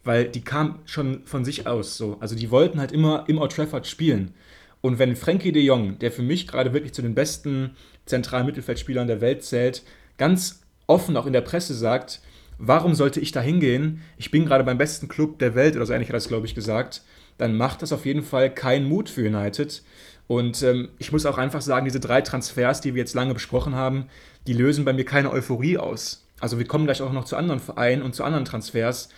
weil 0.03 0.27
die 0.27 0.41
kamen 0.41 0.79
schon 0.85 1.23
von 1.25 1.45
sich 1.45 1.67
aus 1.67 1.97
so. 1.97 2.17
Also 2.19 2.35
die 2.35 2.51
wollten 2.51 2.79
halt 2.79 2.91
immer 2.91 3.25
im 3.27 3.37
Old 3.37 3.53
Trafford 3.53 3.87
spielen. 3.87 4.33
Und 4.81 4.99
wenn 4.99 5.15
Frankie 5.15 5.51
de 5.51 5.63
Jong, 5.63 5.97
der 5.99 6.11
für 6.11 6.23
mich 6.23 6.47
gerade 6.47 6.73
wirklich 6.73 6.93
zu 6.93 7.01
den 7.01 7.15
besten 7.15 7.75
zentralen 8.05 8.45
Mittelfeldspielern 8.45 9.07
der 9.07 9.21
Welt 9.21 9.43
zählt, 9.43 9.83
ganz 10.17 10.61
offen 10.87 11.15
auch 11.15 11.25
in 11.25 11.33
der 11.33 11.41
Presse 11.41 11.73
sagt, 11.73 12.19
warum 12.57 12.93
sollte 12.93 13.21
ich 13.21 13.31
da 13.31 13.39
hingehen? 13.39 14.01
Ich 14.17 14.29
bin 14.29 14.45
gerade 14.45 14.63
beim 14.63 14.77
besten 14.77 15.07
Club 15.07 15.39
der 15.39 15.55
Welt 15.55 15.75
oder 15.75 15.85
so 15.85 15.93
ähnlich 15.93 16.09
hat 16.09 16.15
er 16.15 16.17
das, 16.17 16.27
glaube 16.27 16.45
ich, 16.45 16.55
gesagt. 16.55 17.01
Dann 17.37 17.55
macht 17.55 17.81
das 17.81 17.93
auf 17.93 18.05
jeden 18.05 18.23
Fall 18.23 18.53
keinen 18.53 18.87
Mut 18.87 19.09
für 19.09 19.25
United. 19.25 19.83
Und 20.27 20.61
ähm, 20.63 20.89
ich 20.99 21.11
muss 21.11 21.25
auch 21.25 21.37
einfach 21.37 21.61
sagen, 21.61 21.85
diese 21.85 21.99
drei 21.99 22.21
Transfers, 22.21 22.81
die 22.81 22.93
wir 22.93 22.99
jetzt 22.99 23.13
lange 23.13 23.33
besprochen 23.33 23.75
haben, 23.75 24.07
die 24.47 24.53
lösen 24.53 24.85
bei 24.85 24.93
mir 24.93 25.05
keine 25.05 25.31
Euphorie 25.31 25.77
aus. 25.77 26.27
Also 26.39 26.59
wir 26.59 26.67
kommen 26.67 26.85
gleich 26.85 27.01
auch 27.01 27.13
noch 27.13 27.25
zu 27.25 27.37
anderen 27.37 27.59
Vereinen 27.59 28.01
und 28.01 28.15
zu 28.15 28.23
anderen 28.23 28.45
Transfers 28.45 29.09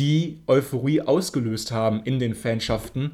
die 0.00 0.40
Euphorie 0.46 1.02
ausgelöst 1.02 1.72
haben 1.72 2.02
in 2.04 2.18
den 2.18 2.34
Fanschaften. 2.34 3.12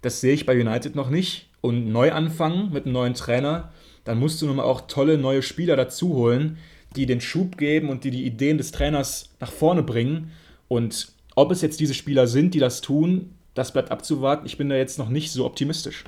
Das 0.00 0.20
sehe 0.20 0.32
ich 0.32 0.46
bei 0.46 0.58
United 0.58 0.94
noch 0.94 1.10
nicht. 1.10 1.48
Und 1.60 1.90
neu 1.92 2.12
anfangen 2.12 2.72
mit 2.72 2.84
einem 2.84 2.94
neuen 2.94 3.14
Trainer, 3.14 3.72
dann 4.04 4.18
musst 4.18 4.40
du 4.40 4.46
nun 4.46 4.56
mal 4.56 4.62
auch 4.62 4.82
tolle 4.82 5.18
neue 5.18 5.42
Spieler 5.42 5.76
dazu 5.76 6.14
holen, 6.14 6.56
die 6.96 7.04
den 7.04 7.20
Schub 7.20 7.58
geben 7.58 7.90
und 7.90 8.04
die 8.04 8.10
die 8.10 8.24
Ideen 8.24 8.58
des 8.58 8.70
Trainers 8.70 9.34
nach 9.40 9.50
vorne 9.50 9.82
bringen. 9.82 10.30
Und 10.68 11.12
ob 11.34 11.50
es 11.50 11.60
jetzt 11.62 11.80
diese 11.80 11.94
Spieler 11.94 12.26
sind, 12.26 12.54
die 12.54 12.60
das 12.60 12.80
tun, 12.80 13.34
das 13.54 13.72
bleibt 13.72 13.90
abzuwarten. 13.90 14.46
Ich 14.46 14.56
bin 14.56 14.68
da 14.68 14.76
jetzt 14.76 14.98
noch 14.98 15.08
nicht 15.08 15.32
so 15.32 15.44
optimistisch. 15.44 16.04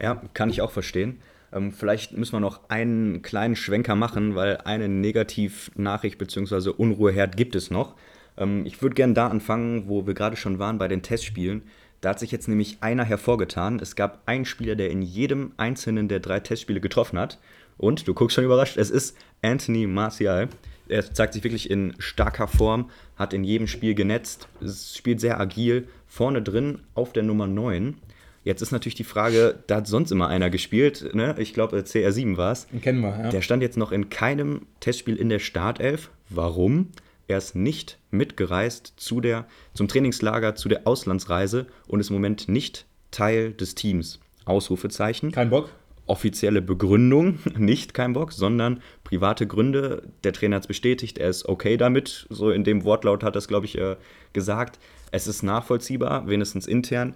Ja, 0.00 0.22
kann 0.34 0.50
ich 0.50 0.60
auch 0.60 0.70
verstehen. 0.70 1.20
Ähm, 1.52 1.72
vielleicht 1.72 2.12
müssen 2.12 2.34
wir 2.34 2.40
noch 2.40 2.68
einen 2.68 3.22
kleinen 3.22 3.56
Schwenker 3.56 3.96
machen, 3.96 4.34
weil 4.34 4.58
eine 4.58 4.88
Negativnachricht 4.88 6.18
bzw. 6.18 6.70
Unruheherd 6.70 7.36
gibt 7.36 7.56
es 7.56 7.70
noch. 7.70 7.94
Ähm, 8.36 8.66
ich 8.66 8.82
würde 8.82 8.94
gerne 8.94 9.14
da 9.14 9.28
anfangen, 9.28 9.88
wo 9.88 10.06
wir 10.06 10.14
gerade 10.14 10.36
schon 10.36 10.58
waren 10.58 10.78
bei 10.78 10.88
den 10.88 11.02
Testspielen. 11.02 11.62
Da 12.00 12.10
hat 12.10 12.18
sich 12.18 12.32
jetzt 12.32 12.48
nämlich 12.48 12.78
einer 12.80 13.04
hervorgetan. 13.04 13.78
Es 13.80 13.96
gab 13.96 14.22
einen 14.26 14.44
Spieler, 14.44 14.74
der 14.74 14.90
in 14.90 15.02
jedem 15.02 15.52
einzelnen 15.56 16.08
der 16.08 16.20
drei 16.20 16.40
Testspiele 16.40 16.80
getroffen 16.80 17.18
hat. 17.18 17.38
Und 17.78 18.06
du 18.06 18.14
guckst 18.14 18.34
schon 18.34 18.44
überrascht, 18.44 18.76
es 18.76 18.90
ist 18.90 19.16
Anthony 19.42 19.86
Martial. 19.86 20.48
Er 20.86 21.12
zeigt 21.12 21.32
sich 21.32 21.44
wirklich 21.44 21.70
in 21.70 21.94
starker 21.98 22.46
Form, 22.46 22.90
hat 23.16 23.32
in 23.32 23.42
jedem 23.42 23.66
Spiel 23.66 23.94
genetzt, 23.94 24.48
spielt 24.94 25.18
sehr 25.18 25.40
agil, 25.40 25.88
vorne 26.06 26.42
drin 26.42 26.80
auf 26.94 27.12
der 27.12 27.22
Nummer 27.22 27.46
9. 27.46 27.96
Jetzt 28.44 28.60
ist 28.60 28.72
natürlich 28.72 28.94
die 28.94 29.04
Frage, 29.04 29.58
da 29.66 29.76
hat 29.76 29.86
sonst 29.86 30.12
immer 30.12 30.28
einer 30.28 30.50
gespielt, 30.50 31.14
ne? 31.14 31.34
ich 31.38 31.54
glaube 31.54 31.78
CR7 31.78 32.36
war 32.36 32.52
es. 32.52 32.66
Den 32.66 32.82
kennen 32.82 33.00
wir, 33.00 33.18
ja. 33.18 33.30
Der 33.30 33.40
stand 33.40 33.62
jetzt 33.62 33.78
noch 33.78 33.90
in 33.90 34.10
keinem 34.10 34.66
Testspiel 34.80 35.16
in 35.16 35.30
der 35.30 35.38
Startelf. 35.38 36.10
Warum? 36.28 36.90
Er 37.26 37.38
ist 37.38 37.54
nicht 37.54 37.98
mitgereist 38.10 38.94
zu 38.96 39.20
der, 39.20 39.46
zum 39.72 39.88
Trainingslager, 39.88 40.54
zu 40.54 40.68
der 40.68 40.86
Auslandsreise 40.86 41.66
und 41.86 42.00
ist 42.00 42.10
im 42.10 42.16
Moment 42.16 42.48
nicht 42.48 42.86
Teil 43.10 43.52
des 43.52 43.74
Teams. 43.74 44.20
Ausrufezeichen. 44.44 45.32
Kein 45.32 45.50
Bock? 45.50 45.70
Offizielle 46.06 46.60
Begründung, 46.60 47.38
nicht 47.56 47.94
kein 47.94 48.12
Bock, 48.12 48.32
sondern 48.32 48.82
private 49.04 49.46
Gründe. 49.46 50.02
Der 50.22 50.34
Trainer 50.34 50.56
hat 50.56 50.64
es 50.64 50.68
bestätigt, 50.68 51.18
er 51.18 51.30
ist 51.30 51.48
okay 51.48 51.76
damit. 51.76 52.26
So 52.28 52.50
in 52.50 52.64
dem 52.64 52.84
Wortlaut 52.84 53.22
hat 53.22 53.36
er 53.36 53.38
es, 53.38 53.48
glaube 53.48 53.66
ich, 53.66 53.78
äh, 53.78 53.96
gesagt. 54.34 54.78
Es 55.12 55.26
ist 55.26 55.42
nachvollziehbar, 55.42 56.28
wenigstens 56.28 56.66
intern. 56.66 57.14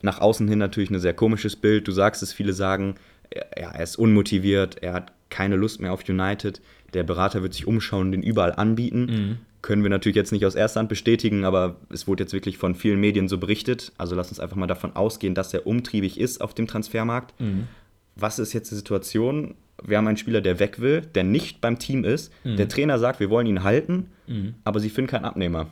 Nach 0.00 0.20
außen 0.20 0.48
hin 0.48 0.58
natürlich 0.58 0.90
ein 0.90 1.00
sehr 1.00 1.14
komisches 1.14 1.56
Bild. 1.56 1.88
Du 1.88 1.92
sagst 1.92 2.22
es, 2.22 2.32
viele 2.32 2.52
sagen, 2.52 2.94
er, 3.28 3.74
er 3.74 3.82
ist 3.82 3.96
unmotiviert, 3.96 4.82
er 4.82 4.94
hat 4.94 5.12
keine 5.30 5.56
Lust 5.56 5.80
mehr 5.80 5.92
auf 5.92 6.08
United. 6.08 6.60
Der 6.94 7.02
Berater 7.02 7.42
wird 7.42 7.54
sich 7.54 7.66
umschauen 7.66 8.06
und 8.06 8.12
den 8.12 8.22
überall 8.22 8.52
anbieten. 8.52 9.06
Mhm. 9.06 9.36
Können 9.62 9.82
wir 9.82 9.90
natürlich 9.90 10.16
jetzt 10.16 10.32
nicht 10.32 10.46
aus 10.46 10.54
erster 10.54 10.80
Hand 10.80 10.88
bestätigen, 10.88 11.44
aber 11.44 11.76
es 11.90 12.06
wurde 12.06 12.22
jetzt 12.22 12.32
wirklich 12.32 12.56
von 12.56 12.74
vielen 12.74 13.00
Medien 13.00 13.28
so 13.28 13.38
berichtet. 13.38 13.92
Also 13.98 14.14
lass 14.14 14.28
uns 14.28 14.38
einfach 14.38 14.56
mal 14.56 14.66
davon 14.66 14.94
ausgehen, 14.94 15.34
dass 15.34 15.52
er 15.52 15.66
umtriebig 15.66 16.20
ist 16.20 16.40
auf 16.40 16.54
dem 16.54 16.66
Transfermarkt. 16.66 17.38
Mhm. 17.40 17.66
Was 18.14 18.38
ist 18.38 18.52
jetzt 18.52 18.70
die 18.70 18.76
Situation? 18.76 19.54
Wir 19.82 19.98
haben 19.98 20.06
einen 20.06 20.16
Spieler, 20.16 20.40
der 20.40 20.58
weg 20.58 20.80
will, 20.80 21.02
der 21.02 21.24
nicht 21.24 21.60
beim 21.60 21.78
Team 21.78 22.04
ist. 22.04 22.32
Mhm. 22.44 22.56
Der 22.56 22.68
Trainer 22.68 22.98
sagt, 22.98 23.20
wir 23.20 23.28
wollen 23.28 23.46
ihn 23.46 23.62
halten, 23.62 24.10
mhm. 24.26 24.54
aber 24.64 24.80
sie 24.80 24.88
finden 24.88 25.10
keinen 25.10 25.24
Abnehmer. 25.24 25.68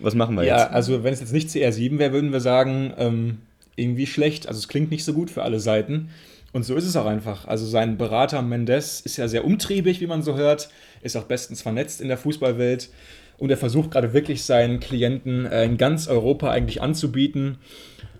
Was 0.00 0.14
machen 0.14 0.34
wir 0.34 0.42
ja, 0.42 0.56
jetzt? 0.56 0.70
Ja, 0.70 0.70
also 0.70 1.04
wenn 1.04 1.12
es 1.12 1.20
jetzt 1.20 1.32
nicht 1.32 1.48
CR7 1.48 1.98
wäre, 1.98 2.12
würden 2.12 2.32
wir 2.32 2.40
sagen, 2.40 2.92
ähm, 2.98 3.38
irgendwie 3.76 4.06
schlecht. 4.06 4.48
Also 4.48 4.58
es 4.58 4.68
klingt 4.68 4.90
nicht 4.90 5.04
so 5.04 5.12
gut 5.12 5.30
für 5.30 5.42
alle 5.42 5.60
Seiten. 5.60 6.10
Und 6.52 6.64
so 6.64 6.76
ist 6.76 6.84
es 6.84 6.96
auch 6.96 7.06
einfach. 7.06 7.46
Also 7.46 7.66
sein 7.66 7.96
Berater 7.96 8.42
Mendes 8.42 9.00
ist 9.00 9.16
ja 9.16 9.26
sehr 9.26 9.44
umtriebig, 9.44 10.00
wie 10.00 10.06
man 10.06 10.22
so 10.22 10.36
hört, 10.36 10.68
ist 11.00 11.16
auch 11.16 11.24
bestens 11.24 11.62
vernetzt 11.62 12.00
in 12.00 12.08
der 12.08 12.18
Fußballwelt 12.18 12.90
und 13.38 13.50
er 13.50 13.56
versucht 13.56 13.90
gerade 13.90 14.12
wirklich 14.12 14.44
seinen 14.44 14.78
Klienten 14.78 15.46
äh, 15.46 15.64
in 15.64 15.78
ganz 15.78 16.08
Europa 16.08 16.50
eigentlich 16.50 16.82
anzubieten. 16.82 17.58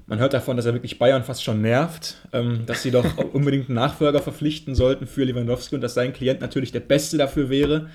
Man 0.06 0.18
hört 0.18 0.32
davon, 0.32 0.56
dass 0.56 0.66
er 0.66 0.72
wirklich 0.72 0.98
Bayern 0.98 1.22
fast 1.24 1.44
schon 1.44 1.60
nervt, 1.60 2.16
ähm, 2.32 2.64
dass 2.66 2.82
sie 2.82 2.90
doch 2.90 3.04
unbedingt 3.32 3.68
einen 3.68 3.76
Nachfolger 3.76 4.20
verpflichten 4.20 4.74
sollten 4.74 5.06
für 5.06 5.24
Lewandowski 5.24 5.74
und 5.74 5.80
dass 5.80 5.94
sein 5.94 6.12
Klient 6.12 6.40
natürlich 6.40 6.72
der 6.72 6.80
Beste 6.80 7.18
dafür 7.18 7.50
wäre. 7.50 7.88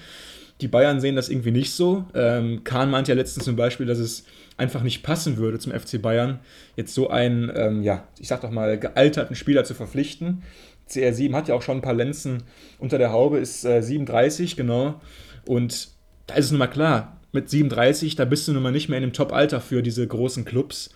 Die 0.62 0.68
Bayern 0.68 1.02
sehen 1.02 1.16
das 1.16 1.30
irgendwie 1.30 1.52
nicht 1.52 1.72
so. 1.72 2.06
Ähm, 2.16 2.64
Kahn 2.64 2.90
meinte 2.90 3.12
ja 3.12 3.16
letztens 3.16 3.46
zum 3.46 3.56
Beispiel, 3.56 3.86
dass 3.86 4.00
es 4.00 4.24
einfach 4.58 4.82
nicht 4.84 5.04
passen 5.04 5.38
würde 5.38 5.60
zum 5.60 5.72
FC 5.72 6.02
Bayern, 6.02 6.40
jetzt 6.76 6.94
so 6.94 7.10
einen, 7.10 7.52
ähm, 7.56 7.84
ja, 7.84 8.08
ich 8.20 8.28
sag 8.28 8.42
doch 8.42 8.52
mal, 8.52 8.80
gealterten 8.80 9.36
Spieler 9.36 9.64
zu 9.64 9.74
verpflichten. 9.74 10.44
CR7 10.90 11.34
hat 11.34 11.48
ja 11.48 11.56
auch 11.56 11.62
schon 11.62 11.78
ein 11.78 11.82
paar 11.82 11.94
Lenzen 11.94 12.44
unter 12.80 12.98
der 12.98 13.12
Haube, 13.12 13.38
ist 13.38 13.66
äh, 13.66 13.82
37, 13.82 14.56
genau. 14.56 15.00
Und 15.46 15.90
da 16.26 16.36
ist 16.36 16.46
es 16.46 16.52
nun 16.52 16.60
mal 16.60 16.68
klar, 16.68 17.18
mit 17.32 17.50
37, 17.50 18.16
da 18.16 18.26
bist 18.26 18.48
du 18.48 18.54
nun 18.54 18.64
mal 18.64 18.72
nicht 18.72 18.90
mehr 18.90 18.98
in 18.98 19.04
dem 19.04 19.14
Top-Alter 19.14 19.62
für 19.62 19.84
diese 19.84 20.08
großen 20.08 20.46
Clubs. 20.46 20.90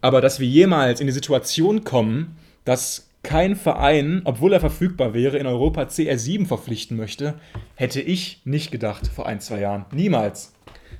Aber 0.00 0.20
dass 0.20 0.40
wir 0.40 0.46
jemals 0.46 1.00
in 1.00 1.06
die 1.06 1.12
Situation 1.12 1.84
kommen, 1.84 2.36
dass 2.64 3.08
kein 3.22 3.54
Verein, 3.54 4.22
obwohl 4.24 4.52
er 4.52 4.60
verfügbar 4.60 5.14
wäre, 5.14 5.38
in 5.38 5.46
Europa 5.46 5.82
CR7 5.82 6.46
verpflichten 6.46 6.96
möchte, 6.96 7.34
hätte 7.76 8.00
ich 8.00 8.40
nicht 8.44 8.72
gedacht 8.72 9.06
vor 9.06 9.26
ein, 9.26 9.40
zwei 9.40 9.60
Jahren. 9.60 9.84
Niemals. 9.92 10.52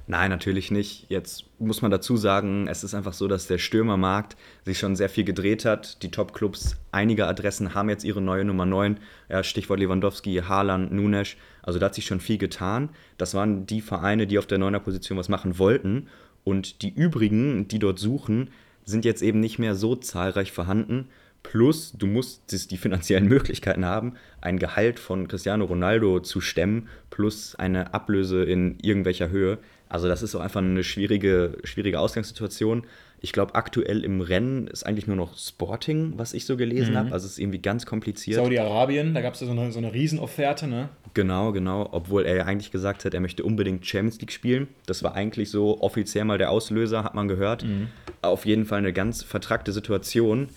Nein, 0.06 0.30
natürlich 0.30 0.70
nicht. 0.70 1.06
Jetzt 1.08 1.44
muss 1.60 1.80
man 1.80 1.90
dazu 1.90 2.16
sagen, 2.16 2.66
es 2.66 2.82
ist 2.82 2.94
einfach 2.94 3.12
so, 3.12 3.28
dass 3.28 3.46
der 3.46 3.58
Stürmermarkt 3.58 4.36
sich 4.64 4.78
schon 4.78 4.96
sehr 4.96 5.08
viel 5.08 5.24
gedreht 5.24 5.64
hat. 5.64 6.02
Die 6.02 6.10
Top-Clubs, 6.10 6.76
einige 6.90 7.26
Adressen 7.28 7.74
haben 7.74 7.88
jetzt 7.88 8.04
ihre 8.04 8.20
neue 8.20 8.44
Nummer 8.44 8.66
9. 8.66 8.98
Ja, 9.28 9.44
Stichwort 9.44 9.78
Lewandowski, 9.78 10.42
Haaland, 10.46 10.92
Nunes. 10.92 11.36
Also 11.62 11.78
da 11.78 11.86
hat 11.86 11.94
sich 11.94 12.06
schon 12.06 12.20
viel 12.20 12.38
getan. 12.38 12.90
Das 13.16 13.34
waren 13.34 13.64
die 13.66 13.80
Vereine, 13.80 14.26
die 14.26 14.38
auf 14.38 14.46
der 14.46 14.58
9er 14.58 14.80
Position 14.80 15.18
was 15.18 15.28
machen 15.28 15.58
wollten. 15.58 16.08
Und 16.42 16.82
die 16.82 16.92
übrigen, 16.92 17.68
die 17.68 17.78
dort 17.78 18.00
suchen, 18.00 18.50
sind 18.84 19.04
jetzt 19.04 19.22
eben 19.22 19.38
nicht 19.38 19.60
mehr 19.60 19.76
so 19.76 19.94
zahlreich 19.94 20.50
vorhanden. 20.50 21.08
Plus, 21.42 21.92
du 21.92 22.06
musst 22.06 22.70
die 22.70 22.76
finanziellen 22.76 23.28
Möglichkeiten 23.28 23.84
haben, 23.84 24.14
ein 24.40 24.58
Gehalt 24.58 24.98
von 24.98 25.28
Cristiano 25.28 25.64
Ronaldo 25.64 26.20
zu 26.20 26.40
stemmen, 26.40 26.88
plus 27.10 27.54
eine 27.54 27.94
Ablöse 27.94 28.44
in 28.44 28.78
irgendwelcher 28.80 29.30
Höhe. 29.30 29.58
Also 29.88 30.08
das 30.08 30.22
ist 30.22 30.34
auch 30.34 30.40
einfach 30.40 30.62
eine 30.62 30.84
schwierige, 30.84 31.58
schwierige 31.64 32.00
Ausgangssituation. 32.00 32.84
Ich 33.20 33.32
glaube, 33.32 33.54
aktuell 33.54 34.04
im 34.04 34.22
Rennen 34.22 34.66
ist 34.66 34.84
eigentlich 34.84 35.06
nur 35.06 35.16
noch 35.16 35.36
Sporting, 35.36 36.14
was 36.16 36.32
ich 36.32 36.46
so 36.46 36.56
gelesen 36.56 36.94
mhm. 36.94 36.98
habe. 36.98 37.12
Also 37.12 37.26
es 37.26 37.32
ist 37.32 37.38
irgendwie 37.38 37.58
ganz 37.60 37.84
kompliziert. 37.84 38.36
Saudi-Arabien, 38.36 39.12
da 39.12 39.20
gab 39.20 39.34
es 39.34 39.40
ja 39.40 39.46
so 39.46 39.52
eine, 39.52 39.70
so 39.70 39.78
eine 39.78 39.92
Riesenofferte, 39.92 40.66
ne? 40.66 40.88
Genau, 41.12 41.52
genau. 41.52 41.88
Obwohl 41.92 42.24
er 42.24 42.36
ja 42.36 42.44
eigentlich 42.46 42.70
gesagt 42.70 43.04
hat, 43.04 43.12
er 43.12 43.20
möchte 43.20 43.44
unbedingt 43.44 43.86
Champions 43.86 44.18
League 44.18 44.32
spielen. 44.32 44.68
Das 44.86 45.02
war 45.02 45.14
eigentlich 45.14 45.50
so 45.50 45.82
offiziell 45.82 46.24
mal 46.24 46.38
der 46.38 46.50
Auslöser, 46.50 47.04
hat 47.04 47.14
man 47.14 47.28
gehört. 47.28 47.64
Mhm. 47.64 47.88
Auf 48.22 48.46
jeden 48.46 48.64
Fall 48.64 48.78
eine 48.78 48.94
ganz 48.94 49.22
vertrackte 49.22 49.72
Situation. 49.72 50.48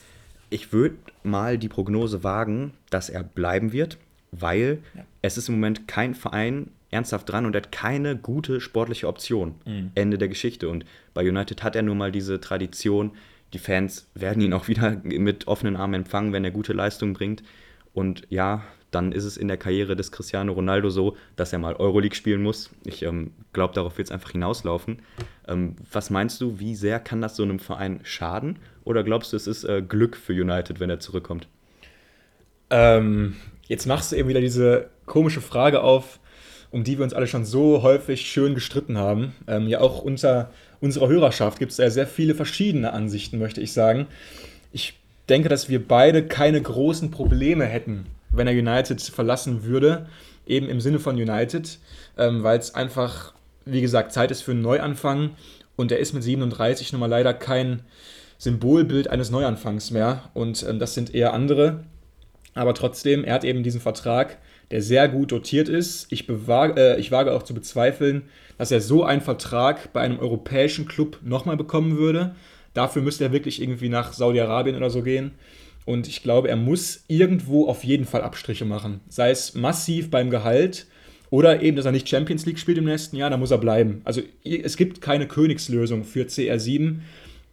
Ich 0.55 0.71
würde 0.71 0.95
mal 1.21 1.57
die 1.57 1.67
Prognose 1.67 2.23
wagen, 2.23 2.71
dass 2.89 3.09
er 3.09 3.23
bleiben 3.23 3.73
wird, 3.73 3.97
weil 4.31 4.79
ja. 4.95 5.03
es 5.21 5.37
ist 5.37 5.49
im 5.49 5.55
Moment 5.55 5.85
kein 5.85 6.15
Verein 6.15 6.69
ernsthaft 6.91 7.29
dran 7.29 7.45
und 7.45 7.55
er 7.55 7.63
hat 7.63 7.73
keine 7.73 8.15
gute 8.15 8.61
sportliche 8.61 9.09
Option. 9.09 9.55
Mhm. 9.65 9.91
Ende 9.95 10.17
der 10.17 10.29
Geschichte. 10.29 10.69
Und 10.69 10.85
bei 11.13 11.27
United 11.27 11.61
hat 11.61 11.75
er 11.75 11.81
nun 11.81 11.97
mal 11.97 12.09
diese 12.09 12.39
Tradition. 12.39 13.11
Die 13.51 13.59
Fans 13.59 14.09
werden 14.15 14.41
ihn 14.41 14.53
auch 14.53 14.69
wieder 14.69 14.95
mit 15.03 15.45
offenen 15.49 15.75
Armen 15.75 15.95
empfangen, 15.95 16.31
wenn 16.31 16.45
er 16.45 16.51
gute 16.51 16.71
Leistung 16.71 17.11
bringt. 17.11 17.43
Und 17.93 18.25
ja, 18.29 18.63
dann 18.91 19.11
ist 19.11 19.25
es 19.25 19.35
in 19.35 19.49
der 19.49 19.57
Karriere 19.57 19.97
des 19.97 20.13
Cristiano 20.13 20.53
Ronaldo 20.53 20.89
so, 20.89 21.17
dass 21.35 21.51
er 21.51 21.59
mal 21.59 21.75
Euroleague 21.75 22.15
spielen 22.15 22.41
muss. 22.41 22.69
Ich 22.85 23.03
ähm, 23.03 23.33
glaube, 23.51 23.73
darauf 23.73 23.97
wird 23.97 24.07
es 24.07 24.11
einfach 24.13 24.31
hinauslaufen. 24.31 25.01
Ähm, 25.49 25.75
was 25.91 26.09
meinst 26.11 26.39
du, 26.39 26.59
wie 26.59 26.75
sehr 26.75 27.01
kann 27.01 27.19
das 27.19 27.35
so 27.35 27.43
einem 27.43 27.59
Verein 27.59 27.99
schaden? 28.03 28.57
Oder 28.85 29.03
glaubst 29.03 29.33
du, 29.33 29.37
es 29.37 29.47
ist 29.47 29.65
äh, 29.65 29.81
Glück 29.81 30.15
für 30.15 30.33
United, 30.33 30.79
wenn 30.79 30.89
er 30.89 30.99
zurückkommt? 30.99 31.47
Ähm, 32.69 33.35
jetzt 33.67 33.85
machst 33.87 34.11
du 34.11 34.15
eben 34.15 34.29
wieder 34.29 34.41
diese 34.41 34.89
komische 35.05 35.41
Frage 35.41 35.81
auf, 35.81 36.19
um 36.71 36.83
die 36.83 36.97
wir 36.97 37.03
uns 37.03 37.13
alle 37.13 37.27
schon 37.27 37.45
so 37.45 37.81
häufig 37.83 38.21
schön 38.27 38.53
gestritten 38.53 38.97
haben. 38.97 39.33
Ähm, 39.47 39.67
ja, 39.67 39.81
auch 39.81 40.01
unter 40.01 40.51
unserer 40.81 41.07
Hörerschaft 41.07 41.57
gibt 41.57 41.71
es 41.71 41.77
ja 41.77 41.89
sehr 41.89 42.07
viele 42.07 42.35
verschiedene 42.35 42.93
Ansichten, 42.93 43.39
möchte 43.39 43.61
ich 43.61 43.73
sagen. 43.73 44.07
Ich 44.71 44.99
denke, 45.29 45.49
dass 45.49 45.67
wir 45.69 45.85
beide 45.85 46.25
keine 46.27 46.61
großen 46.61 47.11
Probleme 47.11 47.65
hätten, 47.65 48.05
wenn 48.29 48.47
er 48.47 48.53
United 48.53 49.01
verlassen 49.01 49.63
würde, 49.63 50.07
eben 50.45 50.69
im 50.69 50.79
Sinne 50.79 50.99
von 50.99 51.15
United, 51.15 51.79
ähm, 52.17 52.43
weil 52.43 52.59
es 52.59 52.75
einfach, 52.75 53.33
wie 53.65 53.81
gesagt, 53.81 54.11
Zeit 54.11 54.29
ist 54.29 54.41
für 54.41 54.51
einen 54.51 54.61
Neuanfang 54.61 55.31
und 55.75 55.91
er 55.91 55.99
ist 55.99 56.13
mit 56.13 56.23
37 56.23 56.91
nun 56.91 56.99
mal 56.99 57.07
leider 57.09 57.33
kein 57.33 57.81
Symbolbild 58.37 59.09
eines 59.09 59.31
Neuanfangs 59.31 59.91
mehr 59.91 60.29
und 60.33 60.65
ähm, 60.67 60.79
das 60.79 60.93
sind 60.93 61.13
eher 61.13 61.33
andere. 61.33 61.83
Aber 62.53 62.73
trotzdem, 62.73 63.23
er 63.23 63.35
hat 63.35 63.43
eben 63.43 63.63
diesen 63.63 63.81
Vertrag 63.81 64.37
der 64.71 64.81
sehr 64.81 65.07
gut 65.07 65.31
dotiert 65.31 65.69
ist. 65.69 66.07
Ich, 66.11 66.27
bewage, 66.27 66.79
äh, 66.79 66.99
ich 66.99 67.11
wage 67.11 67.33
auch 67.33 67.43
zu 67.43 67.53
bezweifeln, 67.53 68.23
dass 68.57 68.71
er 68.71 68.81
so 68.81 69.03
einen 69.03 69.21
Vertrag 69.21 69.93
bei 69.93 70.01
einem 70.01 70.19
europäischen 70.19 70.87
Club 70.87 71.19
nochmal 71.23 71.57
bekommen 71.57 71.97
würde. 71.97 72.35
Dafür 72.73 73.01
müsste 73.01 73.25
er 73.25 73.31
wirklich 73.31 73.61
irgendwie 73.61 73.89
nach 73.89 74.13
Saudi-Arabien 74.13 74.75
oder 74.75 74.89
so 74.89 75.01
gehen. 75.01 75.31
Und 75.85 76.07
ich 76.07 76.23
glaube, 76.23 76.49
er 76.49 76.55
muss 76.55 77.03
irgendwo 77.07 77.67
auf 77.67 77.83
jeden 77.83 78.05
Fall 78.05 78.21
Abstriche 78.21 78.65
machen. 78.65 79.01
Sei 79.07 79.29
es 79.29 79.53
massiv 79.53 80.09
beim 80.09 80.31
Gehalt 80.31 80.87
oder 81.29 81.61
eben, 81.61 81.77
dass 81.77 81.85
er 81.85 81.91
nicht 81.91 82.09
Champions 82.09 82.45
League 82.45 82.57
spielt 82.57 82.79
im 82.79 82.85
nächsten 82.85 83.17
Jahr, 83.17 83.29
da 83.29 83.37
muss 83.37 83.51
er 83.51 83.59
bleiben. 83.59 84.01
Also 84.03 84.21
es 84.43 84.77
gibt 84.77 85.01
keine 85.01 85.27
Königslösung 85.27 86.03
für 86.03 86.23
CR7. 86.23 87.01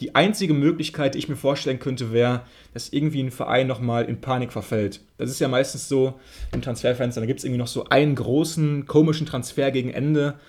Die 0.03 0.17
einzige 0.17 0.53
Möglichkeit, 0.53 1.15
die 1.15 1.21
ich 1.21 1.29
mir 1.29 1.37
vorstellen 1.37 1.79
könnte, 1.79 2.13
wäre, 2.13 2.41
dass 2.75 2.93
irgendwie 2.93 3.23
ein 3.23 3.31
Verein 3.31 3.69
nochmal 3.69 4.07
in 4.07 4.21
Panik 4.21 4.53
verfällt. 4.53 5.01
Das 5.17 5.31
ist 5.31 5.39
ja 5.39 5.47
meistens 5.47 5.89
so 5.89 6.15
im 6.51 6.61
Transferfenster. 6.61 7.21
Da 7.21 7.27
gibt 7.29 7.39
es 7.39 7.45
irgendwie 7.45 7.61
noch 7.61 7.69
so 7.69 7.85
einen 7.85 8.17
großen, 8.17 8.87
komischen 8.87 9.29
Transfer 9.29 9.71
gegen 9.71 9.91
Ende, 9.91 10.41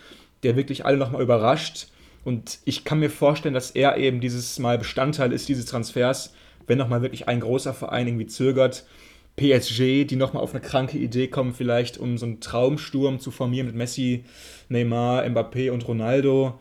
der 0.41 0.55
wirklich 0.55 0.87
alle 0.87 0.97
nochmal 0.97 1.21
überrascht. 1.21 1.89
Und 2.23 2.57
ich 2.65 2.83
kann 2.83 2.99
mir 2.99 3.11
vorstellen, 3.11 3.53
dass 3.53 3.69
er 3.69 3.95
eben 3.97 4.21
dieses 4.21 4.57
Mal 4.57 4.79
Bestandteil 4.79 5.31
ist 5.31 5.47
dieses 5.47 5.67
Transfers, 5.67 6.33
wenn 6.65 6.79
nochmal 6.79 7.03
wirklich 7.03 7.27
ein 7.27 7.39
großer 7.39 7.75
Verein 7.75 8.07
irgendwie 8.07 8.25
zögert. 8.25 8.87
PSG, 9.35 10.05
die 10.05 10.15
nochmal 10.15 10.41
auf 10.41 10.55
eine 10.55 10.63
kranke 10.63 10.97
Idee 10.97 11.27
kommen, 11.27 11.53
vielleicht 11.53 11.99
um 11.99 12.17
so 12.17 12.25
einen 12.25 12.39
Traumsturm 12.39 13.19
zu 13.19 13.29
formieren 13.29 13.67
mit 13.67 13.75
Messi, 13.75 14.25
Neymar, 14.69 15.23
Mbappé 15.25 15.69
und 15.69 15.87
Ronaldo. 15.87 16.59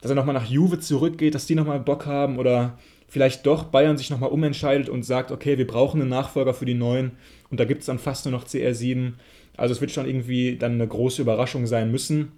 Dass 0.00 0.10
er 0.10 0.14
nochmal 0.14 0.34
nach 0.34 0.48
Juve 0.48 0.78
zurückgeht, 0.78 1.34
dass 1.34 1.46
die 1.46 1.54
nochmal 1.54 1.80
Bock 1.80 2.06
haben 2.06 2.38
oder 2.38 2.78
vielleicht 3.08 3.46
doch 3.46 3.64
Bayern 3.64 3.98
sich 3.98 4.10
nochmal 4.10 4.30
umentscheidet 4.30 4.88
und 4.88 5.02
sagt, 5.02 5.30
okay, 5.30 5.58
wir 5.58 5.66
brauchen 5.66 6.00
einen 6.00 6.10
Nachfolger 6.10 6.54
für 6.54 6.66
die 6.66 6.74
Neuen 6.74 7.12
und 7.50 7.58
da 7.58 7.64
gibt 7.64 7.80
es 7.80 7.86
dann 7.86 7.98
fast 7.98 8.26
nur 8.26 8.32
noch 8.32 8.46
CR7. 8.46 9.14
Also 9.56 9.72
es 9.72 9.80
wird 9.80 9.90
schon 9.90 10.06
irgendwie 10.06 10.56
dann 10.56 10.74
eine 10.74 10.86
große 10.86 11.22
Überraschung 11.22 11.66
sein 11.66 11.90
müssen. 11.90 12.32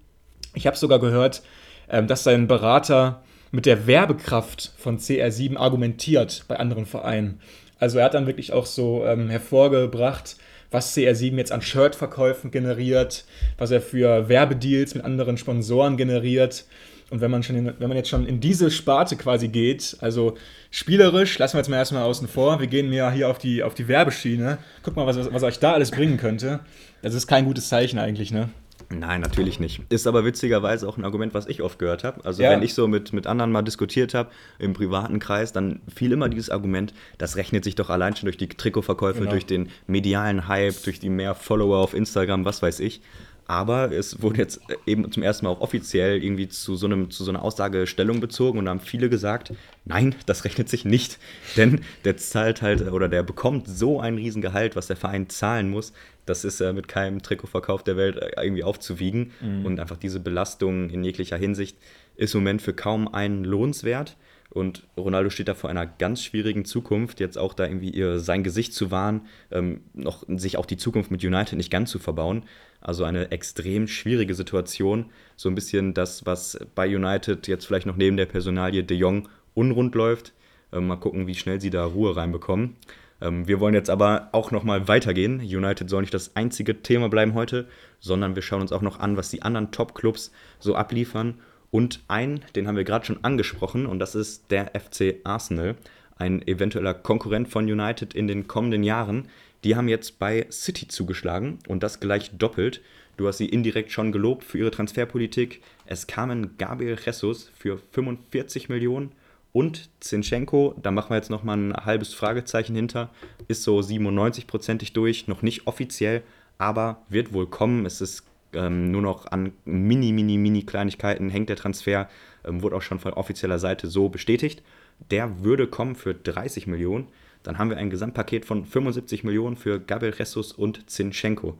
Ich 0.54 0.66
habe 0.66 0.76
sogar 0.76 1.00
gehört, 1.00 1.42
ähm, 1.90 2.06
dass 2.06 2.24
sein 2.24 2.46
Berater 2.46 3.22
mit 3.50 3.66
der 3.66 3.86
Werbekraft 3.86 4.72
von 4.78 4.98
CR7 4.98 5.56
argumentiert 5.56 6.44
bei 6.48 6.56
anderen 6.56 6.86
Vereinen. 6.86 7.40
Also 7.78 7.98
er 7.98 8.04
hat 8.04 8.14
dann 8.14 8.26
wirklich 8.26 8.52
auch 8.52 8.66
so 8.66 9.04
ähm, 9.04 9.28
hervorgebracht, 9.28 10.36
was 10.70 10.96
CR7 10.96 11.36
jetzt 11.36 11.52
an 11.52 11.62
Shirtverkäufen 11.62 12.50
generiert, 12.50 13.24
was 13.58 13.70
er 13.70 13.80
für 13.80 14.28
Werbedeals 14.28 14.94
mit 14.94 15.04
anderen 15.04 15.36
Sponsoren 15.36 15.96
generiert. 15.96 16.64
Und 17.10 17.20
wenn 17.20 17.30
man, 17.30 17.42
schon 17.42 17.56
in, 17.56 17.66
wenn 17.78 17.88
man 17.88 17.96
jetzt 17.96 18.08
schon 18.08 18.24
in 18.26 18.40
diese 18.40 18.70
Sparte 18.70 19.16
quasi 19.16 19.48
geht, 19.48 19.96
also 20.00 20.36
spielerisch, 20.70 21.38
lassen 21.38 21.54
wir 21.54 21.58
jetzt 21.58 21.68
mal 21.68 21.76
erstmal 21.76 22.04
außen 22.04 22.28
vor, 22.28 22.60
wir 22.60 22.68
gehen 22.68 22.92
ja 22.92 23.10
hier 23.10 23.28
auf 23.28 23.38
die, 23.38 23.62
auf 23.62 23.74
die 23.74 23.88
Werbeschiene, 23.88 24.58
guck 24.82 24.96
mal, 24.96 25.06
was, 25.06 25.32
was 25.32 25.42
euch 25.42 25.58
da 25.58 25.72
alles 25.72 25.90
bringen 25.90 26.16
könnte. 26.16 26.60
Das 27.02 27.14
ist 27.14 27.26
kein 27.26 27.44
gutes 27.44 27.68
Zeichen 27.68 27.98
eigentlich, 27.98 28.30
ne? 28.30 28.50
Nein, 28.92 29.20
natürlich 29.20 29.60
nicht. 29.60 29.82
Ist 29.88 30.06
aber 30.06 30.24
witzigerweise 30.24 30.88
auch 30.88 30.96
ein 30.96 31.04
Argument, 31.04 31.32
was 31.32 31.46
ich 31.46 31.62
oft 31.62 31.78
gehört 31.78 32.02
habe. 32.02 32.24
Also 32.24 32.42
ja. 32.42 32.50
wenn 32.50 32.62
ich 32.62 32.74
so 32.74 32.88
mit, 32.88 33.12
mit 33.12 33.26
anderen 33.26 33.52
mal 33.52 33.62
diskutiert 33.62 34.14
habe, 34.14 34.30
im 34.58 34.72
privaten 34.72 35.20
Kreis, 35.20 35.52
dann 35.52 35.80
fiel 35.94 36.10
immer 36.10 36.28
dieses 36.28 36.50
Argument, 36.50 36.92
das 37.16 37.36
rechnet 37.36 37.62
sich 37.62 37.76
doch 37.76 37.88
allein 37.88 38.16
schon 38.16 38.26
durch 38.26 38.36
die 38.36 38.48
Trikotverkäufe, 38.48 39.20
genau. 39.20 39.30
durch 39.30 39.46
den 39.46 39.68
medialen 39.86 40.48
Hype, 40.48 40.82
durch 40.82 40.98
die 40.98 41.08
mehr 41.08 41.36
Follower 41.36 41.78
auf 41.78 41.94
Instagram, 41.94 42.44
was 42.44 42.62
weiß 42.62 42.80
ich. 42.80 43.00
Aber 43.50 43.90
es 43.90 44.22
wurde 44.22 44.38
jetzt 44.38 44.60
eben 44.86 45.10
zum 45.10 45.24
ersten 45.24 45.44
Mal 45.44 45.50
auch 45.50 45.60
offiziell 45.60 46.22
irgendwie 46.22 46.48
zu 46.48 46.76
so, 46.76 46.86
einem, 46.86 47.10
zu 47.10 47.24
so 47.24 47.32
einer 47.32 47.42
Aussage 47.42 47.88
Stellung 47.88 48.20
bezogen 48.20 48.60
und 48.60 48.66
da 48.66 48.70
haben 48.70 48.78
viele 48.78 49.10
gesagt, 49.10 49.52
nein, 49.84 50.14
das 50.24 50.44
rechnet 50.44 50.68
sich 50.68 50.84
nicht. 50.84 51.18
Denn 51.56 51.80
der 52.04 52.16
zahlt 52.16 52.62
halt 52.62 52.82
oder 52.92 53.08
der 53.08 53.24
bekommt 53.24 53.66
so 53.66 53.98
ein 53.98 54.14
Riesengehalt, 54.14 54.76
was 54.76 54.86
der 54.86 54.94
Verein 54.94 55.28
zahlen 55.28 55.68
muss. 55.68 55.92
Das 56.26 56.44
ist 56.44 56.60
äh, 56.60 56.72
mit 56.72 56.86
keinem 56.86 57.22
Trikotverkauf 57.22 57.82
der 57.82 57.96
Welt 57.96 58.18
äh, 58.18 58.30
irgendwie 58.40 58.62
aufzuwiegen. 58.62 59.32
Mhm. 59.40 59.66
Und 59.66 59.80
einfach 59.80 59.96
diese 59.96 60.20
Belastung 60.20 60.88
in 60.88 61.02
jeglicher 61.02 61.36
Hinsicht 61.36 61.76
ist 62.14 62.34
im 62.34 62.42
Moment 62.42 62.62
für 62.62 62.72
kaum 62.72 63.12
einen 63.12 63.42
lohnenswert. 63.42 64.16
Und 64.50 64.86
Ronaldo 64.96 65.28
steht 65.30 65.48
da 65.48 65.54
vor 65.54 65.70
einer 65.70 65.86
ganz 65.86 66.22
schwierigen 66.22 66.64
Zukunft, 66.64 67.18
jetzt 67.18 67.38
auch 67.38 67.54
da 67.54 67.66
irgendwie 67.66 67.90
ihr, 67.90 68.20
sein 68.20 68.44
Gesicht 68.44 68.74
zu 68.74 68.92
wahren, 68.92 69.22
ähm, 69.50 69.80
noch 69.94 70.24
sich 70.28 70.56
auch 70.56 70.66
die 70.66 70.76
Zukunft 70.76 71.10
mit 71.10 71.24
United 71.24 71.56
nicht 71.56 71.70
ganz 71.70 71.90
zu 71.90 71.98
verbauen. 71.98 72.44
Also 72.80 73.04
eine 73.04 73.30
extrem 73.30 73.86
schwierige 73.88 74.34
Situation. 74.34 75.06
So 75.36 75.48
ein 75.48 75.54
bisschen 75.54 75.94
das, 75.94 76.24
was 76.26 76.58
bei 76.74 76.86
United 76.94 77.46
jetzt 77.46 77.66
vielleicht 77.66 77.86
noch 77.86 77.96
neben 77.96 78.16
der 78.16 78.26
Personalie 78.26 78.82
De 78.82 78.96
Jong 78.96 79.28
unrund 79.54 79.94
läuft. 79.94 80.32
Ähm, 80.72 80.86
mal 80.86 80.96
gucken, 80.96 81.26
wie 81.26 81.34
schnell 81.34 81.60
sie 81.60 81.70
da 81.70 81.84
Ruhe 81.84 82.16
reinbekommen. 82.16 82.76
Ähm, 83.20 83.46
wir 83.46 83.60
wollen 83.60 83.74
jetzt 83.74 83.90
aber 83.90 84.30
auch 84.32 84.50
nochmal 84.50 84.88
weitergehen. 84.88 85.40
United 85.40 85.90
soll 85.90 86.02
nicht 86.02 86.14
das 86.14 86.36
einzige 86.36 86.82
Thema 86.82 87.08
bleiben 87.08 87.34
heute, 87.34 87.68
sondern 87.98 88.34
wir 88.34 88.42
schauen 88.42 88.62
uns 88.62 88.72
auch 88.72 88.82
noch 88.82 88.98
an, 88.98 89.16
was 89.16 89.30
die 89.30 89.42
anderen 89.42 89.72
Top-Clubs 89.72 90.32
so 90.58 90.74
abliefern 90.74 91.38
und 91.70 92.02
einen, 92.08 92.40
den 92.56 92.66
haben 92.66 92.76
wir 92.76 92.84
gerade 92.84 93.06
schon 93.06 93.22
angesprochen, 93.24 93.86
und 93.86 93.98
das 93.98 94.14
ist 94.14 94.50
der 94.50 94.72
FC 94.78 95.16
Arsenal, 95.24 95.76
ein 96.16 96.46
eventueller 96.46 96.94
Konkurrent 96.94 97.48
von 97.48 97.64
United 97.64 98.12
in 98.12 98.26
den 98.26 98.46
kommenden 98.46 98.82
Jahren. 98.82 99.28
Die 99.64 99.76
haben 99.76 99.88
jetzt 99.88 100.18
bei 100.18 100.46
City 100.50 100.88
zugeschlagen 100.88 101.58
und 101.68 101.82
das 101.82 102.00
gleich 102.00 102.30
doppelt. 102.36 102.80
Du 103.16 103.28
hast 103.28 103.38
sie 103.38 103.48
indirekt 103.48 103.92
schon 103.92 104.12
gelobt 104.12 104.44
für 104.44 104.58
ihre 104.58 104.70
Transferpolitik. 104.70 105.62
Es 105.84 106.06
kamen 106.06 106.56
Gabriel 106.56 106.98
Jesus 107.04 107.50
für 107.54 107.78
45 107.92 108.68
Millionen 108.68 109.12
und 109.52 109.90
Zinchenko, 110.00 110.74
da 110.80 110.90
machen 110.90 111.10
wir 111.10 111.16
jetzt 111.16 111.30
nochmal 111.30 111.58
ein 111.58 111.74
halbes 111.74 112.14
Fragezeichen 112.14 112.74
hinter, 112.74 113.10
ist 113.48 113.64
so 113.64 113.80
97-prozentig 113.80 114.92
durch, 114.92 115.26
noch 115.26 115.42
nicht 115.42 115.66
offiziell, 115.66 116.22
aber 116.58 117.02
wird 117.08 117.32
wohl 117.32 117.48
kommen. 117.48 117.84
Es 117.84 118.00
ist 118.00 118.24
ähm, 118.52 118.90
nur 118.90 119.02
noch 119.02 119.26
an 119.26 119.52
mini, 119.64 120.12
mini, 120.12 120.38
mini 120.38 120.62
Kleinigkeiten 120.62 121.30
hängt 121.30 121.48
der 121.48 121.56
Transfer, 121.56 122.08
ähm, 122.44 122.62
wurde 122.62 122.76
auch 122.76 122.82
schon 122.82 123.00
von 123.00 123.12
offizieller 123.12 123.58
Seite 123.58 123.88
so 123.88 124.08
bestätigt. 124.08 124.62
Der 125.10 125.42
würde 125.42 125.66
kommen 125.66 125.96
für 125.96 126.14
30 126.14 126.66
Millionen. 126.66 127.08
Dann 127.42 127.58
haben 127.58 127.70
wir 127.70 127.76
ein 127.76 127.90
Gesamtpaket 127.90 128.44
von 128.44 128.64
75 128.64 129.24
Millionen 129.24 129.56
für 129.56 129.80
Gabriel 129.80 130.14
Jesus 130.16 130.52
und 130.52 130.88
Zinchenko. 130.90 131.58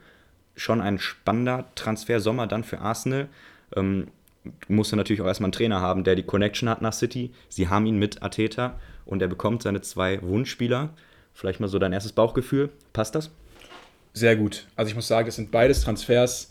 Schon 0.57 0.81
ein 0.81 0.99
spannender 0.99 1.67
Transfer-Sommer 1.75 2.47
dann 2.47 2.65
für 2.65 2.81
Arsenal. 2.81 3.29
Ähm, 3.75 4.09
musste 4.69 4.97
natürlich 4.97 5.23
auch 5.23 5.27
erstmal 5.27 5.47
einen 5.47 5.53
Trainer 5.53 5.81
haben, 5.81 6.05
der 6.05 6.17
die 6.17 6.23
Connection 6.23 6.69
hat 6.69 6.83
nach 6.83 6.93
City. 6.93 7.31
Sie 7.49 7.69
haben 7.69 7.87
ihn 7.87 7.99
mit 7.99 8.23
Ateta 8.23 8.79
und 9.05 9.23
er 9.23 9.29
bekommt 9.29 9.63
seine 9.63 9.81
zwei 9.81 10.21
Wunschspieler. 10.23 10.91
Vielleicht 11.35 11.61
mal 11.61 11.69
so 11.69 11.79
dein 11.79 11.93
erstes 11.93 12.13
Bauchgefühl. 12.13 12.71
Passt 12.93 13.15
das? 13.15 13.31
Sehr 14.13 14.37
gut. 14.37 14.67
Also 14.77 14.91
ich 14.91 14.97
muss 14.97 15.09
sagen, 15.09 15.29
es 15.29 15.37
sind 15.37 15.51
beides 15.51 15.83
Transfers, 15.83 16.51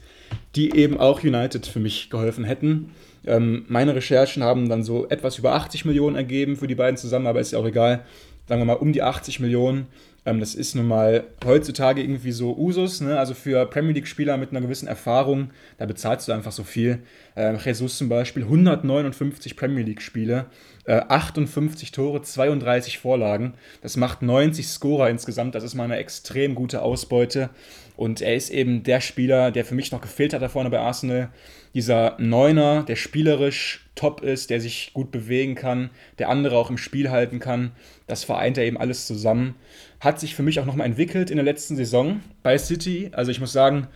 die 0.55 0.75
eben 0.75 0.97
auch 0.97 1.23
United 1.23 1.65
für 1.65 1.79
mich 1.79 2.09
geholfen 2.09 2.43
hätten. 2.43 2.91
Ähm, 3.25 3.65
meine 3.67 3.95
Recherchen 3.95 4.43
haben 4.43 4.69
dann 4.69 4.83
so 4.83 5.07
etwas 5.09 5.37
über 5.37 5.53
80 5.53 5.85
Millionen 5.85 6.15
ergeben 6.15 6.55
für 6.55 6.67
die 6.67 6.75
beiden 6.75 6.97
zusammen, 6.97 7.27
aber 7.27 7.39
ist 7.39 7.51
ja 7.51 7.59
auch 7.59 7.65
egal. 7.65 8.05
Sagen 8.49 8.61
wir 8.61 8.65
mal 8.65 8.73
um 8.73 8.93
die 8.93 9.03
80 9.03 9.39
Millionen. 9.41 9.85
Ähm, 10.25 10.39
das 10.39 10.55
ist 10.55 10.73
nun 10.73 10.87
mal 10.87 11.25
heutzutage 11.45 12.01
irgendwie 12.01 12.31
so 12.31 12.57
Usus. 12.57 12.99
Ne? 12.99 13.19
Also 13.19 13.35
für 13.35 13.63
Premier 13.67 13.93
League-Spieler 13.93 14.37
mit 14.37 14.49
einer 14.49 14.61
gewissen 14.61 14.87
Erfahrung, 14.87 15.51
da 15.77 15.85
bezahlst 15.85 16.27
du 16.27 16.31
einfach 16.31 16.51
so 16.51 16.63
viel. 16.63 16.97
Ähm, 17.35 17.59
Jesus 17.63 17.99
zum 17.99 18.09
Beispiel 18.09 18.41
159 18.41 19.55
Premier 19.55 19.83
League-Spiele, 19.83 20.47
äh, 20.85 20.93
58 20.93 21.91
Tore, 21.91 22.23
32 22.23 22.97
Vorlagen. 22.97 23.53
Das 23.83 23.97
macht 23.97 24.23
90 24.23 24.67
Scorer 24.67 25.11
insgesamt. 25.11 25.53
Das 25.53 25.63
ist 25.63 25.75
mal 25.75 25.83
eine 25.83 25.97
extrem 25.97 26.55
gute 26.55 26.81
Ausbeute. 26.81 27.51
Und 27.95 28.19
er 28.21 28.33
ist 28.33 28.49
eben 28.49 28.81
der 28.81 28.99
Spieler, 28.99 29.51
der 29.51 29.63
für 29.63 29.75
mich 29.75 29.91
noch 29.91 30.01
gefehlt 30.01 30.33
hat 30.33 30.41
da 30.41 30.49
vorne 30.49 30.71
bei 30.71 30.79
Arsenal. 30.79 31.29
Dieser 31.73 32.15
Neuner, 32.19 32.83
der 32.83 32.95
spielerisch 32.95 33.87
top 33.95 34.21
ist, 34.21 34.49
der 34.49 34.59
sich 34.59 34.91
gut 34.93 35.11
bewegen 35.11 35.55
kann, 35.55 35.89
der 36.17 36.29
andere 36.29 36.57
auch 36.57 36.69
im 36.69 36.77
Spiel 36.77 37.11
halten 37.11 37.39
kann. 37.39 37.71
Das 38.07 38.23
vereint 38.23 38.57
er 38.57 38.65
eben 38.65 38.77
alles 38.77 39.05
zusammen. 39.05 39.55
Hat 39.99 40.19
sich 40.19 40.35
für 40.35 40.43
mich 40.43 40.59
auch 40.59 40.65
nochmal 40.65 40.87
entwickelt 40.87 41.29
in 41.29 41.37
der 41.37 41.45
letzten 41.45 41.75
Saison 41.75 42.21
bei 42.41 42.57
City. 42.57 43.09
Also 43.11 43.29
ich 43.29 43.39
muss 43.39 43.51
sagen, 43.51 43.87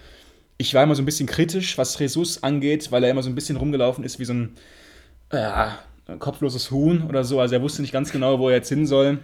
ich 0.57 0.73
war 0.73 0.83
immer 0.83 0.95
so 0.95 1.01
ein 1.01 1.05
bisschen 1.05 1.27
kritisch, 1.27 1.77
was 1.77 1.97
Jesus 1.97 2.43
angeht, 2.43 2.91
weil 2.91 3.03
er 3.03 3.09
immer 3.09 3.23
so 3.23 3.29
ein 3.29 3.35
bisschen 3.35 3.57
rumgelaufen 3.57 4.03
ist 4.03 4.19
wie 4.19 4.25
so 4.25 4.33
ein, 4.33 4.51
ein 6.07 6.19
kopfloses 6.19 6.69
Huhn 6.69 7.03
oder 7.03 7.23
so. 7.23 7.39
Also 7.39 7.55
er 7.55 7.61
wusste 7.61 7.81
nicht 7.81 7.93
ganz 7.93 8.11
genau, 8.11 8.39
wo 8.39 8.49
er 8.49 8.55
jetzt 8.55 8.69
hin 8.69 8.85
soll. 8.85 9.19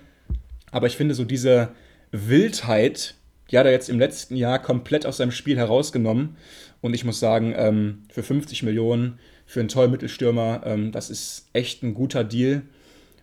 Aber 0.71 0.87
ich 0.87 0.97
finde 0.97 1.13
so 1.13 1.23
diese 1.23 1.69
Wildheit, 2.11 3.15
die 3.51 3.57
hat 3.57 3.65
er 3.65 3.71
jetzt 3.71 3.89
im 3.89 3.99
letzten 3.99 4.35
Jahr 4.35 4.59
komplett 4.59 5.05
aus 5.05 5.17
seinem 5.17 5.31
Spiel 5.31 5.57
herausgenommen. 5.57 6.37
Und 6.81 6.93
ich 6.93 7.03
muss 7.03 7.19
sagen, 7.19 7.53
ähm, 7.55 8.03
für 8.09 8.23
50 8.23 8.63
Millionen, 8.63 9.19
für 9.45 9.59
einen 9.59 9.69
tollen 9.69 9.91
Mittelstürmer, 9.91 10.61
ähm, 10.65 10.91
das 10.91 11.09
ist 11.09 11.49
echt 11.53 11.83
ein 11.83 11.93
guter 11.93 12.23
Deal. 12.23 12.61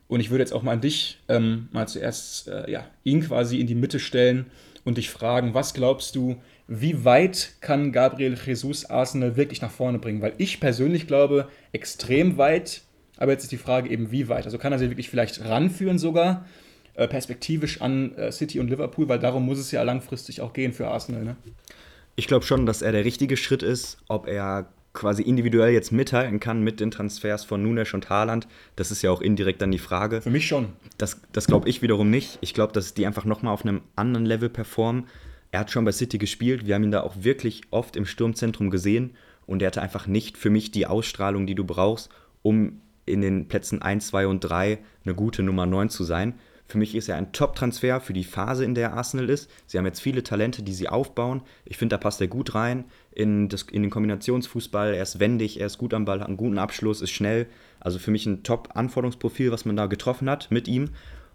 Und 0.09 0.21
ich 0.21 0.31
würde 0.31 0.43
jetzt 0.43 0.53
auch 0.53 0.63
mal 0.63 0.73
an 0.73 0.81
dich 0.81 1.19
ähm, 1.29 1.69
mal 1.73 1.89
zuerst 1.89 2.49
äh, 2.49 2.71
ja, 2.71 2.87
ihn 3.03 3.23
quasi 3.23 3.59
in 3.61 3.67
die 3.67 3.75
Mitte 3.75 3.99
stellen 3.99 4.47
und 4.85 4.99
dich 4.99 5.11
fragen, 5.11 5.55
was 5.55 5.75
glaubst 5.75 6.15
du, 6.15 6.37
wie 6.69 7.05
weit 7.05 7.55
kann 7.61 7.93
Gabriel 7.93 8.37
Jesus 8.45 8.85
Arsenal 8.87 9.37
wirklich 9.37 9.63
nach 9.63 9.71
vorne 9.71 9.99
bringen? 9.99 10.23
Weil 10.23 10.35
ich 10.39 10.61
persönlich 10.61 11.07
glaube, 11.07 11.49
extrem 11.73 12.37
weit, 12.39 12.83
aber 13.17 13.33
jetzt 13.33 13.45
ist 13.45 13.53
die 13.53 13.57
Frage 13.57 13.91
eben, 13.91 14.11
wie 14.11 14.29
weit. 14.29 14.45
Also 14.45 14.59
kann 14.59 14.73
er 14.73 14.79
sie 14.79 14.91
wirklich 14.91 15.09
vielleicht 15.09 15.45
ranführen 15.45 15.99
sogar? 15.99 16.47
Äh, 16.95 17.09
perspektivisch 17.09 17.83
an 17.83 18.15
äh, 18.17 18.33
City 18.33 18.59
und 18.59 18.69
Liverpool, 18.69 19.09
weil 19.09 19.19
darum 19.19 19.45
muss 19.45 19.59
es 19.59 19.71
ja 19.71 19.83
langfristig 19.83 20.41
auch 20.41 20.53
gehen 20.53 20.73
für 20.73 20.89
Arsenal. 20.89 21.25
Ne? 21.25 21.37
Ich 22.17 22.27
glaube 22.27 22.45
schon, 22.45 22.65
dass 22.65 22.83
er 22.83 22.93
der 22.93 23.05
richtige 23.05 23.37
Schritt 23.37 23.63
ist. 23.63 23.99
Ob 24.09 24.27
er 24.27 24.73
quasi 24.95 25.23
individuell 25.23 25.73
jetzt 25.73 25.93
mithalten 25.93 26.41
kann 26.41 26.63
mit 26.63 26.81
den 26.81 26.91
Transfers 26.91 27.45
von 27.45 27.63
Nunes 27.63 27.93
und 27.93 28.09
Haaland, 28.09 28.49
das 28.77 28.91
ist 28.91 29.03
ja 29.03 29.11
auch 29.11 29.21
indirekt 29.21 29.61
dann 29.61 29.71
die 29.71 29.79
Frage. 29.79 30.23
Für 30.23 30.31
mich 30.31 30.47
schon. 30.47 30.71
Das, 30.97 31.21
das 31.33 31.47
glaube 31.47 31.69
ich 31.69 31.83
wiederum 31.83 32.09
nicht. 32.09 32.39
Ich 32.41 32.55
glaube, 32.55 32.73
dass 32.73 32.95
die 32.95 33.07
einfach 33.07 33.27
nochmal 33.27 33.53
auf 33.53 33.65
einem 33.65 33.83
anderen 33.95 34.25
Level 34.25 34.49
performen. 34.49 35.05
Er 35.53 35.61
hat 35.61 35.71
schon 35.71 35.85
bei 35.85 35.93
City 35.93 36.17
gespielt. 36.17 36.67
Wir 36.67 36.75
haben 36.75 36.85
ihn 36.85 36.91
da 36.91 37.03
auch 37.03 37.15
wirklich 37.21 37.63
oft 37.71 37.95
im 37.97 38.07
Sturmzentrum 38.07 38.71
gesehen. 38.71 39.15
Und 39.45 39.63
er 39.63 39.69
hatte 39.69 39.83
einfach 39.83 40.07
nicht 40.07 40.39
für 40.39 40.51
mich 40.51 40.71
die 40.71 40.87
Ausstrahlung, 40.87 41.47
die 41.47 41.55
du 41.55 41.65
brauchst, 41.65 42.11
um 42.43 42.81
in 43.05 43.21
den 43.21 43.47
Plätzen 43.47 43.83
1, 43.83 44.09
2 44.09 44.27
und 44.27 44.41
3 44.41 44.79
eine 45.05 45.15
gute 45.15 45.43
Nummer 45.43 45.67
9 45.67 45.91
zu 45.91 46.03
sein. 46.03 46.35
Für 46.69 46.79
mich 46.79 46.95
ist 46.95 47.09
er 47.09 47.17
ein 47.17 47.33
Top-Transfer 47.33 48.01
für 48.01 48.13
die 48.13 48.25
Phase, 48.25 48.65
in 48.65 48.75
der 48.75 48.95
Arsenal 48.95 49.31
ist. 49.31 49.51
Sie 49.67 49.79
haben 49.79 49.87
jetzt 49.87 50.01
viele 50.01 50.23
Talente, 50.23 50.63
die 50.63 50.75
sie 50.75 50.89
aufbauen. 50.89 51.43
Ich 51.65 51.77
finde, 51.77 51.95
da 51.95 51.99
passt 51.99 52.21
er 52.21 52.27
gut 52.27 52.55
rein 52.55 52.85
in, 53.13 53.49
das, 53.49 53.63
in 53.63 53.83
den 53.83 53.91
Kombinationsfußball. 53.91 54.95
Er 54.95 55.03
ist 55.03 55.21
wendig, 55.21 55.61
er 55.61 55.67
ist 55.67 55.79
gut 55.79 55.95
am 55.95 56.05
Ball, 56.05 56.21
hat 56.21 56.27
einen 56.27 56.37
guten 56.37 56.59
Abschluss, 56.59 57.03
ist 57.03 57.11
schnell. 57.11 57.47
Also 57.79 57.99
für 57.99 58.11
mich 58.11 58.27
ein 58.27 58.43
Top-Anforderungsprofil, 58.43 59.53
was 59.53 59.65
man 59.65 59.77
da 59.77 59.87
getroffen 59.87 60.29
hat 60.29 60.51
mit 60.51 60.67
ihm. 60.67 60.91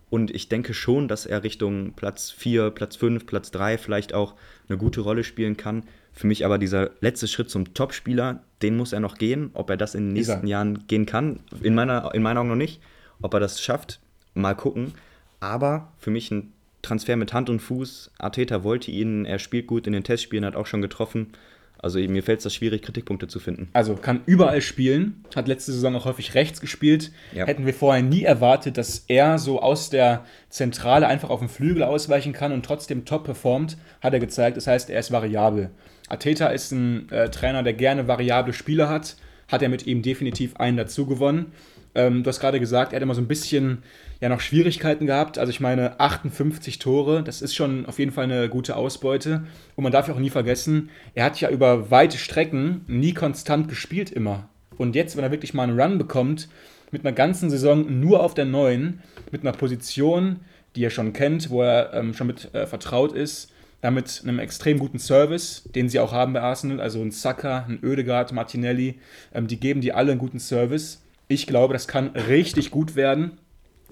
Und 0.09 0.29
ich 0.29 0.49
denke 0.49 0.73
schon, 0.73 1.07
dass 1.07 1.25
er 1.25 1.43
Richtung 1.43 1.93
Platz 1.93 2.31
4, 2.31 2.71
Platz 2.71 2.97
5, 2.97 3.25
Platz 3.25 3.49
3 3.51 3.77
vielleicht 3.77 4.13
auch 4.13 4.35
eine 4.67 4.77
gute 4.77 4.99
Rolle 4.99 5.23
spielen 5.23 5.55
kann. 5.55 5.85
Für 6.11 6.27
mich 6.27 6.43
aber 6.45 6.57
dieser 6.57 6.91
letzte 6.99 7.29
Schritt 7.29 7.49
zum 7.49 7.73
Topspieler, 7.73 8.43
den 8.61 8.75
muss 8.75 8.91
er 8.91 8.99
noch 8.99 9.17
gehen. 9.17 9.51
Ob 9.53 9.69
er 9.69 9.77
das 9.77 9.95
in 9.95 10.07
den 10.07 10.13
nächsten 10.13 10.47
Jahren 10.47 10.85
gehen 10.87 11.05
kann, 11.05 11.39
in 11.61 11.75
meiner, 11.75 12.13
in 12.13 12.21
meinen 12.21 12.39
Augen 12.39 12.49
noch 12.49 12.57
nicht. 12.57 12.81
Ob 13.21 13.33
er 13.33 13.39
das 13.39 13.61
schafft, 13.61 14.01
mal 14.33 14.53
gucken. 14.53 14.93
Aber 15.41 15.91
für 15.97 16.11
mich 16.11 16.31
ein 16.31 16.53
Transfer 16.81 17.17
mit 17.17 17.33
Hand 17.33 17.49
und 17.49 17.59
Fuß. 17.59 18.11
Arteta 18.17 18.63
wollte 18.63 18.91
ihn, 18.91 19.25
er 19.25 19.39
spielt 19.39 19.67
gut 19.67 19.85
in 19.87 19.93
den 19.93 20.03
Testspielen, 20.03 20.45
hat 20.45 20.55
auch 20.55 20.67
schon 20.67 20.81
getroffen. 20.81 21.33
Also 21.77 21.99
mir 21.99 22.21
fällt 22.21 22.45
es 22.45 22.53
schwierig, 22.53 22.83
Kritikpunkte 22.83 23.27
zu 23.27 23.39
finden. 23.39 23.69
Also 23.73 23.95
kann 23.95 24.21
überall 24.27 24.61
spielen, 24.61 25.25
hat 25.35 25.47
letzte 25.47 25.71
Saison 25.71 25.95
auch 25.95 26.05
häufig 26.05 26.35
rechts 26.35 26.61
gespielt. 26.61 27.11
Ja. 27.33 27.47
Hätten 27.47 27.65
wir 27.65 27.73
vorher 27.73 28.03
nie 28.03 28.23
erwartet, 28.23 28.77
dass 28.77 29.05
er 29.07 29.39
so 29.39 29.59
aus 29.59 29.89
der 29.89 30.23
Zentrale 30.49 31.07
einfach 31.07 31.31
auf 31.31 31.39
den 31.39 31.49
Flügel 31.49 31.81
ausweichen 31.81 32.33
kann 32.33 32.51
und 32.51 32.63
trotzdem 32.63 33.05
top 33.05 33.23
performt, 33.23 33.77
hat 33.99 34.13
er 34.13 34.19
gezeigt. 34.19 34.57
Das 34.57 34.67
heißt, 34.67 34.91
er 34.91 34.99
ist 34.99 35.11
variabel. 35.11 35.71
Arteta 36.07 36.47
ist 36.47 36.71
ein 36.71 37.09
äh, 37.09 37.29
Trainer, 37.31 37.63
der 37.63 37.73
gerne 37.73 38.07
variable 38.07 38.53
Spieler 38.53 38.87
hat. 38.87 39.15
Hat 39.51 39.61
er 39.61 39.69
mit 39.69 39.85
ihm 39.85 40.01
definitiv 40.01 40.55
einen 40.55 40.77
dazu 40.77 41.05
gewonnen. 41.05 41.51
Ähm, 41.93 42.23
du 42.23 42.29
hast 42.29 42.39
gerade 42.39 42.59
gesagt, 42.59 42.93
er 42.93 42.97
hat 42.97 43.03
immer 43.03 43.15
so 43.15 43.21
ein 43.21 43.27
bisschen 43.27 43.83
ja 44.21 44.29
noch 44.29 44.39
Schwierigkeiten 44.39 45.07
gehabt. 45.07 45.37
Also 45.37 45.49
ich 45.49 45.59
meine, 45.59 45.99
58 45.99 46.79
Tore, 46.79 47.23
das 47.23 47.41
ist 47.41 47.55
schon 47.55 47.85
auf 47.85 47.99
jeden 47.99 48.11
Fall 48.11 48.25
eine 48.25 48.47
gute 48.49 48.75
Ausbeute. 48.75 49.43
Und 49.75 49.83
man 49.83 49.91
darf 49.91 50.07
ja 50.07 50.13
auch 50.13 50.19
nie 50.19 50.29
vergessen, 50.29 50.89
er 51.15 51.25
hat 51.25 51.41
ja 51.41 51.49
über 51.49 51.91
weite 51.91 52.17
Strecken 52.17 52.85
nie 52.87 53.13
konstant 53.13 53.67
gespielt 53.67 54.09
immer. 54.09 54.47
Und 54.77 54.95
jetzt, 54.95 55.17
wenn 55.17 55.23
er 55.23 55.31
wirklich 55.31 55.53
mal 55.53 55.63
einen 55.63 55.79
Run 55.79 55.97
bekommt, 55.97 56.47
mit 56.91 57.05
einer 57.05 57.15
ganzen 57.15 57.49
Saison 57.49 57.99
nur 57.99 58.23
auf 58.23 58.33
der 58.33 58.45
neuen, 58.45 59.01
mit 59.31 59.41
einer 59.41 59.51
Position, 59.51 60.39
die 60.75 60.85
er 60.85 60.89
schon 60.89 61.13
kennt, 61.13 61.49
wo 61.49 61.61
er 61.61 61.93
ähm, 61.93 62.13
schon 62.13 62.27
mit 62.27 62.53
äh, 62.53 62.65
vertraut 62.67 63.13
ist, 63.13 63.50
damit 63.81 64.21
einem 64.23 64.39
extrem 64.39 64.79
guten 64.79 64.99
Service, 64.99 65.63
den 65.75 65.89
sie 65.89 65.99
auch 65.99 66.11
haben 66.11 66.33
bei 66.33 66.41
Arsenal, 66.41 66.79
also 66.79 67.01
ein 67.01 67.11
Saka, 67.11 67.65
ein 67.67 67.79
Oedegaard, 67.83 68.31
Martinelli, 68.31 68.99
ähm, 69.33 69.47
die 69.47 69.59
geben 69.59 69.81
die 69.81 69.91
alle 69.91 70.11
einen 70.11 70.19
guten 70.19 70.39
Service. 70.39 71.01
Ich 71.27 71.47
glaube, 71.47 71.73
das 71.73 71.87
kann 71.87 72.09
richtig 72.09 72.71
gut 72.71 72.95
werden. 72.95 73.39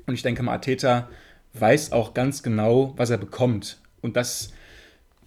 Und 0.05 0.13
ich 0.13 0.21
denke 0.21 0.43
mal, 0.43 0.55
Ateta 0.55 1.09
weiß 1.53 1.91
auch 1.91 2.13
ganz 2.13 2.43
genau, 2.43 2.93
was 2.97 3.09
er 3.09 3.17
bekommt. 3.17 3.77
Und 4.01 4.15
das, 4.15 4.53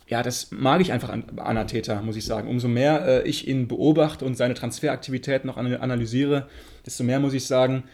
ja, 0.06 0.22
das 0.22 0.50
mag 0.52 0.80
ich 0.80 0.92
einfach 0.92 1.08
an, 1.08 1.24
an 1.36 1.56
Ateta, 1.56 2.00
muss 2.02 2.16
ich 2.16 2.24
sagen. 2.24 2.48
Umso 2.48 2.68
mehr 2.68 3.06
äh, 3.06 3.28
ich 3.28 3.48
ihn 3.48 3.66
beobachte 3.66 4.24
und 4.24 4.36
seine 4.36 4.54
Transferaktivitäten 4.54 5.48
noch 5.48 5.56
analysiere, 5.56 6.48
desto 6.86 7.02
mehr 7.02 7.18
muss 7.18 7.34
ich 7.34 7.46
sagen, 7.46 7.84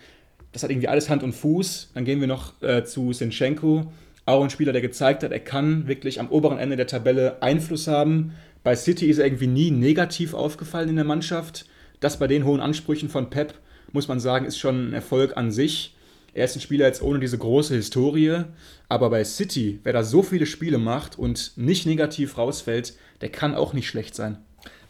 das 0.52 0.62
hat 0.62 0.70
irgendwie 0.70 0.88
alles 0.88 1.08
Hand 1.08 1.22
und 1.22 1.32
Fuß. 1.32 1.92
Dann 1.94 2.04
gehen 2.04 2.20
wir 2.20 2.26
noch 2.26 2.60
äh, 2.62 2.84
zu 2.84 3.12
Sinchenko, 3.12 3.90
auch 4.28 4.44
ein 4.44 4.50
Spieler, 4.50 4.72
der 4.72 4.82
gezeigt 4.82 5.22
hat, 5.22 5.32
er 5.32 5.40
kann 5.40 5.88
wirklich 5.88 6.20
am 6.20 6.28
oberen 6.28 6.58
Ende 6.58 6.76
der 6.76 6.86
Tabelle 6.86 7.42
Einfluss 7.42 7.86
haben. 7.86 8.34
Bei 8.62 8.76
City 8.76 9.06
ist 9.06 9.18
er 9.18 9.26
irgendwie 9.26 9.46
nie 9.46 9.70
negativ 9.70 10.34
aufgefallen 10.34 10.90
in 10.90 10.96
der 10.96 11.04
Mannschaft. 11.04 11.66
Das 12.00 12.18
bei 12.18 12.26
den 12.26 12.44
hohen 12.44 12.60
Ansprüchen 12.60 13.08
von 13.08 13.30
Pep, 13.30 13.54
muss 13.92 14.08
man 14.08 14.20
sagen, 14.20 14.44
ist 14.44 14.58
schon 14.58 14.90
ein 14.90 14.92
Erfolg 14.92 15.36
an 15.36 15.50
sich. 15.50 15.94
Er 16.34 16.44
ist 16.44 16.56
ein 16.56 16.60
Spieler 16.60 16.86
jetzt 16.86 17.02
ohne 17.02 17.18
diese 17.18 17.38
große 17.38 17.74
Historie, 17.74 18.44
aber 18.88 19.10
bei 19.10 19.24
City, 19.24 19.80
wer 19.82 19.92
da 19.92 20.04
so 20.04 20.22
viele 20.22 20.46
Spiele 20.46 20.78
macht 20.78 21.18
und 21.18 21.52
nicht 21.56 21.86
negativ 21.86 22.36
rausfällt, 22.36 22.94
der 23.22 23.30
kann 23.30 23.54
auch 23.54 23.72
nicht 23.72 23.88
schlecht 23.88 24.14
sein. 24.14 24.38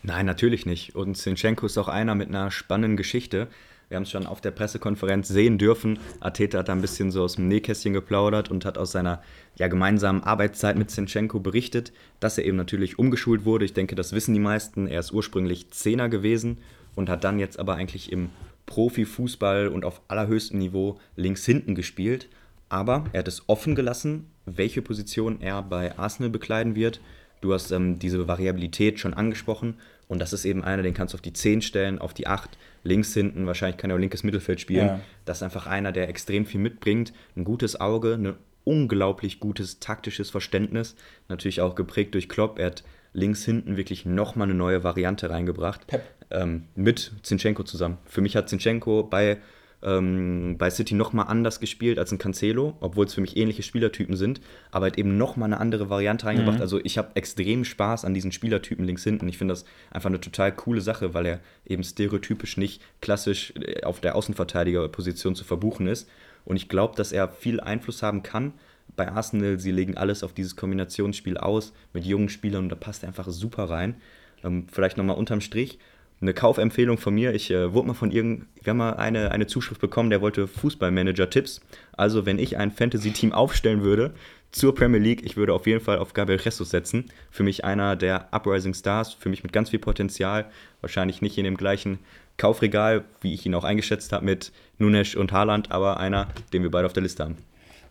Nein, 0.02 0.26
natürlich 0.26 0.66
nicht. 0.66 0.94
Und 0.94 1.16
Sinchenko 1.16 1.66
ist 1.66 1.78
auch 1.78 1.88
einer 1.88 2.14
mit 2.14 2.28
einer 2.28 2.50
spannenden 2.50 2.96
Geschichte. 2.96 3.48
Wir 3.88 3.96
haben 3.96 4.02
es 4.02 4.10
schon 4.10 4.26
auf 4.26 4.42
der 4.42 4.50
Pressekonferenz 4.50 5.28
sehen 5.28 5.56
dürfen. 5.56 5.98
Ateta 6.20 6.58
hat 6.58 6.68
da 6.68 6.72
ein 6.72 6.82
bisschen 6.82 7.10
so 7.10 7.22
aus 7.22 7.36
dem 7.36 7.48
Nähkästchen 7.48 7.94
geplaudert 7.94 8.50
und 8.50 8.66
hat 8.66 8.76
aus 8.76 8.92
seiner 8.92 9.22
ja, 9.56 9.68
gemeinsamen 9.68 10.22
Arbeitszeit 10.22 10.76
mit 10.76 10.90
Sinchenko 10.90 11.40
berichtet, 11.40 11.92
dass 12.20 12.36
er 12.36 12.44
eben 12.44 12.58
natürlich 12.58 12.98
umgeschult 12.98 13.46
wurde. 13.46 13.64
Ich 13.64 13.72
denke, 13.72 13.94
das 13.94 14.12
wissen 14.12 14.34
die 14.34 14.40
meisten. 14.40 14.88
Er 14.88 15.00
ist 15.00 15.12
ursprünglich 15.12 15.70
Zehner 15.70 16.10
gewesen 16.10 16.58
und 16.96 17.08
hat 17.08 17.24
dann 17.24 17.38
jetzt 17.38 17.58
aber 17.58 17.76
eigentlich 17.76 18.12
im 18.12 18.28
Profifußball 18.66 19.68
und 19.68 19.86
auf 19.86 20.02
allerhöchstem 20.08 20.58
Niveau 20.58 21.00
links 21.16 21.46
hinten 21.46 21.74
gespielt. 21.74 22.28
Aber 22.68 23.06
er 23.14 23.20
hat 23.20 23.28
es 23.28 23.44
offen 23.48 23.74
gelassen, 23.74 24.26
welche 24.44 24.82
Position 24.82 25.40
er 25.40 25.62
bei 25.62 25.96
Arsenal 25.96 26.28
bekleiden 26.28 26.74
wird. 26.74 27.00
Du 27.40 27.54
hast 27.54 27.70
ähm, 27.70 27.98
diese 27.98 28.28
Variabilität 28.28 29.00
schon 29.00 29.14
angesprochen 29.14 29.76
und 30.08 30.18
das 30.18 30.32
ist 30.32 30.44
eben 30.44 30.64
einer, 30.64 30.82
den 30.82 30.94
kannst 30.94 31.14
du 31.14 31.16
auf 31.16 31.22
die 31.22 31.32
10 31.32 31.62
stellen, 31.62 31.98
auf 31.98 32.14
die 32.14 32.26
8, 32.26 32.58
links 32.88 33.14
hinten, 33.14 33.46
wahrscheinlich 33.46 33.76
kann 33.76 33.90
er 33.90 33.96
auch 33.96 34.00
linkes 34.00 34.24
Mittelfeld 34.24 34.60
spielen. 34.60 34.86
Ja. 34.86 35.00
Das 35.24 35.38
ist 35.38 35.42
einfach 35.42 35.66
einer, 35.66 35.92
der 35.92 36.08
extrem 36.08 36.46
viel 36.46 36.60
mitbringt, 36.60 37.12
ein 37.36 37.44
gutes 37.44 37.80
Auge, 37.80 38.14
ein 38.14 38.34
unglaublich 38.64 39.40
gutes 39.40 39.78
taktisches 39.78 40.30
Verständnis, 40.30 40.96
natürlich 41.28 41.60
auch 41.60 41.74
geprägt 41.74 42.14
durch 42.14 42.28
Klopp. 42.28 42.58
Er 42.58 42.66
hat 42.66 42.84
links 43.12 43.44
hinten 43.44 43.76
wirklich 43.76 44.04
nochmal 44.04 44.48
eine 44.48 44.54
neue 44.54 44.84
Variante 44.84 45.30
reingebracht. 45.30 45.86
Pep. 45.86 46.02
Ähm, 46.30 46.64
mit 46.74 47.12
Zinchenko 47.22 47.62
zusammen. 47.62 47.96
Für 48.04 48.20
mich 48.20 48.36
hat 48.36 48.50
Zinchenko 48.50 49.04
bei, 49.04 49.38
ähm, 49.82 50.56
bei 50.58 50.70
City 50.70 50.94
nochmal 50.94 51.26
anders 51.28 51.60
gespielt 51.60 51.98
als 51.98 52.12
ein 52.12 52.18
Cancelo, 52.18 52.76
obwohl 52.80 53.06
es 53.06 53.14
für 53.14 53.20
mich 53.20 53.36
ähnliche 53.36 53.62
Spielertypen 53.62 54.16
sind, 54.16 54.40
aber 54.70 54.86
hat 54.86 54.98
eben 54.98 55.16
nochmal 55.16 55.46
eine 55.46 55.60
andere 55.60 55.88
Variante 55.90 56.26
reingebracht. 56.26 56.56
Mhm. 56.56 56.62
Also 56.62 56.80
ich 56.82 56.98
habe 56.98 57.10
extrem 57.14 57.64
Spaß 57.64 58.04
an 58.04 58.14
diesen 58.14 58.32
Spielertypen 58.32 58.84
links 58.84 59.04
hinten. 59.04 59.28
Ich 59.28 59.38
finde 59.38 59.52
das 59.52 59.64
einfach 59.90 60.10
eine 60.10 60.20
total 60.20 60.52
coole 60.52 60.80
Sache, 60.80 61.14
weil 61.14 61.26
er 61.26 61.40
eben 61.64 61.84
stereotypisch 61.84 62.56
nicht 62.56 62.82
klassisch 63.00 63.52
äh, 63.56 63.82
auf 63.84 64.00
der 64.00 64.16
Außenverteidigerposition 64.16 65.34
zu 65.34 65.44
verbuchen 65.44 65.86
ist. 65.86 66.08
Und 66.44 66.56
ich 66.56 66.68
glaube, 66.68 66.96
dass 66.96 67.12
er 67.12 67.28
viel 67.28 67.60
Einfluss 67.60 68.02
haben 68.02 68.22
kann 68.22 68.54
bei 68.96 69.10
Arsenal, 69.10 69.58
sie 69.60 69.70
legen 69.70 69.96
alles 69.96 70.22
auf 70.22 70.32
dieses 70.32 70.56
Kombinationsspiel 70.56 71.36
aus 71.36 71.72
mit 71.92 72.04
jungen 72.04 72.28
Spielern 72.28 72.64
und 72.64 72.68
da 72.70 72.76
passt 72.76 73.04
er 73.04 73.08
einfach 73.08 73.28
super 73.28 73.64
rein. 73.64 73.96
Ähm, 74.42 74.66
vielleicht 74.70 74.96
nochmal 74.96 75.16
unterm 75.16 75.40
Strich. 75.40 75.78
Eine 76.20 76.34
Kaufempfehlung 76.34 76.98
von 76.98 77.14
mir. 77.14 77.34
Ich 77.34 77.50
äh, 77.50 77.72
wurde 77.72 77.88
mal 77.88 77.94
von 77.94 78.10
irgend, 78.10 78.46
wir 78.62 78.70
haben 78.70 78.78
mal 78.78 78.94
eine, 78.94 79.30
eine 79.30 79.46
Zuschrift 79.46 79.80
bekommen, 79.80 80.10
der 80.10 80.20
wollte 80.20 80.48
Fußballmanager-Tipps. 80.48 81.60
Also, 81.92 82.26
wenn 82.26 82.38
ich 82.38 82.56
ein 82.56 82.72
Fantasy-Team 82.72 83.32
aufstellen 83.32 83.82
würde 83.82 84.12
zur 84.50 84.74
Premier 84.74 84.98
League, 84.98 85.24
ich 85.24 85.36
würde 85.36 85.54
auf 85.54 85.66
jeden 85.66 85.80
Fall 85.80 85.98
auf 85.98 86.14
Gabriel 86.14 86.40
Jesus 86.42 86.70
setzen. 86.70 87.04
Für 87.30 87.44
mich 87.44 87.64
einer 87.64 87.94
der 87.94 88.28
Uprising 88.32 88.74
Stars, 88.74 89.12
für 89.12 89.28
mich 89.28 89.42
mit 89.42 89.52
ganz 89.52 89.70
viel 89.70 89.78
Potenzial. 89.78 90.46
Wahrscheinlich 90.80 91.22
nicht 91.22 91.38
in 91.38 91.44
dem 91.44 91.56
gleichen 91.56 91.98
Kaufregal, 92.36 93.04
wie 93.20 93.34
ich 93.34 93.46
ihn 93.46 93.54
auch 93.54 93.64
eingeschätzt 93.64 94.12
habe 94.12 94.24
mit 94.24 94.52
Nunes 94.78 95.14
und 95.14 95.32
Haaland, 95.32 95.70
aber 95.70 96.00
einer, 96.00 96.28
den 96.52 96.62
wir 96.62 96.70
beide 96.70 96.86
auf 96.86 96.92
der 96.92 97.02
Liste 97.02 97.24
haben 97.24 97.36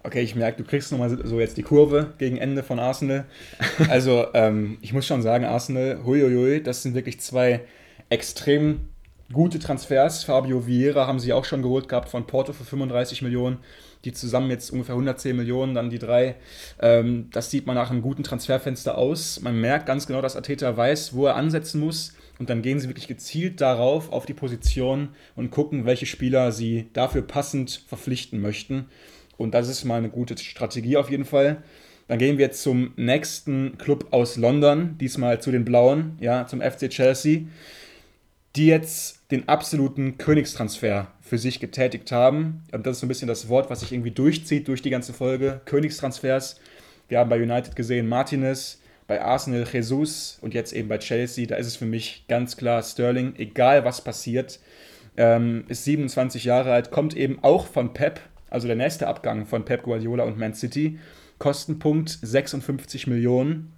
okay, 0.07 0.21
ich 0.21 0.35
merke, 0.35 0.63
du 0.63 0.67
kriegst 0.67 0.91
nochmal 0.91 1.17
so 1.25 1.39
jetzt 1.39 1.57
die 1.57 1.63
Kurve 1.63 2.13
gegen 2.17 2.37
Ende 2.37 2.63
von 2.63 2.79
Arsenal. 2.79 3.25
Also 3.89 4.25
ähm, 4.33 4.77
ich 4.81 4.93
muss 4.93 5.05
schon 5.05 5.21
sagen, 5.21 5.45
Arsenal, 5.45 5.99
huiuiui, 6.05 6.63
das 6.63 6.81
sind 6.81 6.95
wirklich 6.95 7.19
zwei 7.19 7.61
extrem 8.09 8.89
gute 9.33 9.59
Transfers. 9.59 10.23
Fabio 10.23 10.65
Vieira 10.65 11.07
haben 11.07 11.19
sie 11.19 11.33
auch 11.33 11.45
schon 11.45 11.61
geholt 11.61 11.89
gehabt 11.89 12.09
von 12.09 12.27
Porto 12.27 12.53
für 12.53 12.63
35 12.63 13.21
Millionen. 13.21 13.57
Die 14.05 14.13
zusammen 14.13 14.49
jetzt 14.49 14.71
ungefähr 14.71 14.95
110 14.95 15.35
Millionen, 15.35 15.73
dann 15.73 15.89
die 15.89 15.99
drei. 15.99 16.35
Ähm, 16.81 17.29
das 17.31 17.51
sieht 17.51 17.65
man 17.65 17.75
nach 17.75 17.89
einem 17.89 18.01
guten 18.01 18.23
Transferfenster 18.23 18.97
aus. 18.97 19.41
Man 19.41 19.59
merkt 19.59 19.85
ganz 19.85 20.07
genau, 20.07 20.21
dass 20.21 20.35
Ateta 20.35 20.77
weiß, 20.77 21.13
wo 21.13 21.25
er 21.25 21.35
ansetzen 21.35 21.81
muss. 21.81 22.13
Und 22.39 22.49
dann 22.49 22.61
gehen 22.61 22.79
sie 22.79 22.87
wirklich 22.87 23.07
gezielt 23.07 23.59
darauf, 23.59 24.11
auf 24.11 24.25
die 24.25 24.35
Position 24.35 25.09
und 25.35 25.49
gucken, 25.49 25.85
welche 25.85 26.05
Spieler 26.05 26.51
sie 26.51 26.89
dafür 26.93 27.23
passend 27.23 27.83
verpflichten 27.87 28.39
möchten. 28.39 28.85
Und 29.37 29.53
das 29.53 29.67
ist 29.67 29.83
mal 29.83 29.97
eine 29.97 30.09
gute 30.09 30.37
Strategie 30.37 30.97
auf 30.97 31.09
jeden 31.09 31.25
Fall. 31.25 31.63
Dann 32.07 32.19
gehen 32.19 32.37
wir 32.37 32.51
zum 32.51 32.93
nächsten 32.95 33.77
Club 33.77 34.07
aus 34.11 34.37
London, 34.37 34.97
diesmal 34.99 35.41
zu 35.41 35.51
den 35.51 35.65
Blauen, 35.65 36.17
ja, 36.21 36.47
zum 36.47 36.61
FC 36.61 36.89
Chelsea, 36.89 37.41
die 38.57 38.65
jetzt 38.65 39.21
den 39.31 39.47
absoluten 39.47 40.17
Königstransfer 40.17 41.07
für 41.21 41.37
sich 41.37 41.59
getätigt 41.59 42.11
haben. 42.11 42.63
Und 42.71 42.87
das 42.87 42.97
ist 42.97 43.01
so 43.01 43.05
ein 43.05 43.09
bisschen 43.09 43.27
das 43.27 43.49
Wort, 43.49 43.69
was 43.69 43.81
sich 43.81 43.91
irgendwie 43.91 44.11
durchzieht 44.11 44.67
durch 44.67 44.81
die 44.81 44.89
ganze 44.89 45.13
Folge. 45.13 45.61
Königstransfers. 45.65 46.59
Wir 47.07 47.19
haben 47.19 47.29
bei 47.29 47.41
United 47.41 47.75
gesehen 47.75 48.09
Martinez, 48.09 48.81
bei 49.05 49.21
Arsenal 49.21 49.65
Jesus 49.71 50.39
und 50.41 50.55
jetzt 50.55 50.73
eben 50.73 50.87
bei 50.87 50.97
Chelsea. 50.97 51.45
Da 51.45 51.55
ist 51.55 51.67
es 51.67 51.75
für 51.75 51.85
mich 51.85 52.25
ganz 52.27 52.57
klar 52.57 52.81
Sterling, 52.81 53.35
egal 53.37 53.85
was 53.85 54.03
passiert. 54.03 54.59
Ähm, 55.17 55.65
ist 55.67 55.83
27 55.83 56.43
Jahre 56.43 56.73
alt, 56.73 56.89
kommt 56.89 57.15
eben 57.15 57.43
auch 57.43 57.67
von 57.67 57.93
Pep, 57.93 58.19
also 58.49 58.67
der 58.67 58.75
nächste 58.75 59.07
Abgang 59.07 59.45
von 59.45 59.65
Pep 59.65 59.83
Guardiola 59.83 60.23
und 60.23 60.37
Man 60.37 60.55
City. 60.55 60.99
Kostenpunkt 61.37 62.17
56 62.21 63.05
Millionen. 63.05 63.73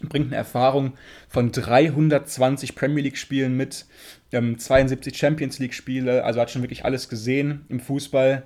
Bringt 0.00 0.28
eine 0.28 0.36
Erfahrung 0.36 0.92
von 1.28 1.50
320 1.52 2.74
Premier 2.74 3.02
League-Spielen 3.02 3.56
mit, 3.56 3.86
ähm, 4.32 4.58
72 4.58 5.16
Champions 5.16 5.58
League-Spiele, 5.58 6.24
also 6.24 6.40
hat 6.40 6.50
schon 6.50 6.62
wirklich 6.62 6.84
alles 6.84 7.08
gesehen 7.08 7.64
im 7.68 7.80
Fußball. 7.80 8.44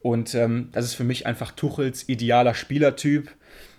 Und 0.00 0.34
ähm, 0.34 0.68
das 0.72 0.84
ist 0.84 0.94
für 0.94 1.04
mich 1.04 1.26
einfach 1.26 1.52
Tuchels 1.52 2.08
idealer 2.08 2.54
Spielertyp. 2.54 3.30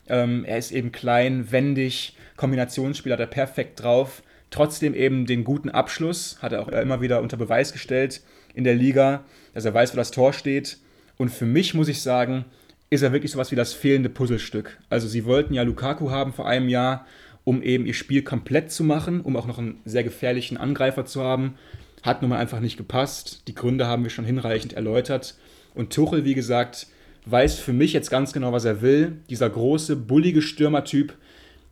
Ähm, 0.07 0.45
er 0.45 0.57
ist 0.57 0.71
eben 0.71 0.91
klein, 0.91 1.51
wendig, 1.51 2.15
Kombinationsspieler, 2.37 3.13
hat 3.13 3.19
er 3.19 3.27
perfekt 3.27 3.83
drauf. 3.83 4.23
Trotzdem 4.49 4.93
eben 4.93 5.25
den 5.25 5.43
guten 5.43 5.69
Abschluss, 5.69 6.37
hat 6.41 6.53
er 6.53 6.61
auch 6.61 6.67
immer 6.67 7.01
wieder 7.01 7.21
unter 7.21 7.37
Beweis 7.37 7.73
gestellt 7.73 8.21
in 8.53 8.63
der 8.63 8.75
Liga, 8.75 9.23
dass 9.53 9.65
er 9.65 9.73
weiß, 9.73 9.93
wo 9.93 9.97
das 9.97 10.11
Tor 10.11 10.33
steht. 10.33 10.77
Und 11.17 11.29
für 11.29 11.45
mich 11.45 11.73
muss 11.73 11.87
ich 11.87 12.01
sagen, 12.01 12.45
ist 12.93 13.01
er 13.01 13.11
wirklich 13.11 13.31
sowas 13.31 13.51
wie 13.51 13.55
das 13.55 13.73
fehlende 13.73 14.09
Puzzlestück. 14.09 14.77
Also 14.89 15.07
sie 15.07 15.25
wollten 15.25 15.53
ja 15.53 15.63
Lukaku 15.63 16.11
haben 16.11 16.31
vor 16.31 16.47
einem 16.47 16.69
Jahr, 16.69 17.07
um 17.43 17.63
eben 17.63 17.85
ihr 17.85 17.95
Spiel 17.95 18.21
komplett 18.21 18.71
zu 18.71 18.83
machen, 18.83 19.21
um 19.21 19.35
auch 19.35 19.47
noch 19.47 19.57
einen 19.57 19.79
sehr 19.83 20.03
gefährlichen 20.03 20.57
Angreifer 20.57 21.05
zu 21.05 21.23
haben. 21.23 21.55
Hat 22.03 22.21
nun 22.21 22.29
mal 22.29 22.37
einfach 22.37 22.59
nicht 22.59 22.77
gepasst. 22.77 23.43
Die 23.47 23.55
Gründe 23.55 23.87
haben 23.87 24.03
wir 24.03 24.11
schon 24.11 24.25
hinreichend 24.25 24.73
erläutert. 24.73 25.35
Und 25.73 25.91
Tuchel, 25.91 26.23
wie 26.23 26.35
gesagt, 26.35 26.87
weiß 27.25 27.57
für 27.59 27.73
mich 27.73 27.93
jetzt 27.93 28.11
ganz 28.11 28.31
genau, 28.31 28.51
was 28.51 28.65
er 28.65 28.81
will. 28.81 29.17
Dieser 29.29 29.49
große, 29.49 29.95
bullige 29.95 30.41
Stürmertyp, 30.41 31.15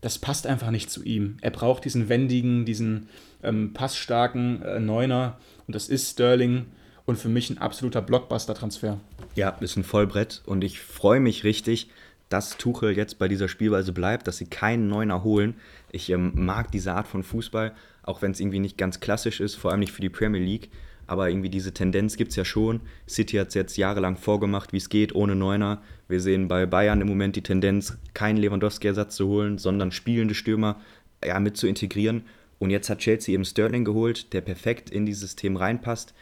das 0.01 0.17
passt 0.17 0.47
einfach 0.47 0.71
nicht 0.71 0.89
zu 0.89 1.03
ihm. 1.03 1.37
Er 1.41 1.51
braucht 1.51 1.85
diesen 1.85 2.09
wendigen, 2.09 2.65
diesen 2.65 3.09
ähm, 3.43 3.73
passstarken 3.73 4.63
äh, 4.63 4.79
Neuner. 4.79 5.37
Und 5.67 5.75
das 5.75 5.87
ist 5.87 6.09
Sterling. 6.09 6.65
Und 7.05 7.17
für 7.17 7.29
mich 7.29 7.49
ein 7.49 7.57
absoluter 7.57 8.01
Blockbuster-Transfer. 8.01 8.99
Ja, 9.35 9.49
ist 9.59 9.77
ein 9.77 9.83
Vollbrett. 9.83 10.41
Und 10.45 10.63
ich 10.63 10.79
freue 10.79 11.19
mich 11.19 11.43
richtig, 11.43 11.89
dass 12.29 12.57
Tuchel 12.57 12.95
jetzt 12.95 13.19
bei 13.19 13.27
dieser 13.27 13.47
Spielweise 13.47 13.91
bleibt, 13.91 14.27
dass 14.27 14.37
sie 14.37 14.45
keinen 14.45 14.87
Neuner 14.87 15.23
holen. 15.23 15.55
Ich 15.91 16.09
ähm, 16.09 16.31
mag 16.35 16.71
diese 16.71 16.93
Art 16.93 17.07
von 17.07 17.23
Fußball, 17.23 17.73
auch 18.03 18.21
wenn 18.21 18.31
es 18.31 18.39
irgendwie 18.39 18.59
nicht 18.59 18.77
ganz 18.77 18.99
klassisch 18.99 19.41
ist, 19.41 19.55
vor 19.55 19.71
allem 19.71 19.81
nicht 19.81 19.91
für 19.91 20.01
die 20.01 20.09
Premier 20.09 20.41
League. 20.41 20.69
Aber 21.07 21.29
irgendwie 21.29 21.49
diese 21.49 21.73
Tendenz 21.73 22.15
gibt 22.15 22.31
es 22.31 22.37
ja 22.37 22.45
schon. 22.45 22.79
City 23.09 23.35
hat 23.35 23.49
es 23.49 23.53
jetzt 23.55 23.75
jahrelang 23.75 24.15
vorgemacht, 24.15 24.71
wie 24.71 24.77
es 24.77 24.87
geht, 24.87 25.13
ohne 25.13 25.35
Neuner. 25.35 25.81
Wir 26.07 26.21
sehen 26.21 26.47
bei 26.47 26.65
Bayern 26.65 27.01
im 27.01 27.07
Moment 27.07 27.35
die 27.35 27.43
Tendenz, 27.43 27.97
keinen 28.13 28.37
Lewandowski-Ersatz 28.37 29.17
zu 29.17 29.27
holen, 29.27 29.57
sondern 29.57 29.91
spielende 29.91 30.35
Stürmer 30.35 30.79
ja, 31.23 31.37
mit 31.41 31.57
zu 31.57 31.67
integrieren. 31.67 32.23
Und 32.59 32.69
jetzt 32.69 32.89
hat 32.89 32.99
Chelsea 32.99 33.33
eben 33.33 33.43
Sterling 33.43 33.83
geholt, 33.83 34.31
der 34.31 34.39
perfekt 34.39 34.89
in 34.89 35.05
dieses 35.05 35.21
System 35.21 35.57
reinpasst 35.57 36.13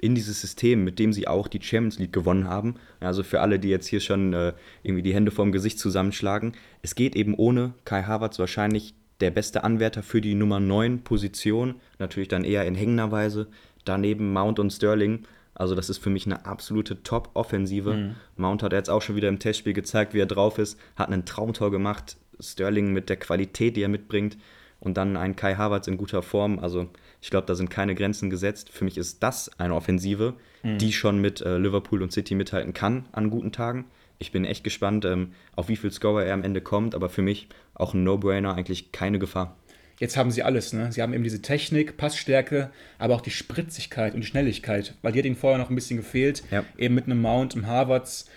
in 0.00 0.14
dieses 0.14 0.40
System, 0.40 0.84
mit 0.84 0.98
dem 0.98 1.12
sie 1.12 1.26
auch 1.26 1.48
die 1.48 1.60
Champions 1.60 1.98
League 1.98 2.12
gewonnen 2.12 2.48
haben. 2.48 2.76
Also 3.00 3.22
für 3.22 3.40
alle, 3.40 3.58
die 3.58 3.68
jetzt 3.68 3.86
hier 3.86 4.00
schon 4.00 4.32
äh, 4.32 4.52
irgendwie 4.82 5.02
die 5.02 5.14
Hände 5.14 5.30
vorm 5.30 5.52
Gesicht 5.52 5.78
zusammenschlagen. 5.78 6.52
Es 6.82 6.94
geht 6.94 7.16
eben 7.16 7.34
ohne 7.34 7.74
Kai 7.84 8.02
Havertz 8.02 8.38
wahrscheinlich 8.38 8.94
der 9.20 9.30
beste 9.30 9.64
Anwärter 9.64 10.02
für 10.02 10.20
die 10.20 10.34
Nummer 10.34 10.60
9 10.60 11.02
Position. 11.02 11.76
Natürlich 11.98 12.28
dann 12.28 12.44
eher 12.44 12.64
in 12.66 12.74
hängender 12.74 13.10
Weise. 13.10 13.48
Daneben 13.84 14.32
Mount 14.32 14.58
und 14.58 14.70
Sterling. 14.70 15.24
Also 15.54 15.74
das 15.74 15.90
ist 15.90 15.98
für 15.98 16.10
mich 16.10 16.26
eine 16.26 16.46
absolute 16.46 17.02
Top-Offensive. 17.02 17.94
Mhm. 17.94 18.14
Mount 18.36 18.62
hat 18.62 18.72
jetzt 18.72 18.90
auch 18.90 19.02
schon 19.02 19.16
wieder 19.16 19.28
im 19.28 19.40
Testspiel 19.40 19.72
gezeigt, 19.72 20.14
wie 20.14 20.20
er 20.20 20.26
drauf 20.26 20.58
ist. 20.58 20.78
Hat 20.94 21.08
einen 21.08 21.24
Traumtor 21.24 21.72
gemacht. 21.72 22.16
Sterling 22.38 22.92
mit 22.92 23.08
der 23.08 23.16
Qualität, 23.16 23.76
die 23.76 23.82
er 23.82 23.88
mitbringt. 23.88 24.36
Und 24.80 24.96
dann 24.96 25.16
ein 25.16 25.34
Kai 25.34 25.56
Havertz 25.56 25.88
in 25.88 25.96
guter 25.96 26.22
Form. 26.22 26.58
Also 26.60 26.88
ich 27.20 27.30
glaube, 27.30 27.46
da 27.46 27.54
sind 27.54 27.68
keine 27.68 27.94
Grenzen 27.94 28.30
gesetzt. 28.30 28.70
Für 28.70 28.84
mich 28.84 28.96
ist 28.96 29.22
das 29.22 29.50
eine 29.58 29.74
Offensive, 29.74 30.34
mhm. 30.62 30.78
die 30.78 30.92
schon 30.92 31.20
mit 31.20 31.40
äh, 31.40 31.58
Liverpool 31.58 32.02
und 32.02 32.12
City 32.12 32.34
mithalten 32.34 32.74
kann 32.74 33.08
an 33.12 33.30
guten 33.30 33.50
Tagen. 33.50 33.86
Ich 34.18 34.32
bin 34.32 34.44
echt 34.44 34.64
gespannt, 34.64 35.04
ähm, 35.04 35.32
auf 35.54 35.68
wie 35.68 35.76
viel 35.76 35.92
Scorer 35.92 36.24
er 36.24 36.34
am 36.34 36.42
Ende 36.42 36.60
kommt, 36.60 36.94
aber 36.94 37.08
für 37.08 37.22
mich 37.22 37.48
auch 37.74 37.94
ein 37.94 38.04
No-Brainer, 38.04 38.54
eigentlich 38.54 38.92
keine 38.92 39.18
Gefahr. 39.18 39.56
Jetzt 40.00 40.16
haben 40.16 40.30
sie 40.30 40.42
alles, 40.44 40.72
ne? 40.72 40.92
Sie 40.92 41.02
haben 41.02 41.12
eben 41.12 41.24
diese 41.24 41.42
Technik, 41.42 41.96
Passstärke, 41.96 42.70
aber 42.98 43.16
auch 43.16 43.20
die 43.20 43.30
Spritzigkeit 43.30 44.14
und 44.14 44.20
die 44.20 44.26
Schnelligkeit, 44.26 44.94
weil 45.02 45.12
die 45.12 45.18
hat 45.18 45.26
ihnen 45.26 45.36
vorher 45.36 45.58
noch 45.58 45.70
ein 45.70 45.74
bisschen 45.74 45.96
gefehlt. 45.96 46.44
Ja. 46.50 46.64
Eben 46.76 46.94
mit 46.94 47.06
einem 47.06 47.20
Mount, 47.20 47.54
einem 47.54 47.66
Harvards 47.66 48.28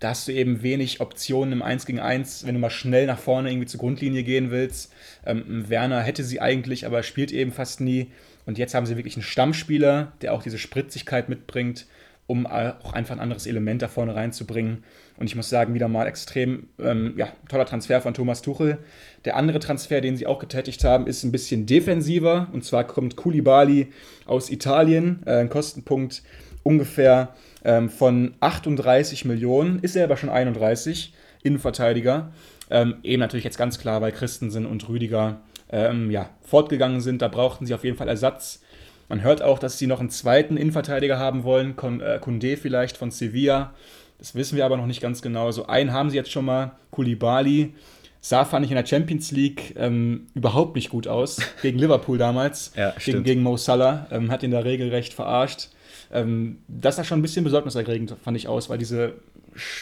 da 0.00 0.10
hast 0.10 0.28
du 0.28 0.32
eben 0.32 0.62
wenig 0.62 1.00
Optionen 1.00 1.52
im 1.52 1.62
1 1.62 1.86
gegen 1.86 2.00
1, 2.00 2.46
wenn 2.46 2.54
du 2.54 2.60
mal 2.60 2.70
schnell 2.70 3.06
nach 3.06 3.18
vorne 3.18 3.50
irgendwie 3.50 3.66
zur 3.66 3.80
Grundlinie 3.80 4.22
gehen 4.22 4.50
willst. 4.50 4.92
Ähm, 5.24 5.64
Werner 5.68 6.02
hätte 6.02 6.24
sie 6.24 6.40
eigentlich, 6.40 6.86
aber 6.86 7.02
spielt 7.02 7.32
eben 7.32 7.52
fast 7.52 7.80
nie. 7.80 8.08
Und 8.46 8.58
jetzt 8.58 8.74
haben 8.74 8.86
sie 8.86 8.96
wirklich 8.96 9.16
einen 9.16 9.22
Stammspieler, 9.22 10.12
der 10.20 10.32
auch 10.32 10.42
diese 10.42 10.58
Spritzigkeit 10.58 11.28
mitbringt, 11.28 11.86
um 12.26 12.46
auch 12.46 12.92
einfach 12.92 13.14
ein 13.14 13.20
anderes 13.20 13.46
Element 13.46 13.82
da 13.82 13.88
vorne 13.88 14.14
reinzubringen. 14.14 14.84
Und 15.16 15.26
ich 15.26 15.36
muss 15.36 15.48
sagen, 15.48 15.74
wieder 15.74 15.88
mal 15.88 16.06
extrem 16.06 16.68
ähm, 16.78 17.14
ja, 17.16 17.28
toller 17.48 17.66
Transfer 17.66 18.00
von 18.00 18.14
Thomas 18.14 18.42
Tuchel. 18.42 18.78
Der 19.24 19.36
andere 19.36 19.58
Transfer, 19.58 20.00
den 20.00 20.16
sie 20.16 20.26
auch 20.26 20.38
getätigt 20.38 20.84
haben, 20.84 21.06
ist 21.06 21.22
ein 21.22 21.32
bisschen 21.32 21.66
defensiver. 21.66 22.48
Und 22.52 22.64
zwar 22.64 22.84
kommt 22.84 23.16
Koulibaly 23.16 23.92
aus 24.26 24.50
Italien, 24.50 25.22
äh, 25.26 25.36
ein 25.36 25.50
Kostenpunkt 25.50 26.22
ungefähr 26.64 27.34
ähm, 27.64 27.88
von 27.88 28.34
38 28.40 29.24
Millionen, 29.24 29.78
ist 29.78 29.94
er 29.94 30.04
aber 30.04 30.16
schon 30.16 30.30
31, 30.30 31.14
Innenverteidiger. 31.44 32.32
Ähm, 32.70 32.96
eben 33.04 33.20
natürlich 33.20 33.44
jetzt 33.44 33.58
ganz 33.58 33.78
klar, 33.78 34.00
weil 34.00 34.10
Christensen 34.10 34.66
und 34.66 34.88
Rüdiger 34.88 35.40
ähm, 35.70 36.10
ja, 36.10 36.30
fortgegangen 36.42 37.00
sind. 37.00 37.22
Da 37.22 37.28
brauchten 37.28 37.66
sie 37.66 37.74
auf 37.74 37.84
jeden 37.84 37.96
Fall 37.96 38.08
Ersatz. 38.08 38.62
Man 39.08 39.22
hört 39.22 39.42
auch, 39.42 39.58
dass 39.58 39.78
sie 39.78 39.86
noch 39.86 40.00
einen 40.00 40.10
zweiten 40.10 40.56
Innenverteidiger 40.56 41.18
haben 41.18 41.44
wollen, 41.44 41.76
Con, 41.76 42.00
äh, 42.00 42.18
Kunde 42.20 42.56
vielleicht 42.56 42.96
von 42.96 43.10
Sevilla. 43.10 43.74
Das 44.18 44.34
wissen 44.34 44.56
wir 44.56 44.64
aber 44.64 44.76
noch 44.76 44.86
nicht 44.86 45.02
ganz 45.02 45.20
genau. 45.20 45.50
So 45.50 45.66
einen 45.66 45.92
haben 45.92 46.10
sie 46.10 46.16
jetzt 46.16 46.32
schon 46.32 46.46
mal, 46.46 46.72
Kulibali. 46.90 47.74
Sah, 48.20 48.46
fand 48.46 48.64
ich 48.64 48.70
in 48.70 48.76
der 48.76 48.86
Champions 48.86 49.30
League 49.32 49.74
ähm, 49.76 50.28
überhaupt 50.34 50.76
nicht 50.76 50.88
gut 50.88 51.06
aus. 51.06 51.42
Gegen 51.60 51.78
Liverpool 51.78 52.16
damals. 52.16 52.72
ja, 52.74 52.94
gegen, 53.04 53.22
gegen 53.22 53.42
Mo 53.42 53.58
Salah. 53.58 54.06
Ähm, 54.10 54.30
hat 54.30 54.42
ihn 54.42 54.50
da 54.50 54.60
regelrecht 54.60 55.12
verarscht. 55.12 55.68
Ähm, 56.12 56.58
das 56.68 56.96
sah 56.96 57.04
schon 57.04 57.18
ein 57.18 57.22
bisschen 57.22 57.44
besorgniserregend, 57.44 58.16
fand 58.22 58.36
ich 58.36 58.48
aus, 58.48 58.68
weil 58.68 58.78
diese, 58.78 59.14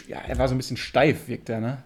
ja, 0.09 0.19
er 0.27 0.39
war 0.39 0.49
so 0.49 0.55
ein 0.55 0.59
bisschen 0.59 0.77
steif, 0.77 1.29
wirkt 1.29 1.49
er, 1.49 1.61
ne? 1.61 1.83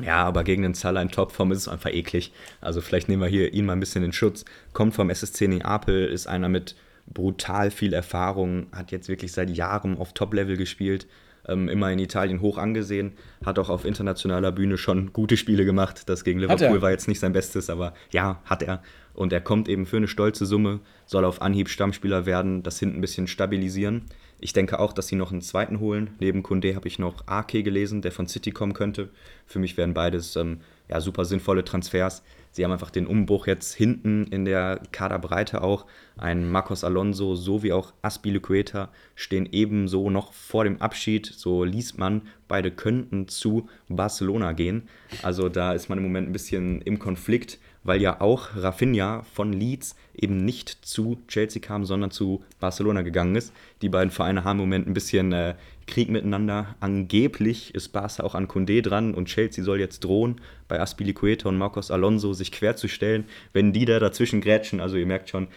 Ja, 0.00 0.24
aber 0.24 0.42
gegen 0.44 0.62
den 0.62 0.74
Salah 0.74 1.02
in 1.02 1.10
Topform 1.10 1.52
ist 1.52 1.58
es 1.58 1.68
einfach 1.68 1.90
eklig. 1.90 2.32
Also 2.60 2.80
vielleicht 2.80 3.08
nehmen 3.08 3.22
wir 3.22 3.28
hier 3.28 3.52
ihn 3.52 3.66
mal 3.66 3.74
ein 3.74 3.80
bisschen 3.80 4.02
in 4.02 4.12
Schutz. 4.12 4.44
Kommt 4.72 4.94
vom 4.94 5.10
SSC 5.10 5.48
Neapel, 5.48 6.06
ist 6.06 6.26
einer 6.26 6.48
mit 6.48 6.76
brutal 7.06 7.70
viel 7.70 7.92
Erfahrung, 7.92 8.66
hat 8.72 8.90
jetzt 8.90 9.08
wirklich 9.08 9.32
seit 9.32 9.50
Jahren 9.50 9.98
auf 9.98 10.14
Top-Level 10.14 10.56
gespielt, 10.56 11.06
ähm, 11.46 11.68
immer 11.68 11.90
in 11.90 11.98
Italien 11.98 12.40
hoch 12.40 12.56
angesehen, 12.56 13.12
hat 13.44 13.58
auch 13.58 13.68
auf 13.68 13.84
internationaler 13.84 14.52
Bühne 14.52 14.78
schon 14.78 15.12
gute 15.12 15.36
Spiele 15.36 15.64
gemacht. 15.64 16.08
Das 16.08 16.24
gegen 16.24 16.38
Liverpool 16.38 16.80
war 16.80 16.90
jetzt 16.90 17.08
nicht 17.08 17.20
sein 17.20 17.32
Bestes, 17.32 17.68
aber 17.68 17.92
ja, 18.10 18.40
hat 18.44 18.62
er. 18.62 18.82
Und 19.14 19.32
er 19.32 19.40
kommt 19.40 19.68
eben 19.68 19.86
für 19.86 19.98
eine 19.98 20.08
stolze 20.08 20.46
Summe, 20.46 20.80
soll 21.06 21.24
auf 21.24 21.42
Anhieb 21.42 21.68
Stammspieler 21.68 22.26
werden, 22.26 22.62
das 22.62 22.78
hinten 22.78 22.98
ein 22.98 23.00
bisschen 23.02 23.26
stabilisieren. 23.26 24.02
Ich 24.44 24.52
denke 24.52 24.80
auch, 24.80 24.92
dass 24.92 25.06
sie 25.06 25.14
noch 25.14 25.30
einen 25.30 25.40
zweiten 25.40 25.78
holen. 25.78 26.10
Neben 26.18 26.42
Kunde 26.42 26.74
habe 26.74 26.88
ich 26.88 26.98
noch 26.98 27.28
Ake 27.28 27.62
gelesen, 27.62 28.02
der 28.02 28.10
von 28.10 28.26
City 28.26 28.50
kommen 28.50 28.72
könnte. 28.72 29.10
Für 29.46 29.60
mich 29.60 29.76
wären 29.76 29.94
beides 29.94 30.34
ähm, 30.34 30.62
ja, 30.88 31.00
super 31.00 31.24
sinnvolle 31.24 31.64
Transfers. 31.64 32.24
Sie 32.50 32.64
haben 32.64 32.72
einfach 32.72 32.90
den 32.90 33.06
Umbruch 33.06 33.46
jetzt 33.46 33.72
hinten 33.72 34.24
in 34.24 34.44
der 34.44 34.80
Kaderbreite 34.90 35.62
auch. 35.62 35.86
Ein 36.16 36.50
Marcos 36.50 36.82
Alonso 36.82 37.36
sowie 37.36 37.72
auch 37.72 37.94
Aspilicueta 38.02 38.90
stehen 39.14 39.48
ebenso 39.52 40.10
noch 40.10 40.32
vor 40.32 40.64
dem 40.64 40.82
Abschied. 40.82 41.24
So 41.26 41.62
liest 41.62 41.98
man, 41.98 42.22
beide 42.48 42.72
könnten 42.72 43.28
zu 43.28 43.68
Barcelona 43.88 44.52
gehen. 44.52 44.88
Also 45.22 45.48
da 45.48 45.72
ist 45.72 45.88
man 45.88 45.98
im 45.98 46.04
Moment 46.04 46.28
ein 46.28 46.32
bisschen 46.32 46.82
im 46.82 46.98
Konflikt 46.98 47.60
weil 47.84 48.00
ja 48.00 48.20
auch 48.20 48.50
Rafinha 48.56 49.24
von 49.34 49.52
Leeds 49.52 49.96
eben 50.14 50.44
nicht 50.44 50.68
zu 50.70 51.18
Chelsea 51.28 51.60
kam, 51.60 51.84
sondern 51.84 52.10
zu 52.10 52.44
Barcelona 52.60 53.02
gegangen 53.02 53.36
ist. 53.36 53.52
Die 53.80 53.88
beiden 53.88 54.10
Vereine 54.10 54.44
haben 54.44 54.58
im 54.58 54.66
Moment 54.66 54.86
ein 54.86 54.94
bisschen 54.94 55.32
äh, 55.32 55.54
Krieg 55.86 56.08
miteinander. 56.08 56.74
Angeblich 56.80 57.74
ist 57.74 57.88
Barca 57.88 58.22
auch 58.22 58.34
an 58.34 58.48
Condé 58.48 58.82
dran 58.82 59.14
und 59.14 59.26
Chelsea 59.26 59.64
soll 59.64 59.80
jetzt 59.80 60.04
drohen, 60.04 60.40
bei 60.68 60.80
Aspilicueta 60.80 61.48
und 61.48 61.58
Marcos 61.58 61.90
Alonso 61.90 62.32
sich 62.32 62.52
querzustellen, 62.52 63.24
wenn 63.52 63.72
die 63.72 63.84
da 63.84 63.98
dazwischen 63.98 64.40
grätschen. 64.40 64.80
Also 64.80 64.96
ihr 64.96 65.06
merkt 65.06 65.30
schon, 65.30 65.48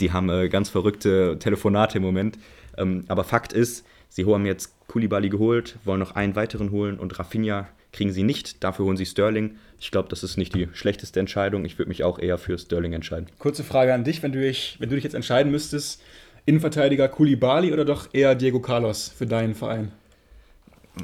die 0.00 0.12
haben 0.12 0.30
äh, 0.30 0.48
ganz 0.48 0.68
verrückte 0.68 1.38
Telefonate 1.38 1.98
im 1.98 2.04
Moment. 2.04 2.38
Ähm, 2.76 3.04
aber 3.08 3.24
Fakt 3.24 3.52
ist, 3.52 3.84
sie 4.08 4.24
haben 4.24 4.46
jetzt 4.46 4.74
Koulibaly 4.88 5.28
geholt, 5.28 5.78
wollen 5.84 6.00
noch 6.00 6.14
einen 6.14 6.36
weiteren 6.36 6.70
holen 6.70 6.98
und 6.98 7.18
Rafinha 7.18 7.68
kriegen 7.92 8.12
sie 8.12 8.22
nicht. 8.22 8.64
Dafür 8.64 8.86
holen 8.86 8.96
sie 8.96 9.06
Sterling. 9.06 9.56
Ich 9.78 9.90
glaube, 9.90 10.08
das 10.08 10.22
ist 10.22 10.36
nicht 10.36 10.54
die 10.54 10.68
schlechteste 10.72 11.20
Entscheidung. 11.20 11.64
Ich 11.64 11.78
würde 11.78 11.88
mich 11.88 12.04
auch 12.04 12.18
eher 12.18 12.38
für 12.38 12.58
Sterling 12.58 12.92
entscheiden. 12.92 13.26
Kurze 13.38 13.64
Frage 13.64 13.92
an 13.94 14.04
dich, 14.04 14.22
wenn 14.22 14.32
du 14.32 14.40
dich, 14.40 14.76
wenn 14.78 14.88
du 14.88 14.94
dich 14.94 15.04
jetzt 15.04 15.14
entscheiden 15.14 15.52
müsstest, 15.52 16.02
Innenverteidiger 16.44 17.08
Koulibaly 17.08 17.72
oder 17.72 17.84
doch 17.84 18.08
eher 18.12 18.34
Diego 18.34 18.60
Carlos 18.60 19.08
für 19.08 19.26
deinen 19.26 19.54
Verein? 19.54 19.92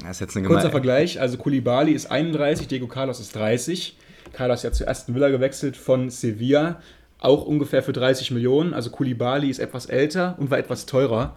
Das 0.01 0.11
ist 0.11 0.19
jetzt 0.19 0.37
eine 0.37 0.47
Kurzer 0.47 0.69
Vergleich, 0.69 1.19
also 1.19 1.37
Koulibaly 1.37 1.93
ist 1.93 2.11
31, 2.11 2.67
Diego 2.67 2.87
Carlos 2.87 3.19
ist 3.19 3.35
30. 3.35 3.97
Carlos 4.33 4.61
ja 4.63 4.71
zu 4.71 4.87
Aston 4.87 5.15
Villa 5.15 5.29
gewechselt 5.29 5.75
von 5.75 6.09
Sevilla, 6.09 6.81
auch 7.19 7.45
ungefähr 7.45 7.81
für 7.81 7.93
30 7.93 8.31
Millionen. 8.31 8.73
Also 8.73 8.91
Koulibaly 8.91 9.49
ist 9.49 9.59
etwas 9.59 9.87
älter 9.87 10.35
und 10.37 10.51
war 10.51 10.59
etwas 10.59 10.85
teurer. 10.85 11.35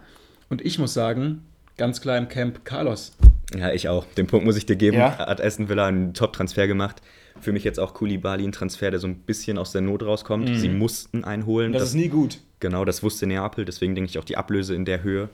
Und 0.50 0.64
ich 0.64 0.78
muss 0.78 0.92
sagen, 0.92 1.46
ganz 1.78 2.00
klar 2.00 2.18
im 2.18 2.28
Camp 2.28 2.64
Carlos. 2.64 3.16
Ja, 3.56 3.72
ich 3.72 3.88
auch. 3.88 4.04
Den 4.16 4.26
Punkt 4.26 4.44
muss 4.44 4.56
ich 4.56 4.66
dir 4.66 4.76
geben. 4.76 4.96
Ja? 4.96 5.18
Hat 5.18 5.40
Aston 5.40 5.68
Villa 5.68 5.86
einen 5.86 6.14
Top-Transfer 6.14 6.66
gemacht. 6.66 7.02
Für 7.40 7.52
mich 7.52 7.64
jetzt 7.64 7.80
auch 7.80 7.94
Koulibaly 7.94 8.44
ein 8.44 8.52
Transfer, 8.52 8.90
der 8.90 9.00
so 9.00 9.06
ein 9.06 9.16
bisschen 9.20 9.58
aus 9.58 9.72
der 9.72 9.80
Not 9.80 10.02
rauskommt. 10.02 10.48
Sie 10.56 10.68
mussten 10.68 11.24
einen 11.24 11.46
holen. 11.46 11.70
Mhm. 11.70 11.74
Das, 11.74 11.84
ist 11.84 11.94
nie 11.94 12.08
gut. 12.08 12.38
Genau, 12.60 12.84
das 12.84 13.02
wusste 13.02 13.26
Neapel, 13.26 13.64
deswegen 13.64 13.94
denke 13.94 14.10
ich 14.10 14.18
auch 14.18 14.24
die 14.24 14.36
Ablöse 14.36 14.74
in 14.74 14.84
der 14.84 15.02
Höhe. 15.02 15.28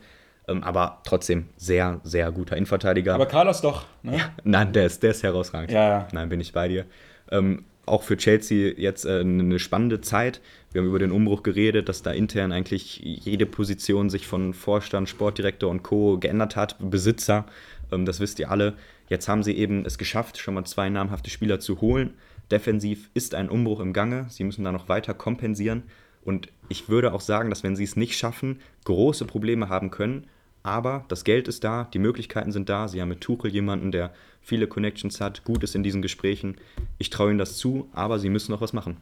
Ähm, 0.49 0.63
aber 0.65 1.03
trotzdem 1.05 1.47
sehr, 1.57 2.01
sehr 2.05 2.33
guter 2.33 2.57
Innenverteidiger. 2.57 3.15
Aber 3.15 3.27
Carlos 3.27 3.61
doch. 3.61 3.85
Ne? 4.03 4.19
Nein, 4.45 4.73
der 4.73 4.87
ist, 4.87 5.03
der 5.03 5.11
ist 5.11 5.23
herausragend. 5.23 5.71
Ja, 5.71 5.89
ja. 5.89 6.09
Nein, 6.13 6.29
bin 6.31 6.41
ich 6.41 6.53
bei 6.53 6.69
dir. 6.69 6.87
Ähm, 7.31 7.65
auch 7.85 8.03
für 8.03 8.17
Chelsea 8.17 8.73
jetzt 8.77 9.05
äh, 9.05 9.21
eine 9.21 9.59
spannende 9.59 10.01
Zeit. 10.01 10.41
Wir 10.73 10.81
haben 10.81 10.89
über 10.89 10.99
den 10.99 11.13
Umbruch 11.13 11.43
geredet, 11.43 11.89
dass 11.89 12.03
da 12.03 12.13
intern 12.13 12.53
eigentlich 12.53 13.01
jede 13.03 13.47
Position 13.47 14.11
sich 14.11 14.27
von 14.27 14.55
Vorstand, 14.55 15.09
Sportdirektor 15.09 15.71
und 15.71 15.83
Co. 15.83 16.19
geändert 16.19 16.57
hat. 16.57 16.77
Besitzer, 16.79 17.47
ähm, 17.93 18.05
das 18.05 18.21
wisst 18.21 18.39
ihr 18.39 18.51
alle. 18.51 18.75
Jetzt 19.09 19.29
haben 19.29 19.43
sie 19.43 19.57
eben 19.57 19.85
es 19.85 19.99
geschafft, 19.99 20.39
schon 20.39 20.55
mal 20.55 20.65
zwei 20.65 20.89
namhafte 20.89 21.31
Spieler 21.31 21.61
zu 21.61 21.81
holen. 21.81 22.15
Defensiv 22.51 23.11
ist 23.15 23.35
ein 23.35 23.49
Umbruch 23.49 23.81
im 23.81 23.93
Gange. 23.93 24.27
Sie 24.29 24.45
müssen 24.45 24.65
da 24.65 24.73
noch 24.73 24.89
weiter 24.89 25.15
kompensieren. 25.15 25.83
Und 26.25 26.49
ich 26.69 26.89
würde 26.89 27.13
auch 27.13 27.21
sagen, 27.21 27.51
dass 27.51 27.63
wenn 27.63 27.77
sie 27.77 27.85
es 27.85 27.97
nicht 27.97 28.17
schaffen, 28.17 28.61
große 28.85 29.25
Probleme 29.25 29.69
haben 29.69 29.91
können. 29.91 30.27
Aber 30.63 31.05
das 31.09 31.25
Geld 31.25 31.49
ist 31.49 31.65
da, 31.65 31.89
die 31.93 31.99
Möglichkeiten 31.99 32.53
sind 32.53 32.69
da. 32.69 32.89
Sie 32.89 33.01
haben 33.01 33.09
mit 33.09 33.21
Tuchel 33.21 33.51
jemanden, 33.51 33.93
der 33.93 34.13
viele 34.43 34.67
Connections 34.67 35.21
hat, 35.21 35.45
gut 35.45 35.63
ist 35.63 35.75
in 35.75 35.83
diesen 35.83 36.03
Gesprächen. 36.03 36.57
Ich 36.99 37.11
traue 37.11 37.31
ihnen 37.31 37.39
das 37.39 37.57
zu, 37.57 37.89
aber 37.93 38.19
sie 38.19 38.29
müssen 38.29 38.53
noch 38.53 38.61
was 38.61 38.73
machen. 38.73 38.99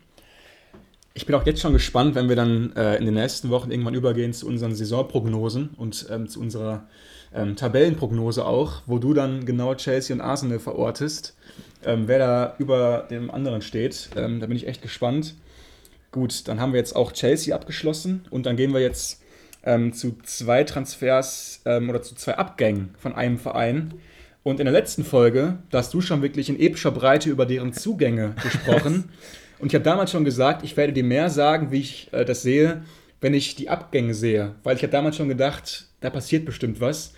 Ich 1.15 1.25
bin 1.25 1.35
auch 1.35 1.47
jetzt 1.47 1.63
schon 1.63 1.73
gespannt, 1.73 2.15
wenn 2.15 2.29
wir 2.29 2.37
dann 2.37 2.77
äh, 2.77 2.97
in 2.97 3.07
den 3.07 3.15
nächsten 3.15 3.49
Wochen 3.49 3.71
irgendwann 3.71 3.95
übergehen 3.95 4.35
zu 4.35 4.47
unseren 4.47 4.75
Saisonprognosen 4.75 5.71
und 5.77 6.07
ähm, 6.11 6.29
zu 6.29 6.41
unserer 6.41 6.87
ähm, 7.35 7.57
Tabellenprognose 7.57 8.45
auch, 8.45 8.83
wo 8.87 8.99
du 8.99 9.15
dann 9.15 9.45
genau 9.45 9.75
Chelsea 9.75 10.15
und 10.15 10.21
Arsenal 10.21 10.59
verortest, 10.59 11.37
ähm, 11.85 12.05
wer 12.07 12.19
da 12.19 12.55
über 12.59 13.07
dem 13.11 13.31
anderen 13.31 13.63
steht. 13.63 14.11
Ähm, 14.17 14.41
da 14.41 14.47
bin 14.47 14.57
ich 14.57 14.67
echt 14.67 14.83
gespannt. 14.83 15.35
Gut, 16.13 16.49
dann 16.49 16.61
haben 16.61 16.73
wir 16.73 16.79
jetzt 16.79 16.97
auch 16.97 17.13
Chelsea 17.13 17.55
abgeschlossen 17.55 18.25
und 18.31 18.47
dann 18.47 18.57
gehen 18.57 18.73
wir 18.73 18.81
jetzt 18.81 19.23
ähm, 19.65 19.93
zu 19.93 20.17
zwei 20.23 20.65
Transfers 20.65 21.61
ähm, 21.67 21.91
oder 21.91 22.01
zu 22.01 22.15
zwei 22.15 22.37
Abgängen 22.37 22.95
von 22.99 23.15
einem 23.15 23.39
Verein. 23.39 23.95
Und 24.43 24.61
in 24.61 24.67
der 24.67 24.73
letzten 24.73 25.05
Folge, 25.05 25.59
da 25.71 25.79
hast 25.79 25.93
du 25.93 26.01
schon 26.01 26.23
wirklich 26.23 26.49
in 26.49 26.59
epischer 26.59 26.93
Breite 26.93 27.29
über 27.29 27.47
deren 27.47 27.73
Zugänge 27.73 28.35
gesprochen. 28.43 29.11
Und 29.59 29.69
ich 29.69 29.75
habe 29.75 29.85
damals 29.85 30.13
schon 30.13 30.25
gesagt, 30.25 30.63
ich 30.63 30.77
werde 30.77 30.93
dir 30.93 31.05
mehr 31.05 31.31
sagen, 31.31 31.73
wie 31.73 31.81
ich 31.81 32.09
äh, 32.13 32.25
das 32.25 32.43
sehe, 32.43 32.83
wenn 33.21 33.35
ich 33.35 33.57
die 33.57 33.69
Abgänge 33.69 34.15
sehe. 34.15 34.55
Weil 34.63 34.77
ich 34.77 34.83
habe 34.83 34.93
damals 34.93 35.17
schon 35.17 35.29
gedacht, 35.29 35.89
da 36.01 36.11
passiert 36.11 36.45
bestimmt 36.45 36.81
was. 36.81 37.13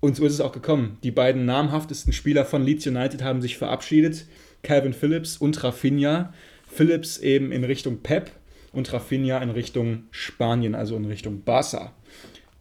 Und 0.00 0.16
so 0.16 0.24
ist 0.24 0.32
es 0.32 0.40
auch 0.40 0.52
gekommen. 0.52 0.98
Die 1.02 1.10
beiden 1.10 1.44
namhaftesten 1.44 2.12
Spieler 2.12 2.44
von 2.44 2.64
Leeds 2.64 2.86
United 2.86 3.22
haben 3.22 3.42
sich 3.42 3.58
verabschiedet. 3.58 4.26
Calvin 4.62 4.94
Phillips 4.94 5.36
und 5.36 5.62
Rafinha. 5.62 6.32
Phillips 6.66 7.18
eben 7.18 7.52
in 7.52 7.64
Richtung 7.64 7.98
Pep 7.98 8.30
und 8.72 8.92
Rafinha 8.92 9.38
in 9.38 9.50
Richtung 9.50 10.04
Spanien, 10.10 10.74
also 10.74 10.96
in 10.96 11.04
Richtung 11.04 11.42
Barca. 11.42 11.92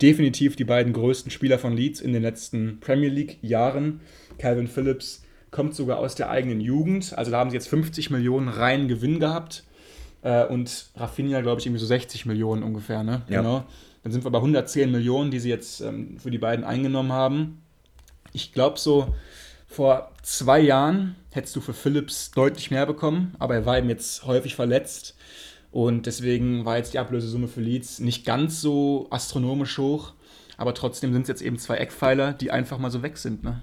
Definitiv 0.02 0.56
die 0.56 0.64
beiden 0.64 0.94
größten 0.94 1.32
Spieler 1.32 1.60
von 1.60 1.76
Leeds 1.76 2.02
in 2.02 2.14
den 2.14 2.24
letzten 2.24 2.80
Premier 2.80 3.10
League-Jahren. 3.10 4.02
Calvin 4.38 4.68
Phillips 4.68 5.24
kommt 5.52 5.76
sogar 5.76 6.00
aus 6.00 6.16
der 6.16 6.30
eigenen 6.30 6.62
Jugend. 6.62 7.18
Also 7.18 7.32
da 7.32 7.40
haben 7.40 7.50
sie 7.50 7.58
jetzt 7.58 7.68
50 7.68 8.10
Millionen 8.10 8.48
reinen 8.48 8.88
Gewinn 8.88 9.20
gehabt. 9.20 9.64
Äh, 10.22 10.46
und 10.46 10.90
Rafinha, 10.96 11.42
glaube 11.42 11.60
ich, 11.60 11.66
irgendwie 11.66 11.82
so 11.82 11.86
60 11.88 12.26
Millionen 12.26 12.64
ungefähr. 12.64 13.04
Ne? 13.04 13.22
Ja. 13.30 13.42
Genau. 13.42 13.66
Dann 14.04 14.12
sind 14.12 14.24
wir 14.24 14.32
bei 14.32 14.40
110 14.40 14.92
Millionen, 14.92 15.32
die 15.32 15.40
sie 15.40 15.50
jetzt 15.50 15.82
ähm, 15.82 16.20
für 16.20 16.32
die 16.32 16.38
beiden 16.38 16.64
eingenommen 16.64 17.12
haben. 17.12 17.62
Ich 18.34 18.54
glaube, 18.54 18.80
so 18.80 19.14
vor 19.68 20.12
zwei 20.24 20.60
Jahren 20.60 21.16
hättest 21.32 21.56
du 21.56 21.62
für 21.62 21.74
Phillips 21.74 22.32
deutlich 22.32 22.72
mehr 22.72 22.86
bekommen, 22.86 23.36
aber 23.40 23.56
er 23.56 23.66
war 23.66 23.78
eben 23.78 23.90
jetzt 23.90 24.26
häufig 24.26 24.56
verletzt. 24.56 25.16
Und 25.72 26.08
deswegen 26.08 26.66
war 26.66 26.78
jetzt 26.78 26.94
die 26.94 27.00
Ablösesumme 27.00 27.48
für 27.48 27.62
Leeds 27.62 28.00
nicht 28.00 28.26
ganz 28.26 28.62
so 28.62 29.08
astronomisch 29.12 29.78
hoch. 29.78 30.14
Aber 30.58 30.74
trotzdem 30.74 31.14
sind 31.14 31.22
es 31.22 31.28
jetzt 31.30 31.42
eben 31.42 31.58
zwei 31.58 31.78
Eckpfeiler, 31.78 32.34
die 32.34 32.52
einfach 32.52 32.80
mal 32.80 32.92
so 32.92 33.02
weg 33.02 33.18
sind. 33.18 33.44
Ne? 33.44 33.62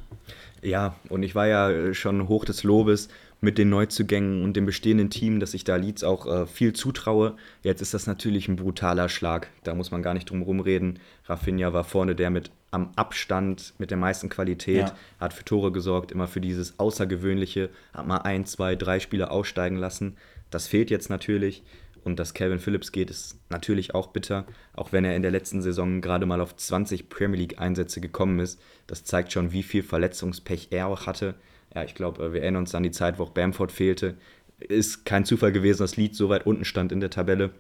Ja, 0.62 0.96
und 1.08 1.22
ich 1.22 1.34
war 1.34 1.46
ja 1.46 1.70
äh, 1.70 1.94
schon 1.94 2.28
hoch 2.28 2.44
des 2.44 2.62
Lobes 2.62 3.08
mit 3.40 3.58
den 3.58 3.68
Neuzugängen 3.68 4.42
und 4.42 4.54
dem 4.56 4.66
bestehenden 4.66 5.10
Team, 5.10 5.40
dass 5.40 5.54
ich 5.54 5.64
da 5.64 5.76
Leeds 5.76 6.04
auch 6.04 6.26
äh, 6.26 6.46
viel 6.46 6.72
zutraue. 6.72 7.36
Jetzt 7.62 7.82
ist 7.82 7.92
das 7.94 8.06
natürlich 8.06 8.48
ein 8.48 8.56
brutaler 8.56 9.08
Schlag. 9.08 9.48
Da 9.62 9.74
muss 9.74 9.90
man 9.90 10.02
gar 10.02 10.14
nicht 10.14 10.30
drum 10.30 10.42
rumreden. 10.42 10.98
Rafinha 11.26 11.72
war 11.72 11.84
vorne 11.84 12.14
der 12.14 12.30
mit 12.30 12.50
am 12.70 12.90
Abstand 12.96 13.74
mit 13.78 13.90
der 13.90 13.96
meisten 13.98 14.28
Qualität, 14.28 14.88
Ja. 14.88 14.94
hat 15.20 15.32
für 15.32 15.44
Tore 15.44 15.72
gesorgt, 15.72 16.12
immer 16.12 16.28
für 16.28 16.40
dieses 16.40 16.78
Außergewöhnliche, 16.78 17.70
hat 17.94 18.06
mal 18.06 18.18
ein, 18.18 18.44
zwei, 18.44 18.74
drei 18.76 19.00
Spieler 19.00 19.30
aussteigen 19.30 19.76
lassen. 19.76 20.16
Das 20.50 20.66
fehlt 20.66 20.90
jetzt 20.90 21.08
natürlich. 21.10 21.62
Und 22.04 22.20
dass 22.20 22.34
Calvin 22.34 22.60
Phillips 22.60 22.92
geht, 22.92 23.10
ist 23.10 23.36
natürlich 23.50 23.92
auch 23.94 24.08
bitter, 24.08 24.46
auch 24.74 24.92
wenn 24.92 25.04
er 25.04 25.16
in 25.16 25.22
der 25.22 25.32
letzten 25.32 25.60
Saison 25.60 26.00
gerade 26.00 26.24
mal 26.24 26.40
auf 26.40 26.54
20 26.54 27.08
Premier 27.08 27.38
League-Einsätze 27.40 28.00
gekommen 28.00 28.38
ist. 28.38 28.60
Das 28.86 29.02
zeigt 29.02 29.32
schon, 29.32 29.50
wie 29.50 29.64
viel 29.64 29.82
Verletzungspech 29.82 30.68
er 30.70 30.86
auch 30.86 31.06
hatte. 31.06 31.34
Ja, 31.76 31.84
ich 31.84 31.94
glaube, 31.94 32.32
wir 32.32 32.40
erinnern 32.40 32.62
uns 32.62 32.74
an 32.74 32.84
die 32.84 32.90
Zeit, 32.90 33.18
wo 33.18 33.24
auch 33.24 33.30
Bamford 33.30 33.70
fehlte. 33.70 34.14
Ist 34.58 35.04
kein 35.04 35.26
Zufall 35.26 35.52
gewesen, 35.52 35.80
dass 35.80 35.98
Leeds 35.98 36.16
so 36.16 36.30
weit 36.30 36.46
unten 36.46 36.64
stand 36.64 36.90
in 36.90 37.00
der 37.00 37.10
Tabelle. 37.10 37.50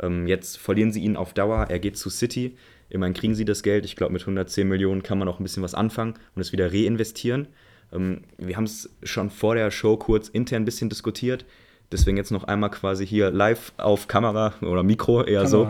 Ähm, 0.00 0.28
jetzt 0.28 0.58
verlieren 0.58 0.92
sie 0.92 1.00
ihn 1.00 1.16
auf 1.16 1.34
Dauer. 1.34 1.66
Er 1.70 1.80
geht 1.80 1.98
zu 1.98 2.08
City. 2.08 2.56
Immerhin 2.88 3.14
kriegen 3.14 3.34
sie 3.34 3.44
das 3.44 3.64
Geld. 3.64 3.84
Ich 3.84 3.96
glaube, 3.96 4.12
mit 4.12 4.22
110 4.22 4.68
Millionen 4.68 5.02
kann 5.02 5.18
man 5.18 5.26
auch 5.26 5.40
ein 5.40 5.42
bisschen 5.42 5.64
was 5.64 5.74
anfangen 5.74 6.14
und 6.36 6.40
es 6.40 6.52
wieder 6.52 6.72
reinvestieren. 6.72 7.48
Ähm, 7.92 8.20
wir 8.38 8.56
haben 8.56 8.62
es 8.62 8.90
schon 9.02 9.28
vor 9.28 9.56
der 9.56 9.72
Show 9.72 9.96
kurz 9.96 10.28
intern 10.28 10.62
ein 10.62 10.66
bisschen 10.66 10.88
diskutiert. 10.88 11.44
Deswegen 11.90 12.16
jetzt 12.16 12.30
noch 12.30 12.44
einmal 12.44 12.70
quasi 12.70 13.04
hier 13.04 13.32
live 13.32 13.72
auf 13.76 14.06
Kamera 14.06 14.54
oder 14.60 14.84
Mikro 14.84 15.24
eher 15.24 15.42
Kamera, 15.42 15.48
so. 15.48 15.68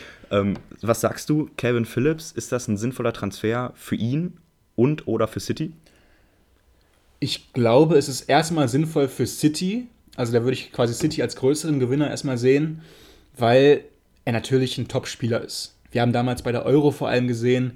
ähm, 0.32 0.54
was 0.82 1.00
sagst 1.00 1.30
du, 1.30 1.48
Calvin 1.56 1.84
Phillips? 1.84 2.32
Ist 2.32 2.50
das 2.50 2.66
ein 2.66 2.76
sinnvoller 2.76 3.12
Transfer 3.12 3.72
für 3.76 3.94
ihn 3.94 4.38
und 4.74 5.06
oder 5.06 5.28
für 5.28 5.38
City? 5.38 5.72
Ich 7.18 7.52
glaube, 7.52 7.96
es 7.96 8.08
ist 8.08 8.22
erstmal 8.22 8.68
sinnvoll 8.68 9.08
für 9.08 9.26
City. 9.26 9.86
Also 10.16 10.32
da 10.32 10.42
würde 10.42 10.54
ich 10.54 10.72
quasi 10.72 10.94
City 10.94 11.22
als 11.22 11.36
größeren 11.36 11.78
Gewinner 11.78 12.10
erstmal 12.10 12.38
sehen, 12.38 12.82
weil 13.36 13.84
er 14.24 14.32
natürlich 14.32 14.76
ein 14.78 14.88
Top-Spieler 14.88 15.42
ist. 15.42 15.74
Wir 15.92 16.02
haben 16.02 16.12
damals 16.12 16.42
bei 16.42 16.52
der 16.52 16.66
Euro 16.66 16.90
vor 16.90 17.08
allem 17.08 17.28
gesehen, 17.28 17.72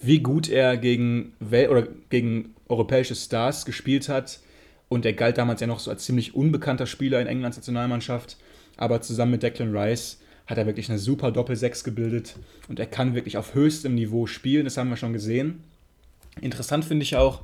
wie 0.00 0.18
gut 0.18 0.48
er 0.48 0.76
gegen, 0.76 1.32
Wel 1.38 1.68
oder 1.68 1.86
gegen 2.10 2.54
europäische 2.68 3.14
Stars 3.14 3.64
gespielt 3.64 4.08
hat. 4.08 4.40
Und 4.88 5.06
er 5.06 5.12
galt 5.14 5.38
damals 5.38 5.60
ja 5.60 5.66
noch 5.66 5.78
so 5.80 5.90
als 5.90 6.04
ziemlich 6.04 6.34
unbekannter 6.34 6.86
Spieler 6.86 7.20
in 7.20 7.26
Englands 7.26 7.56
Nationalmannschaft. 7.56 8.36
Aber 8.76 9.00
zusammen 9.00 9.32
mit 9.32 9.42
Declan 9.42 9.74
Rice 9.74 10.18
hat 10.46 10.58
er 10.58 10.66
wirklich 10.66 10.90
eine 10.90 10.98
super 10.98 11.30
Doppel-Sechs 11.30 11.84
gebildet. 11.84 12.34
Und 12.68 12.78
er 12.78 12.86
kann 12.86 13.14
wirklich 13.14 13.38
auf 13.38 13.54
höchstem 13.54 13.94
Niveau 13.94 14.26
spielen. 14.26 14.64
Das 14.64 14.76
haben 14.76 14.90
wir 14.90 14.96
schon 14.96 15.12
gesehen. 15.12 15.62
Interessant 16.40 16.84
finde 16.84 17.04
ich 17.04 17.16
auch, 17.16 17.42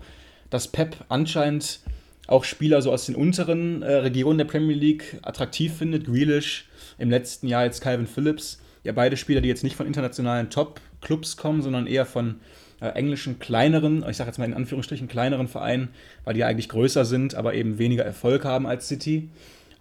dass 0.50 0.68
Pep 0.68 1.04
anscheinend 1.08 1.80
auch 2.26 2.44
Spieler 2.44 2.82
so 2.82 2.92
aus 2.92 3.06
den 3.06 3.14
unteren 3.14 3.82
äh, 3.82 3.92
Regionen 3.92 4.38
der 4.38 4.44
Premier 4.44 4.76
League 4.76 5.18
attraktiv 5.22 5.74
findet. 5.74 6.06
Grealish, 6.06 6.68
im 6.98 7.10
letzten 7.10 7.48
Jahr 7.48 7.64
jetzt 7.64 7.80
Calvin 7.80 8.06
Phillips. 8.06 8.60
Ja, 8.84 8.92
beide 8.92 9.16
Spieler, 9.16 9.40
die 9.40 9.48
jetzt 9.48 9.64
nicht 9.64 9.76
von 9.76 9.86
internationalen 9.86 10.50
Top-Clubs 10.50 11.36
kommen, 11.36 11.62
sondern 11.62 11.86
eher 11.86 12.06
von 12.06 12.36
äh, 12.80 12.88
englischen 12.88 13.38
kleineren, 13.38 14.04
ich 14.08 14.16
sage 14.16 14.28
jetzt 14.28 14.38
mal 14.38 14.44
in 14.44 14.54
Anführungsstrichen 14.54 15.08
kleineren 15.08 15.48
Vereinen, 15.48 15.88
weil 16.24 16.34
die 16.34 16.40
ja 16.40 16.46
eigentlich 16.46 16.68
größer 16.68 17.04
sind, 17.04 17.34
aber 17.34 17.54
eben 17.54 17.78
weniger 17.78 18.04
Erfolg 18.04 18.44
haben 18.44 18.66
als 18.66 18.88
City. 18.88 19.30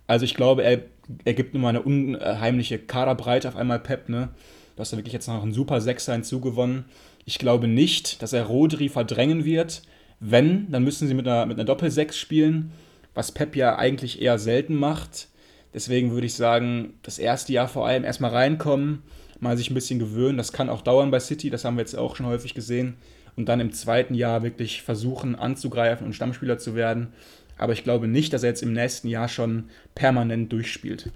Also 0.08 0.26
ich 0.26 0.34
glaube, 0.34 0.64
er, 0.64 0.82
er 1.26 1.34
gibt 1.34 1.54
nun 1.54 1.62
mal 1.62 1.70
eine 1.70 1.82
unheimliche 1.82 2.80
Kaderbreite 2.80 3.50
auf 3.50 3.56
einmal 3.56 3.80
Pep, 3.80 4.10
ne? 4.10 4.30
Du 4.76 4.82
hast 4.82 4.94
da 4.94 4.98
wirklich 4.98 5.14
jetzt 5.14 5.28
noch 5.28 5.42
einen 5.42 5.54
super 5.54 5.82
Sechser 5.82 6.14
hinzugewonnen. 6.14 6.86
Ich 7.26 7.40
glaube 7.40 7.68
nicht, 7.68 8.22
dass 8.22 8.32
er 8.32 8.46
Rodri 8.46 8.90
verdrängen 8.90 9.44
wird. 9.44 9.82
Wenn, 10.20 10.72
dann 10.72 10.84
müssen 10.84 11.08
sie 11.08 11.14
mit 11.14 11.28
einer, 11.28 11.46
mit 11.46 11.58
einer 11.58 11.66
Doppel-Sechs 11.66 12.18
spielen, 12.18 12.72
was 13.14 13.32
Pep 13.32 13.56
ja 13.56 13.78
eigentlich 13.78 14.22
eher 14.22 14.40
selten 14.40 14.76
macht. 14.76 15.28
Deswegen 15.74 16.12
würde 16.12 16.28
ich 16.28 16.34
sagen, 16.34 16.94
das 17.04 17.20
erste 17.20 17.54
Jahr 17.54 17.68
vor 17.68 17.88
allem 17.88 18.04
erstmal 18.04 18.32
reinkommen, 18.32 19.04
mal 19.40 19.58
sich 19.58 19.70
ein 19.70 19.76
bisschen 19.76 20.00
gewöhnen. 20.00 20.38
Das 20.38 20.52
kann 20.52 20.70
auch 20.70 20.82
dauern 20.82 21.12
bei 21.12 21.20
City, 21.20 21.50
das 21.50 21.66
haben 21.66 21.78
wir 21.78 21.82
jetzt 21.82 21.96
auch 21.96 22.16
schon 22.16 22.26
häufig 22.26 22.54
gesehen. 22.54 22.98
Und 23.36 23.50
dann 23.50 23.60
im 23.60 23.72
zweiten 23.72 24.16
Jahr 24.16 24.42
wirklich 24.42 24.82
versuchen 24.82 25.36
anzugreifen 25.36 26.08
und 26.08 26.14
Stammspieler 26.14 26.58
zu 26.58 26.74
werden. 26.74 27.10
Aber 27.58 27.74
ich 27.74 27.84
glaube 27.84 28.08
nicht, 28.08 28.34
dass 28.34 28.44
er 28.44 28.50
jetzt 28.50 28.64
im 28.64 28.74
nächsten 28.74 29.08
Jahr 29.08 29.28
schon 29.28 29.66
permanent 29.94 30.52
durchspielt. 30.52 31.12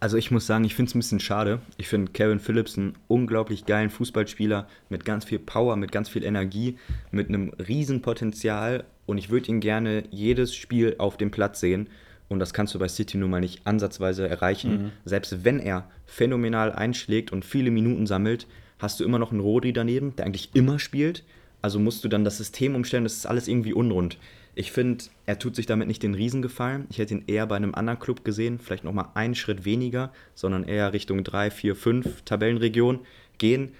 Also 0.00 0.18
ich 0.18 0.30
muss 0.30 0.46
sagen, 0.46 0.64
ich 0.64 0.74
finde 0.74 0.90
es 0.90 0.94
ein 0.94 0.98
bisschen 0.98 1.20
schade. 1.20 1.60
Ich 1.78 1.88
finde 1.88 2.12
Kevin 2.12 2.38
Phillips 2.38 2.76
einen 2.76 2.94
unglaublich 3.08 3.64
geilen 3.64 3.88
Fußballspieler 3.88 4.68
mit 4.90 5.04
ganz 5.04 5.24
viel 5.24 5.38
Power, 5.38 5.76
mit 5.76 5.92
ganz 5.92 6.10
viel 6.10 6.24
Energie, 6.24 6.76
mit 7.10 7.28
einem 7.28 7.50
riesen 7.50 8.02
Potenzial 8.02 8.84
und 9.06 9.16
ich 9.18 9.30
würde 9.30 9.48
ihn 9.48 9.60
gerne 9.60 10.04
jedes 10.10 10.54
Spiel 10.54 10.96
auf 10.98 11.16
dem 11.16 11.30
Platz 11.30 11.60
sehen. 11.60 11.88
Und 12.28 12.38
das 12.38 12.52
kannst 12.52 12.74
du 12.74 12.78
bei 12.78 12.88
City 12.88 13.16
nun 13.18 13.30
mal 13.30 13.40
nicht 13.40 13.66
ansatzweise 13.66 14.28
erreichen. 14.28 14.92
Selbst 15.04 15.44
wenn 15.44 15.58
er 15.58 15.88
phänomenal 16.06 16.72
einschlägt 16.72 17.32
und 17.32 17.44
viele 17.44 17.70
Minuten 17.70 18.06
sammelt, 18.06 18.46
hast 18.78 18.98
du 19.00 19.04
immer 19.04 19.18
noch 19.18 19.30
einen 19.30 19.40
Rodri 19.40 19.72
daneben, 19.72 20.16
der 20.16 20.26
eigentlich 20.26 20.50
immer 20.54 20.78
spielt. 20.78 21.24
also 21.62 21.78
musst 21.78 22.04
du 22.04 22.08
dann 22.08 22.24
das 22.24 22.36
System 22.36 22.74
umstellen, 22.74 23.04
das 23.04 23.14
ist 23.14 23.26
alles 23.26 23.48
irgendwie 23.48 23.72
unrund. 23.72 24.18
Ich 24.54 24.72
finde, 24.72 25.04
er 25.26 25.38
tut 25.38 25.56
sich 25.56 25.66
damit 25.66 25.88
nicht 25.88 26.02
den 26.02 26.14
Riesengefallen. 26.14 26.86
Ich 26.90 26.98
hätte 26.98 27.14
ihn 27.14 27.24
eher 27.26 27.46
bei 27.46 27.56
einem 27.56 27.74
anderen 27.74 27.98
Club 27.98 28.24
gesehen, 28.24 28.58
vielleicht 28.58 28.84
nochmal 28.84 29.08
einen 29.14 29.34
Schritt 29.34 29.64
weniger, 29.64 30.12
sondern 30.34 30.64
eher 30.64 30.92
Richtung 30.92 31.24
3, 31.24 31.50
4, 31.50 31.74
5 31.74 32.22
Tabellenregion 32.22 33.00
gehen. 33.38 33.72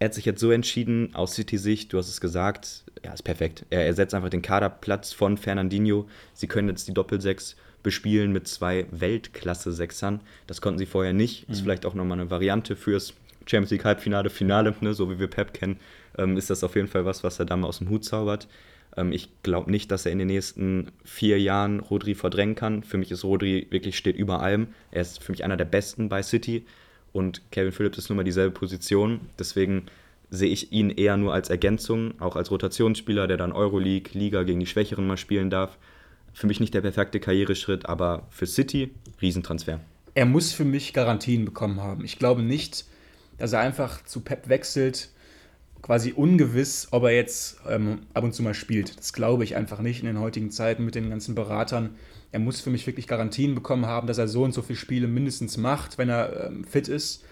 Er 0.00 0.06
hat 0.06 0.14
sich 0.14 0.24
jetzt 0.24 0.40
so 0.40 0.50
entschieden, 0.50 1.14
aus 1.14 1.34
City-Sicht, 1.34 1.92
du 1.92 1.98
hast 1.98 2.08
es 2.08 2.20
gesagt, 2.20 2.84
ja, 3.04 3.12
ist 3.12 3.22
perfekt. 3.22 3.64
Er 3.70 3.86
ersetzt 3.86 4.14
einfach 4.14 4.30
den 4.30 4.42
Kaderplatz 4.42 5.12
von 5.12 5.36
Fernandinho. 5.36 6.08
Sie 6.34 6.48
können 6.48 6.68
jetzt 6.68 6.88
die 6.88 6.94
Doppelsechs 6.94 7.56
bespielen 7.84 8.32
mit 8.32 8.48
zwei 8.48 8.86
Weltklasse-Sechsern. 8.90 10.20
Das 10.48 10.60
konnten 10.60 10.78
sie 10.78 10.86
vorher 10.86 11.12
nicht. 11.12 11.48
Ist 11.48 11.60
mhm. 11.60 11.64
vielleicht 11.64 11.86
auch 11.86 11.94
nochmal 11.94 12.18
eine 12.18 12.30
Variante 12.30 12.74
fürs 12.74 13.14
Champions 13.46 13.70
League 13.70 13.84
Halbfinale, 13.84 14.30
Finale, 14.30 14.74
ne, 14.80 14.94
so 14.94 15.10
wie 15.10 15.18
wir 15.18 15.28
Pep 15.28 15.54
kennen, 15.54 15.78
ähm, 16.18 16.36
ist 16.36 16.50
das 16.50 16.64
auf 16.64 16.76
jeden 16.76 16.88
Fall 16.88 17.04
was, 17.04 17.24
was 17.24 17.38
er 17.38 17.44
da 17.44 17.56
mal 17.56 17.68
aus 17.68 17.78
dem 17.78 17.88
Hut 17.88 18.04
zaubert. 18.04 18.48
Ähm, 18.96 19.12
ich 19.12 19.28
glaube 19.42 19.70
nicht, 19.70 19.90
dass 19.90 20.06
er 20.06 20.12
in 20.12 20.18
den 20.18 20.28
nächsten 20.28 20.92
vier 21.04 21.40
Jahren 21.40 21.80
Rodri 21.80 22.14
verdrängen 22.14 22.54
kann. 22.54 22.82
Für 22.82 22.98
mich 22.98 23.10
ist 23.10 23.24
Rodri 23.24 23.66
wirklich 23.70 23.96
steht 23.96 24.16
über 24.16 24.40
allem. 24.40 24.68
Er 24.90 25.02
ist 25.02 25.22
für 25.22 25.32
mich 25.32 25.44
einer 25.44 25.56
der 25.56 25.64
besten 25.64 26.08
bei 26.08 26.22
City 26.22 26.64
und 27.12 27.42
Kevin 27.50 27.72
Phillips 27.72 27.98
ist 27.98 28.08
nun 28.08 28.16
mal 28.16 28.24
dieselbe 28.24 28.52
Position. 28.52 29.20
Deswegen 29.38 29.86
sehe 30.30 30.50
ich 30.50 30.72
ihn 30.72 30.90
eher 30.90 31.16
nur 31.16 31.34
als 31.34 31.50
Ergänzung, 31.50 32.14
auch 32.20 32.36
als 32.36 32.50
Rotationsspieler, 32.50 33.26
der 33.26 33.36
dann 33.36 33.52
Euroleague, 33.52 34.18
Liga 34.18 34.44
gegen 34.44 34.60
die 34.60 34.66
Schwächeren 34.66 35.06
mal 35.06 35.18
spielen 35.18 35.50
darf. 35.50 35.76
Für 36.32 36.46
mich 36.46 36.60
nicht 36.60 36.72
der 36.72 36.80
perfekte 36.80 37.20
Karriereschritt, 37.20 37.86
aber 37.86 38.26
für 38.30 38.46
City 38.46 38.90
Riesentransfer. 39.20 39.80
Er 40.14 40.24
muss 40.24 40.52
für 40.52 40.64
mich 40.64 40.94
Garantien 40.94 41.44
bekommen 41.44 41.80
haben. 41.80 42.04
Ich 42.04 42.18
glaube 42.18 42.42
nicht, 42.42 42.86
dass 43.36 43.52
er 43.52 43.60
einfach 43.60 44.04
zu 44.04 44.20
Pep 44.20 44.48
wechselt, 44.48 45.10
quasi 45.82 46.12
ungewiss, 46.12 46.88
ob 46.92 47.04
er 47.04 47.10
jetzt 47.10 47.60
ähm, 47.68 48.00
ab 48.14 48.24
und 48.24 48.32
zu 48.32 48.42
mal 48.42 48.54
spielt. 48.54 48.98
Das 48.98 49.12
glaube 49.12 49.44
ich 49.44 49.56
einfach 49.56 49.80
nicht 49.80 50.00
in 50.00 50.06
den 50.06 50.20
heutigen 50.20 50.50
Zeiten 50.50 50.84
mit 50.84 50.94
den 50.94 51.10
ganzen 51.10 51.34
Beratern. 51.34 51.96
Er 52.30 52.38
muss 52.38 52.60
für 52.60 52.70
mich 52.70 52.86
wirklich 52.86 53.08
Garantien 53.08 53.54
bekommen 53.54 53.86
haben, 53.86 54.06
dass 54.06 54.18
er 54.18 54.28
so 54.28 54.44
und 54.44 54.54
so 54.54 54.62
viele 54.62 54.78
Spiele 54.78 55.08
mindestens 55.08 55.56
macht, 55.56 55.98
wenn 55.98 56.08
er 56.08 56.46
ähm, 56.46 56.64
fit 56.64 56.88
ist. 56.88 57.24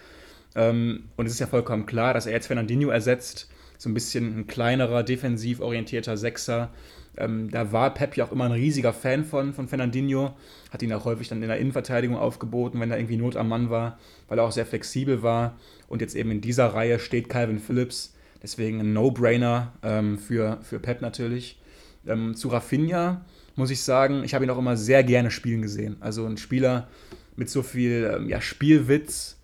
Ähm, 0.56 1.04
und 1.16 1.26
es 1.26 1.32
ist 1.32 1.38
ja 1.38 1.46
vollkommen 1.46 1.86
klar, 1.86 2.12
dass 2.12 2.26
er 2.26 2.32
jetzt 2.32 2.48
Fernandinho 2.48 2.90
ersetzt, 2.90 3.48
so 3.78 3.88
ein 3.88 3.94
bisschen 3.94 4.38
ein 4.38 4.46
kleinerer, 4.46 5.04
defensiv 5.04 5.60
orientierter 5.60 6.16
Sechser. 6.16 6.70
Ähm, 7.16 7.50
da 7.50 7.72
war 7.72 7.94
Pep 7.94 8.16
ja 8.16 8.24
auch 8.24 8.32
immer 8.32 8.44
ein 8.44 8.52
riesiger 8.52 8.92
Fan 8.92 9.24
von, 9.24 9.52
von 9.52 9.68
Fernandinho, 9.68 10.36
hat 10.70 10.82
ihn 10.82 10.92
auch 10.92 11.04
häufig 11.04 11.28
dann 11.28 11.42
in 11.42 11.48
der 11.48 11.58
Innenverteidigung 11.58 12.16
aufgeboten, 12.16 12.80
wenn 12.80 12.90
da 12.90 12.96
irgendwie 12.96 13.16
Not 13.16 13.36
am 13.36 13.48
Mann 13.48 13.70
war, 13.70 13.98
weil 14.28 14.38
er 14.38 14.44
auch 14.44 14.52
sehr 14.52 14.66
flexibel 14.66 15.22
war. 15.22 15.56
Und 15.88 16.02
jetzt 16.02 16.14
eben 16.14 16.30
in 16.30 16.40
dieser 16.40 16.66
Reihe 16.66 16.98
steht 16.98 17.28
Calvin 17.28 17.58
Phillips, 17.58 18.14
deswegen 18.42 18.80
ein 18.80 18.92
No-Brainer 18.92 19.72
ähm, 19.82 20.18
für, 20.18 20.58
für 20.62 20.78
Pep 20.78 21.02
natürlich. 21.02 21.60
Ähm, 22.06 22.34
zu 22.34 22.48
Rafinha 22.48 23.24
muss 23.56 23.70
ich 23.70 23.82
sagen, 23.82 24.24
ich 24.24 24.34
habe 24.34 24.44
ihn 24.44 24.50
auch 24.50 24.58
immer 24.58 24.76
sehr 24.76 25.04
gerne 25.04 25.30
spielen 25.30 25.62
gesehen. 25.62 25.96
Also 26.00 26.26
ein 26.26 26.36
Spieler 26.36 26.88
mit 27.36 27.50
so 27.50 27.62
viel 27.62 28.10
ähm, 28.16 28.28
ja, 28.28 28.40
Spielwitz, 28.40 29.40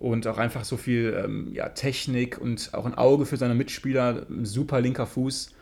und 0.00 0.26
auch 0.26 0.38
einfach 0.38 0.64
so 0.64 0.78
viel 0.78 1.14
ähm, 1.22 1.50
ja, 1.52 1.68
Technik 1.68 2.38
und 2.40 2.70
auch 2.72 2.86
ein 2.86 2.94
Auge 2.94 3.26
für 3.26 3.36
seine 3.36 3.54
Mitspieler, 3.54 4.26
super 4.42 4.80
linker 4.80 5.06
Fuß. 5.06 5.52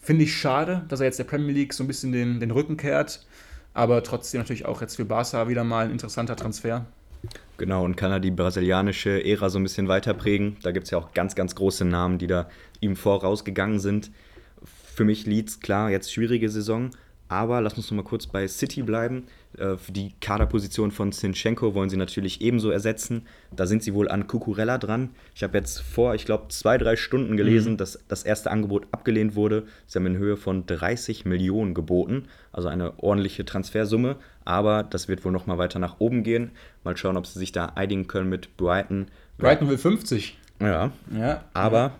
Finde 0.00 0.24
ich 0.24 0.34
schade, 0.34 0.84
dass 0.88 1.00
er 1.00 1.06
jetzt 1.06 1.18
der 1.18 1.24
Premier 1.24 1.52
League 1.52 1.74
so 1.74 1.84
ein 1.84 1.86
bisschen 1.86 2.10
den, 2.10 2.40
den 2.40 2.50
Rücken 2.50 2.78
kehrt, 2.78 3.26
aber 3.74 4.02
trotzdem 4.02 4.40
natürlich 4.40 4.64
auch 4.64 4.80
jetzt 4.80 4.96
für 4.96 5.04
Barca 5.04 5.48
wieder 5.48 5.64
mal 5.64 5.84
ein 5.84 5.90
interessanter 5.90 6.34
Transfer. 6.34 6.86
Genau, 7.56 7.84
und 7.84 7.96
kann 7.96 8.10
er 8.10 8.20
die 8.20 8.30
brasilianische 8.30 9.24
Ära 9.24 9.48
so 9.48 9.58
ein 9.58 9.62
bisschen 9.62 9.88
weiter 9.88 10.14
prägen. 10.14 10.56
Da 10.62 10.72
gibt 10.72 10.84
es 10.84 10.90
ja 10.90 10.98
auch 10.98 11.12
ganz, 11.12 11.34
ganz 11.34 11.54
große 11.54 11.84
Namen, 11.84 12.18
die 12.18 12.26
da 12.26 12.48
ihm 12.80 12.96
vorausgegangen 12.96 13.78
sind. 13.78 14.10
Für 14.64 15.04
mich 15.04 15.26
Leeds, 15.26 15.60
klar, 15.60 15.90
jetzt 15.90 16.12
schwierige 16.12 16.48
Saison, 16.48 16.90
aber 17.28 17.60
lass 17.60 17.74
uns 17.74 17.90
noch 17.90 17.96
mal 17.96 18.02
kurz 18.02 18.26
bei 18.26 18.46
City 18.46 18.82
bleiben. 18.82 19.24
Äh, 19.58 19.76
die 19.88 20.12
Kaderposition 20.20 20.90
von 20.90 21.12
Sinchenko 21.12 21.74
wollen 21.74 21.90
sie 21.90 21.96
natürlich 21.96 22.40
ebenso 22.40 22.70
ersetzen. 22.70 23.26
Da 23.54 23.66
sind 23.66 23.82
sie 23.82 23.94
wohl 23.94 24.08
an 24.08 24.26
Cucurella 24.26 24.78
dran. 24.78 25.10
Ich 25.34 25.42
habe 25.42 25.56
jetzt 25.58 25.80
vor, 25.80 26.14
ich 26.14 26.26
glaube, 26.26 26.48
zwei, 26.48 26.76
drei 26.76 26.96
Stunden 26.96 27.36
gelesen, 27.36 27.72
mhm. 27.72 27.76
dass 27.78 27.98
das 28.08 28.24
erste 28.24 28.50
Angebot 28.50 28.86
abgelehnt 28.92 29.36
wurde. 29.36 29.64
Sie 29.86 29.98
haben 29.98 30.06
in 30.06 30.18
Höhe 30.18 30.36
von 30.36 30.66
30 30.66 31.24
Millionen 31.24 31.74
geboten, 31.74 32.24
also 32.52 32.68
eine 32.68 32.98
ordentliche 32.98 33.44
Transfersumme. 33.44 34.16
Aber 34.44 34.82
das 34.82 35.08
wird 35.08 35.24
wohl 35.24 35.32
noch 35.32 35.46
mal 35.46 35.58
weiter 35.58 35.78
nach 35.78 36.00
oben 36.00 36.22
gehen. 36.22 36.50
Mal 36.82 36.96
schauen, 36.96 37.16
ob 37.16 37.26
sie 37.26 37.38
sich 37.38 37.52
da 37.52 37.66
einigen 37.74 38.06
können 38.06 38.28
mit 38.28 38.56
Brighton. 38.56 39.06
Brighton 39.38 39.68
will 39.68 39.78
50. 39.78 40.38
Ja. 40.60 40.92
ja. 41.16 41.44
Aber 41.54 41.92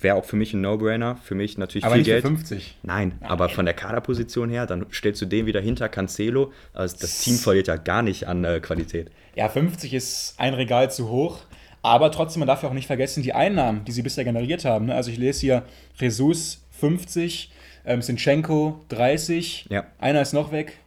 wäre 0.00 0.16
auch 0.16 0.24
für 0.24 0.36
mich 0.36 0.54
ein 0.54 0.60
No-Brainer. 0.60 1.16
Für 1.16 1.34
mich 1.34 1.58
natürlich 1.58 1.84
aber 1.84 1.94
viel 1.94 2.00
nicht 2.00 2.06
Geld. 2.06 2.22
Für 2.22 2.28
50. 2.28 2.78
Nein, 2.82 3.14
Nein, 3.20 3.30
aber 3.30 3.48
von 3.48 3.64
der 3.64 3.74
Kaderposition 3.74 4.50
her, 4.50 4.66
dann 4.66 4.86
stellst 4.92 5.20
du 5.22 5.26
den 5.26 5.46
wieder 5.46 5.60
hinter 5.60 5.88
Cancelo. 5.88 6.52
Also 6.72 6.96
das 7.00 7.20
Team 7.20 7.36
verliert 7.36 7.68
ja 7.68 7.76
gar 7.76 8.02
nicht 8.02 8.26
an 8.26 8.44
äh, 8.44 8.60
Qualität. 8.60 9.10
Ja, 9.34 9.48
50 9.48 9.94
ist 9.94 10.34
ein 10.38 10.54
Regal 10.54 10.90
zu 10.90 11.08
hoch. 11.08 11.40
Aber 11.82 12.10
trotzdem, 12.10 12.40
man 12.40 12.48
darf 12.48 12.62
ja 12.62 12.68
auch 12.68 12.74
nicht 12.74 12.86
vergessen, 12.86 13.22
die 13.22 13.32
Einnahmen, 13.32 13.84
die 13.84 13.92
sie 13.92 14.02
bisher 14.02 14.24
generiert 14.24 14.64
haben. 14.64 14.86
Ne? 14.86 14.94
Also 14.94 15.10
ich 15.10 15.18
lese 15.18 15.40
hier 15.40 15.62
Jesus 15.94 16.64
50, 16.72 17.52
ähm, 17.84 18.02
Sinchenko 18.02 18.84
30. 18.88 19.66
Ja. 19.70 19.86
Einer 19.98 20.20
ist 20.20 20.32
noch 20.32 20.52
weg. 20.52 20.78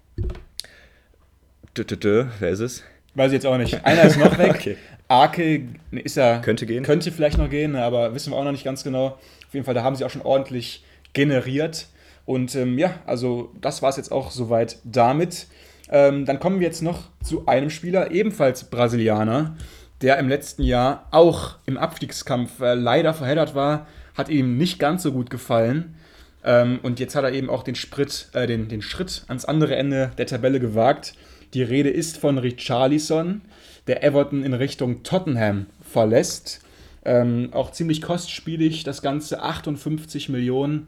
Dö, 1.78 1.86
dö, 1.86 1.96
dö. 1.96 2.26
Wer 2.40 2.50
ist 2.50 2.60
es? 2.60 2.84
Weiß 3.16 3.28
ich 3.28 3.36
jetzt 3.36 3.46
auch 3.46 3.58
nicht. 3.58 3.86
Einer 3.86 4.04
ist 4.04 4.18
noch 4.18 4.38
weg. 4.38 4.52
okay. 4.56 4.78
Arke 5.08 5.68
ist 5.92 6.18
er. 6.18 6.42
Könnte 6.42 6.66
gehen. 6.66 6.84
Könnte 6.84 7.12
vielleicht 7.12 7.38
noch 7.38 7.50
gehen, 7.50 7.78
aber 7.78 8.14
wissen 8.14 8.34
wir 8.34 8.38
auch 8.38 8.44
noch 8.44 8.52
nicht 8.52 8.66
ganz 8.66 8.84
genau. 8.84 9.18
Auf 9.48 9.54
jeden 9.54 9.66
Fall, 9.66 9.74
da 9.74 9.84
haben 9.84 9.96
sie 9.96 10.04
auch 10.04 10.10
schon 10.10 10.22
ordentlich 10.22 10.84
generiert. 11.14 11.88
Und 12.26 12.56
ähm, 12.56 12.78
ja, 12.78 12.96
also 13.06 13.54
das 13.62 13.82
war 13.82 13.90
es 13.90 13.98
jetzt 13.98 14.12
auch 14.12 14.32
soweit 14.32 14.80
damit. 14.84 15.48
Ähm, 15.90 16.26
dann 16.26 16.40
kommen 16.40 16.60
wir 16.60 16.68
jetzt 16.68 16.82
noch 16.82 17.10
zu 17.24 17.48
einem 17.48 17.70
Spieler, 17.70 18.12
ebenfalls 18.12 18.66
Brasilianer, 18.66 19.56
der 20.02 20.18
im 20.18 20.28
letzten 20.28 20.64
Jahr 20.64 21.08
auch 21.12 21.58
im 21.66 21.78
Abstiegskampf 21.78 22.60
äh, 22.60 22.74
leider 22.74 23.14
verheddert 23.14 23.56
war. 23.56 23.88
Hat 24.18 24.28
ihm 24.28 24.58
nicht 24.58 24.78
ganz 24.78 25.04
so 25.04 25.14
gut 25.14 25.30
gefallen. 25.30 25.96
Ähm, 26.44 26.80
und 26.84 27.00
jetzt 27.00 27.16
hat 27.16 27.24
er 27.24 27.32
eben 27.32 27.50
auch 27.50 27.64
den, 27.64 27.76
Sprit, 27.76 28.28
äh, 28.34 28.46
den, 28.48 28.68
den 28.68 28.82
Schritt 28.82 29.24
ans 29.28 29.46
andere 29.46 29.76
Ende 29.76 30.12
der 30.18 30.28
Tabelle 30.28 30.60
gewagt. 30.60 31.14
Die 31.54 31.64
Rede 31.64 31.90
ist 31.90 32.18
von 32.18 32.38
Richarlison 32.38 33.42
der 33.88 34.04
Everton 34.04 34.44
in 34.44 34.54
Richtung 34.54 35.04
Tottenham 35.04 35.66
verlässt. 35.82 36.62
Ähm, 37.04 37.50
auch 37.52 37.72
ziemlich 37.72 38.02
kostspielig, 38.02 38.84
das 38.84 39.02
Ganze 39.02 39.42
58 39.42 40.30
Millionen. 40.30 40.88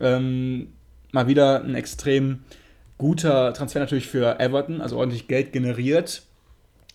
Ähm, 0.00 0.68
mal 1.12 1.26
wieder 1.26 1.62
ein 1.62 1.74
extrem 1.74 2.40
guter 2.96 3.52
Transfer 3.52 3.80
natürlich 3.80 4.06
für 4.06 4.38
Everton, 4.38 4.80
also 4.80 4.96
ordentlich 4.96 5.28
Geld 5.28 5.52
generiert. 5.52 6.22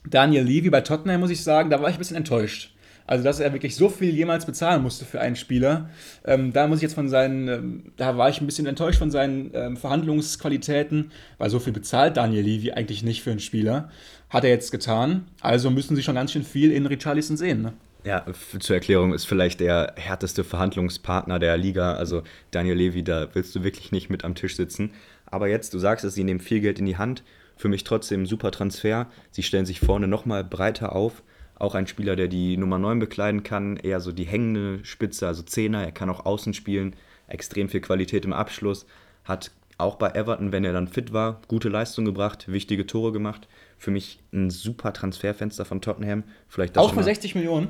Daniel 0.09 0.43
Levy 0.43 0.69
bei 0.69 0.81
Tottenham, 0.81 1.21
muss 1.21 1.29
ich 1.29 1.43
sagen, 1.43 1.69
da 1.69 1.81
war 1.81 1.89
ich 1.89 1.95
ein 1.95 1.99
bisschen 1.99 2.17
enttäuscht. 2.17 2.72
Also, 3.05 3.23
dass 3.23 3.39
er 3.39 3.53
wirklich 3.53 3.75
so 3.75 3.89
viel 3.89 4.13
jemals 4.13 4.45
bezahlen 4.45 4.81
musste 4.81 5.05
für 5.05 5.19
einen 5.19 5.35
Spieler, 5.35 5.89
ähm, 6.25 6.53
da 6.53 6.67
muss 6.67 6.77
ich 6.79 6.83
jetzt 6.83 6.95
von 6.95 7.09
seinen, 7.09 7.47
ähm, 7.47 7.83
da 7.97 8.17
war 8.17 8.29
ich 8.29 8.39
ein 8.39 8.45
bisschen 8.45 8.65
enttäuscht 8.65 8.99
von 8.99 9.11
seinen 9.11 9.51
ähm, 9.53 9.77
Verhandlungsqualitäten, 9.77 11.11
weil 11.37 11.49
so 11.49 11.59
viel 11.59 11.73
bezahlt 11.73 12.17
Daniel 12.17 12.43
Levy 12.43 12.71
eigentlich 12.71 13.03
nicht 13.03 13.23
für 13.23 13.31
einen 13.31 13.39
Spieler. 13.39 13.89
Hat 14.29 14.43
er 14.43 14.49
jetzt 14.49 14.71
getan. 14.71 15.27
Also 15.41 15.69
müssen 15.69 15.95
sie 15.95 16.03
schon 16.03 16.15
ganz 16.15 16.31
schön 16.31 16.43
viel 16.43 16.71
in 16.71 16.85
Richarlison 16.85 17.37
sehen. 17.37 17.61
Ne? 17.61 17.73
Ja, 18.05 18.25
zur 18.59 18.75
Erklärung 18.75 19.13
ist 19.13 19.25
vielleicht 19.25 19.59
der 19.59 19.93
härteste 19.95 20.43
Verhandlungspartner 20.43 21.39
der 21.39 21.57
Liga. 21.57 21.93
Also 21.93 22.23
Daniel 22.51 22.75
Levy, 22.75 23.03
da 23.03 23.27
willst 23.33 23.55
du 23.55 23.63
wirklich 23.63 23.91
nicht 23.91 24.09
mit 24.09 24.25
am 24.25 24.35
Tisch 24.35 24.55
sitzen. 24.55 24.91
Aber 25.25 25.47
jetzt, 25.47 25.73
du 25.73 25.79
sagst 25.79 26.03
es, 26.03 26.13
sie 26.13 26.23
nehmen 26.23 26.39
viel 26.39 26.59
Geld 26.59 26.79
in 26.79 26.85
die 26.85 26.97
Hand. 26.97 27.23
Für 27.55 27.69
mich 27.69 27.83
trotzdem 27.83 28.23
ein 28.23 28.25
super 28.25 28.51
Transfer. 28.51 29.07
Sie 29.31 29.43
stellen 29.43 29.65
sich 29.65 29.79
vorne 29.79 30.07
nochmal 30.07 30.43
breiter 30.43 30.95
auf. 30.95 31.23
Auch 31.63 31.75
ein 31.75 31.87
Spieler, 31.87 32.17
der 32.17 32.27
die 32.27 32.57
Nummer 32.57 32.77
9 32.77 32.99
bekleiden 32.99 33.41
kann, 33.41 33.77
eher 33.77 34.01
so 34.01 34.11
die 34.11 34.25
hängende 34.25 34.83
Spitze, 34.83 35.27
also 35.27 35.43
Zehner. 35.43 35.81
Er 35.81 35.93
kann 35.93 36.09
auch 36.09 36.25
außen 36.25 36.53
spielen, 36.53 36.93
extrem 37.27 37.69
viel 37.69 37.79
Qualität 37.79 38.25
im 38.25 38.33
Abschluss. 38.33 38.85
Hat 39.23 39.51
auch 39.77 39.95
bei 39.95 40.09
Everton, 40.09 40.51
wenn 40.51 40.65
er 40.65 40.73
dann 40.73 40.89
fit 40.89 41.13
war, 41.13 41.41
gute 41.47 41.69
Leistung 41.69 42.03
gebracht, 42.03 42.51
wichtige 42.51 42.85
Tore 42.85 43.13
gemacht. 43.13 43.47
Für 43.77 43.91
mich 43.91 44.19
ein 44.33 44.49
super 44.49 44.91
Transferfenster 44.91 45.63
von 45.63 45.79
Tottenham. 45.79 46.25
Vielleicht 46.49 46.77
auch 46.77 46.93
für 46.93 47.01
60 47.01 47.33
Millionen? 47.33 47.69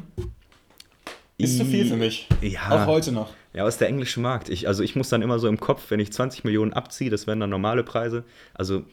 Ist 1.38 1.58
zu 1.58 1.66
viel 1.66 1.86
für 1.86 1.96
mich. 1.96 2.28
Ja. 2.42 2.70
Auch 2.70 2.88
heute 2.88 3.12
noch. 3.12 3.34
Ja, 3.54 3.64
aus 3.64 3.78
der 3.78 3.88
englische 3.88 4.20
Markt. 4.20 4.50
Ich, 4.50 4.68
also 4.68 4.84
ich 4.84 4.96
muss 4.96 5.10
dann 5.10 5.22
immer 5.22 5.40
so 5.40 5.48
im 5.48 5.60
Kopf, 5.60 5.90
wenn 5.90 6.00
ich 6.00 6.12
20 6.14 6.44
Millionen 6.44 6.74
abziehe, 6.74 7.10
das 7.10 7.28
wären 7.28 7.40
dann 7.40 7.50
normale 7.50 7.84
Preise. 7.84 8.24
Also 8.54 8.84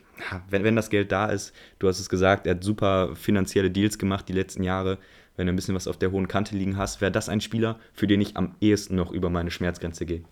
wenn, 0.49 0.65
wenn 0.65 0.77
das 0.77 0.91
Geld 0.91 1.13
da 1.13 1.27
ist, 1.27 1.53
du 1.79 1.89
hast 1.89 1.99
es 1.99 2.09
gesagt, 2.09 2.47
er 2.47 2.55
hat 2.55 2.65
super 2.65 3.15
finanzielle 3.15 3.71
Deals 3.71 3.99
gemacht 3.99 4.29
die 4.29 4.33
letzten 4.33 4.63
Jahre. 4.63 4.99
Wenn 5.37 5.47
du 5.47 5.53
ein 5.53 5.57
bisschen 5.57 5.75
was 5.75 5.87
auf 5.87 5.97
der 5.97 6.13
hohen 6.13 6.29
Kante 6.29 6.57
liegen 6.57 6.77
hast, 6.77 7.01
wäre 7.01 7.13
das 7.13 7.29
ein 7.29 7.41
Spieler, 7.41 7.79
für 7.95 8.07
den 8.07 8.21
ich 8.21 8.37
am 8.37 8.55
ehesten 8.61 8.97
noch 8.97 9.11
über 9.13 9.31
meine 9.31 9.51
Schmerzgrenze 9.51 10.05
gehe. 10.05 10.23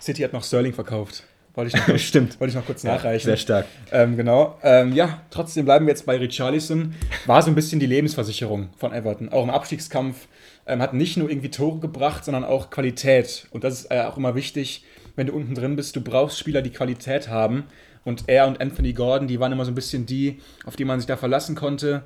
City 0.00 0.22
hat 0.22 0.32
noch 0.32 0.44
Sterling 0.44 0.72
verkauft. 0.72 1.24
Wollte 1.54 1.76
ich 1.76 1.86
noch, 1.86 1.98
Stimmt. 1.98 2.40
Wollte 2.40 2.50
ich 2.50 2.56
noch 2.56 2.66
kurz 2.66 2.84
nachreichen. 2.84 3.26
Sehr 3.26 3.36
stark. 3.36 3.66
Ähm, 3.90 4.16
genau. 4.16 4.58
Ähm, 4.62 4.92
ja, 4.92 5.22
trotzdem 5.30 5.64
bleiben 5.64 5.86
wir 5.86 5.90
jetzt 5.90 6.06
bei 6.06 6.16
Richarlison. 6.16 6.94
War 7.26 7.42
so 7.42 7.50
ein 7.50 7.54
bisschen 7.54 7.80
die 7.80 7.86
Lebensversicherung 7.86 8.70
von 8.76 8.92
Everton. 8.92 9.28
Auch 9.28 9.42
im 9.42 9.50
Abstiegskampf 9.50 10.28
ähm, 10.66 10.80
hat 10.80 10.94
nicht 10.94 11.16
nur 11.16 11.30
irgendwie 11.30 11.50
Tore 11.50 11.80
gebracht, 11.80 12.24
sondern 12.24 12.44
auch 12.44 12.70
Qualität. 12.70 13.46
Und 13.50 13.64
das 13.64 13.80
ist 13.80 13.90
äh, 13.90 14.02
auch 14.02 14.16
immer 14.16 14.34
wichtig, 14.34 14.84
wenn 15.16 15.26
du 15.26 15.32
unten 15.32 15.54
drin 15.54 15.76
bist. 15.76 15.96
Du 15.96 16.00
brauchst 16.00 16.38
Spieler, 16.38 16.62
die 16.62 16.70
Qualität 16.70 17.28
haben. 17.28 17.64
Und 18.04 18.24
er 18.26 18.46
und 18.46 18.60
Anthony 18.60 18.92
Gordon, 18.92 19.28
die 19.28 19.38
waren 19.38 19.52
immer 19.52 19.64
so 19.64 19.70
ein 19.70 19.76
bisschen 19.76 20.06
die, 20.06 20.40
auf 20.64 20.76
die 20.76 20.84
man 20.84 20.98
sich 20.98 21.06
da 21.06 21.16
verlassen 21.16 21.54
konnte. 21.54 22.04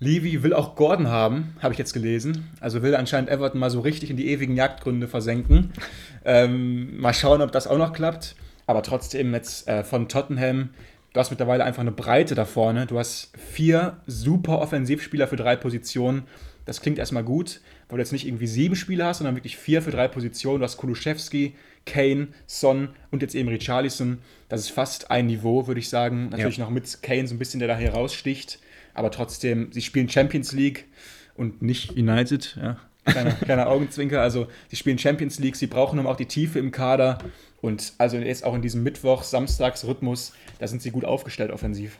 Levy 0.00 0.42
will 0.42 0.52
auch 0.52 0.74
Gordon 0.74 1.08
haben, 1.08 1.56
habe 1.60 1.72
ich 1.72 1.78
jetzt 1.78 1.92
gelesen. 1.92 2.48
Also 2.60 2.82
will 2.82 2.94
anscheinend 2.94 3.30
Everton 3.30 3.60
mal 3.60 3.70
so 3.70 3.80
richtig 3.80 4.10
in 4.10 4.16
die 4.16 4.28
ewigen 4.30 4.56
Jagdgründe 4.56 5.08
versenken. 5.08 5.72
Ähm, 6.24 7.00
mal 7.00 7.14
schauen, 7.14 7.42
ob 7.42 7.50
das 7.50 7.66
auch 7.66 7.78
noch 7.78 7.92
klappt. 7.92 8.36
Aber 8.68 8.84
trotzdem 8.84 9.34
jetzt 9.34 9.66
äh, 9.66 9.82
von 9.82 10.08
Tottenham, 10.08 10.70
du 11.12 11.18
hast 11.18 11.30
mittlerweile 11.30 11.64
einfach 11.64 11.80
eine 11.80 11.90
Breite 11.90 12.36
da 12.36 12.44
vorne. 12.44 12.86
Du 12.86 12.96
hast 12.96 13.32
vier 13.36 13.96
super 14.06 14.60
Offensivspieler 14.60 15.26
für 15.26 15.34
drei 15.34 15.56
Positionen. 15.56 16.22
Das 16.64 16.80
klingt 16.80 17.00
erstmal 17.00 17.24
gut, 17.24 17.60
weil 17.92 17.98
du 17.98 18.04
jetzt 18.04 18.12
nicht 18.12 18.26
irgendwie 18.26 18.46
sieben 18.46 18.74
Spieler 18.74 19.08
hast, 19.08 19.18
sondern 19.18 19.36
wirklich 19.36 19.58
vier 19.58 19.82
für 19.82 19.90
drei 19.90 20.08
Positionen. 20.08 20.60
Du 20.60 20.64
hast 20.64 20.78
Kuluszewski, 20.78 21.52
Kane, 21.84 22.28
Son 22.46 22.88
und 23.10 23.20
jetzt 23.20 23.34
eben 23.34 23.50
Richarlison. 23.50 24.20
Das 24.48 24.62
ist 24.62 24.70
fast 24.70 25.10
ein 25.10 25.26
Niveau, 25.26 25.66
würde 25.66 25.78
ich 25.78 25.90
sagen. 25.90 26.30
Natürlich 26.30 26.56
ja. 26.56 26.64
noch 26.64 26.70
mit 26.70 27.02
Kane 27.02 27.26
so 27.28 27.34
ein 27.34 27.38
bisschen, 27.38 27.60
der 27.60 27.68
da 27.68 27.76
heraussticht. 27.76 28.60
Aber 28.94 29.10
trotzdem, 29.10 29.70
sie 29.72 29.82
spielen 29.82 30.08
Champions 30.08 30.52
League 30.52 30.86
und 31.34 31.60
nicht 31.60 31.90
United. 31.90 32.56
Ja. 32.58 32.78
Kleiner, 33.04 33.32
kleiner 33.44 33.68
Augenzwinker. 33.68 34.22
Also, 34.22 34.46
sie 34.68 34.76
spielen 34.76 34.98
Champions 34.98 35.38
League, 35.38 35.56
sie 35.56 35.66
brauchen 35.66 35.98
auch 36.06 36.16
die 36.16 36.24
Tiefe 36.24 36.58
im 36.58 36.70
Kader. 36.70 37.18
Und 37.60 37.92
also 37.98 38.16
jetzt 38.16 38.42
auch 38.42 38.54
in 38.54 38.62
diesem 38.62 38.82
Mittwoch-Samstags-Rhythmus, 38.84 40.32
da 40.58 40.66
sind 40.66 40.80
sie 40.80 40.92
gut 40.92 41.04
aufgestellt 41.04 41.50
offensiv. 41.50 41.98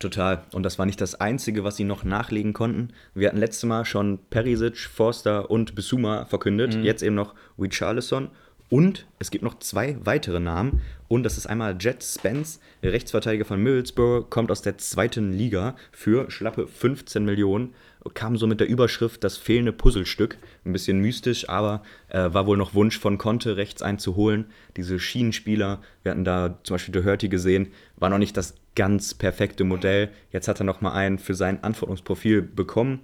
Total. 0.00 0.44
Und 0.52 0.64
das 0.64 0.78
war 0.78 0.86
nicht 0.86 1.00
das 1.00 1.20
Einzige, 1.20 1.62
was 1.62 1.76
sie 1.76 1.84
noch 1.84 2.04
nachlegen 2.04 2.54
konnten. 2.54 2.88
Wir 3.14 3.28
hatten 3.28 3.38
letztes 3.38 3.64
Mal 3.64 3.84
schon 3.84 4.18
Perisic, 4.30 4.78
Forster 4.78 5.50
und 5.50 5.74
Bisuma 5.74 6.24
verkündet. 6.24 6.74
Mhm. 6.74 6.84
Jetzt 6.84 7.02
eben 7.02 7.14
noch 7.14 7.34
Richarlison. 7.58 8.30
Und 8.70 9.06
es 9.18 9.30
gibt 9.30 9.44
noch 9.44 9.58
zwei 9.58 9.98
weitere 10.02 10.40
Namen. 10.40 10.80
Und 11.08 11.24
das 11.24 11.36
ist 11.36 11.46
einmal 11.46 11.76
Jet 11.78 12.02
Spence, 12.02 12.60
Rechtsverteidiger 12.82 13.44
von 13.44 13.62
Middlesbrough, 13.62 14.30
kommt 14.30 14.50
aus 14.50 14.62
der 14.62 14.78
zweiten 14.78 15.32
Liga 15.32 15.76
für 15.92 16.30
schlappe 16.30 16.66
15 16.66 17.24
Millionen. 17.24 17.74
Kam 18.14 18.36
so 18.36 18.46
mit 18.46 18.60
der 18.60 18.68
Überschrift 18.68 19.22
das 19.24 19.36
fehlende 19.36 19.72
Puzzlestück. 19.72 20.38
Ein 20.64 20.72
bisschen 20.72 21.00
mystisch, 21.00 21.48
aber 21.48 21.82
äh, 22.08 22.32
war 22.32 22.46
wohl 22.46 22.56
noch 22.56 22.74
Wunsch 22.74 22.98
von 22.98 23.18
Conte, 23.18 23.56
rechts 23.56 23.82
einzuholen. 23.82 24.46
Diese 24.76 24.98
Schienenspieler, 24.98 25.80
wir 26.02 26.12
hatten 26.12 26.24
da 26.24 26.58
zum 26.62 26.74
Beispiel 26.74 26.92
Doherty 26.92 27.28
gesehen, 27.28 27.68
war 27.96 28.08
noch 28.08 28.18
nicht 28.18 28.36
das 28.36 28.54
ganz 28.74 29.14
perfekte 29.14 29.64
Modell. 29.64 30.10
Jetzt 30.32 30.48
hat 30.48 30.60
er 30.60 30.64
nochmal 30.64 30.92
einen 30.92 31.18
für 31.18 31.34
sein 31.34 31.62
Anforderungsprofil 31.62 32.42
bekommen. 32.42 33.00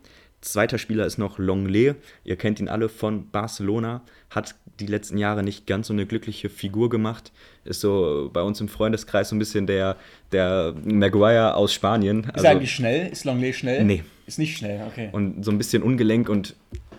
Zweiter 0.47 0.79
Spieler 0.79 1.07
ist 1.07 1.19
noch 1.19 1.39
Longley. 1.39 1.95
Ihr 2.23 2.37
kennt 2.37 2.61
ihn 2.61 2.69
alle 2.69 2.89
von 2.89 3.31
Barcelona. 3.31 4.03
Hat 4.31 4.55
die 4.79 4.87
letzten 4.87 5.19
Jahre 5.19 5.43
nicht 5.43 5.67
ganz 5.67 5.89
so 5.89 5.93
eine 5.93 6.07
glückliche 6.07 6.49
Figur 6.49 6.89
gemacht. 6.89 7.33
Ist 7.65 7.81
so 7.81 8.31
bei 8.33 8.43
uns 8.43 8.61
im 8.61 8.69
Freundeskreis 8.69 9.31
so 9.31 9.35
ein 9.35 9.41
bisschen 9.41 9.67
der, 9.67 9.97
der 10.31 10.73
Maguire 10.85 11.57
aus 11.57 11.75
Spanien. 11.75 12.21
Ist 12.21 12.35
also, 12.35 12.47
eigentlich 12.47 12.73
schnell? 12.73 13.09
Ist 13.09 13.25
Longley 13.25 13.53
schnell? 13.53 13.85
Nee. 13.85 14.05
Ist 14.27 14.39
nicht 14.39 14.57
schnell, 14.57 14.87
okay. 14.87 15.09
Und 15.11 15.45
so 15.45 15.51
ein 15.51 15.59
bisschen 15.59 15.83
ungelenk 15.83 16.29
und 16.29 16.55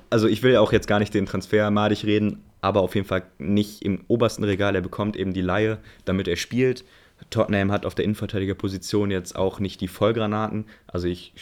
also 0.10 0.28
ich 0.28 0.44
will 0.44 0.58
auch 0.58 0.74
jetzt 0.74 0.88
gar 0.88 1.00
nicht 1.00 1.14
den 1.14 1.26
Transfer 1.26 1.72
madig 1.72 2.06
reden, 2.06 2.44
aber 2.62 2.82
auf 2.82 2.96
jeden 2.96 3.08
Fall 3.08 3.24
nicht 3.38 3.82
im 3.82 4.04
obersten 4.08 4.44
Regal. 4.44 4.76
Er 4.76 4.82
bekommt 4.82 5.16
eben 5.16 5.34
die 5.34 5.42
Laie, 5.42 5.78
damit 6.04 6.28
er 6.28 6.36
spielt. 6.36 6.84
Tottenham 7.30 7.72
hat 7.72 7.86
auf 7.86 7.96
der 7.96 8.06
Innenverteidigerposition 8.06 9.12
jetzt 9.12 9.36
auch 9.36 9.60
nicht 9.60 9.82
die 9.82 9.88
Vollgranaten. 9.88 10.66
Also 10.86 11.08
ich 11.08 11.34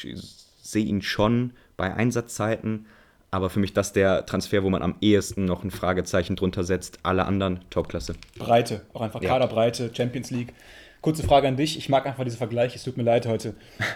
sehe 0.61 0.85
ihn 0.85 1.01
schon 1.03 1.51
bei 1.77 1.93
Einsatzzeiten, 1.93 2.85
aber 3.31 3.49
für 3.49 3.59
mich 3.59 3.73
das 3.73 3.93
der 3.93 4.25
Transfer, 4.25 4.63
wo 4.63 4.69
man 4.69 4.81
am 4.81 4.95
ehesten 5.01 5.45
noch 5.45 5.63
ein 5.63 5.71
Fragezeichen 5.71 6.35
drunter 6.35 6.63
setzt. 6.63 6.99
Alle 7.03 7.25
anderen 7.25 7.59
Topklasse. 7.69 8.15
Breite, 8.37 8.81
auch 8.93 9.01
einfach 9.01 9.21
ja. 9.21 9.29
Kaderbreite, 9.29 9.91
Champions 9.93 10.31
League. 10.31 10.53
Kurze 11.01 11.23
Frage 11.23 11.47
an 11.47 11.57
dich. 11.57 11.77
Ich 11.77 11.89
mag 11.89 12.05
einfach 12.05 12.23
diese 12.23 12.37
Vergleiche. 12.37 12.77
Es 12.77 12.83
tut 12.83 12.97
mir 12.97 13.03
leid 13.03 13.27
heute. 13.27 13.53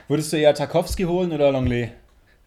Würdest 0.07 0.31
du 0.31 0.37
eher 0.37 0.53
Tarkovsky 0.53 1.03
holen 1.03 1.31
oder 1.31 1.51
Longley? 1.51 1.89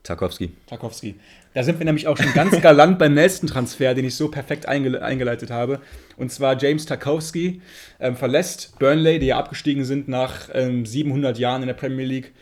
Tarkovsky. 0.03 0.53
Tarkovsky. 0.67 1.15
Da 1.55 1.63
sind 1.63 1.79
wir 1.79 1.85
nämlich 1.85 2.09
auch 2.09 2.17
schon 2.17 2.33
ganz 2.35 2.61
galant 2.61 2.99
beim 2.99 3.15
nächsten 3.15 3.47
Transfer, 3.47 3.95
den 3.95 4.05
ich 4.05 4.17
so 4.17 4.29
perfekt 4.29 4.67
eingele 4.67 5.03
eingeleitet 5.03 5.51
habe. 5.51 5.81
Und 6.17 6.33
zwar 6.33 6.61
James 6.61 6.87
Tarkovsky 6.87 7.61
ähm, 8.01 8.17
verlässt 8.17 8.79
Burnley, 8.79 9.19
die 9.19 9.27
ja 9.27 9.39
abgestiegen 9.39 9.85
sind 9.85 10.09
nach 10.09 10.49
ähm, 10.53 10.87
700 10.87 11.39
Jahren 11.39 11.63
in 11.63 11.69
der 11.69 11.75
Premier 11.75 12.07
League 12.07 12.33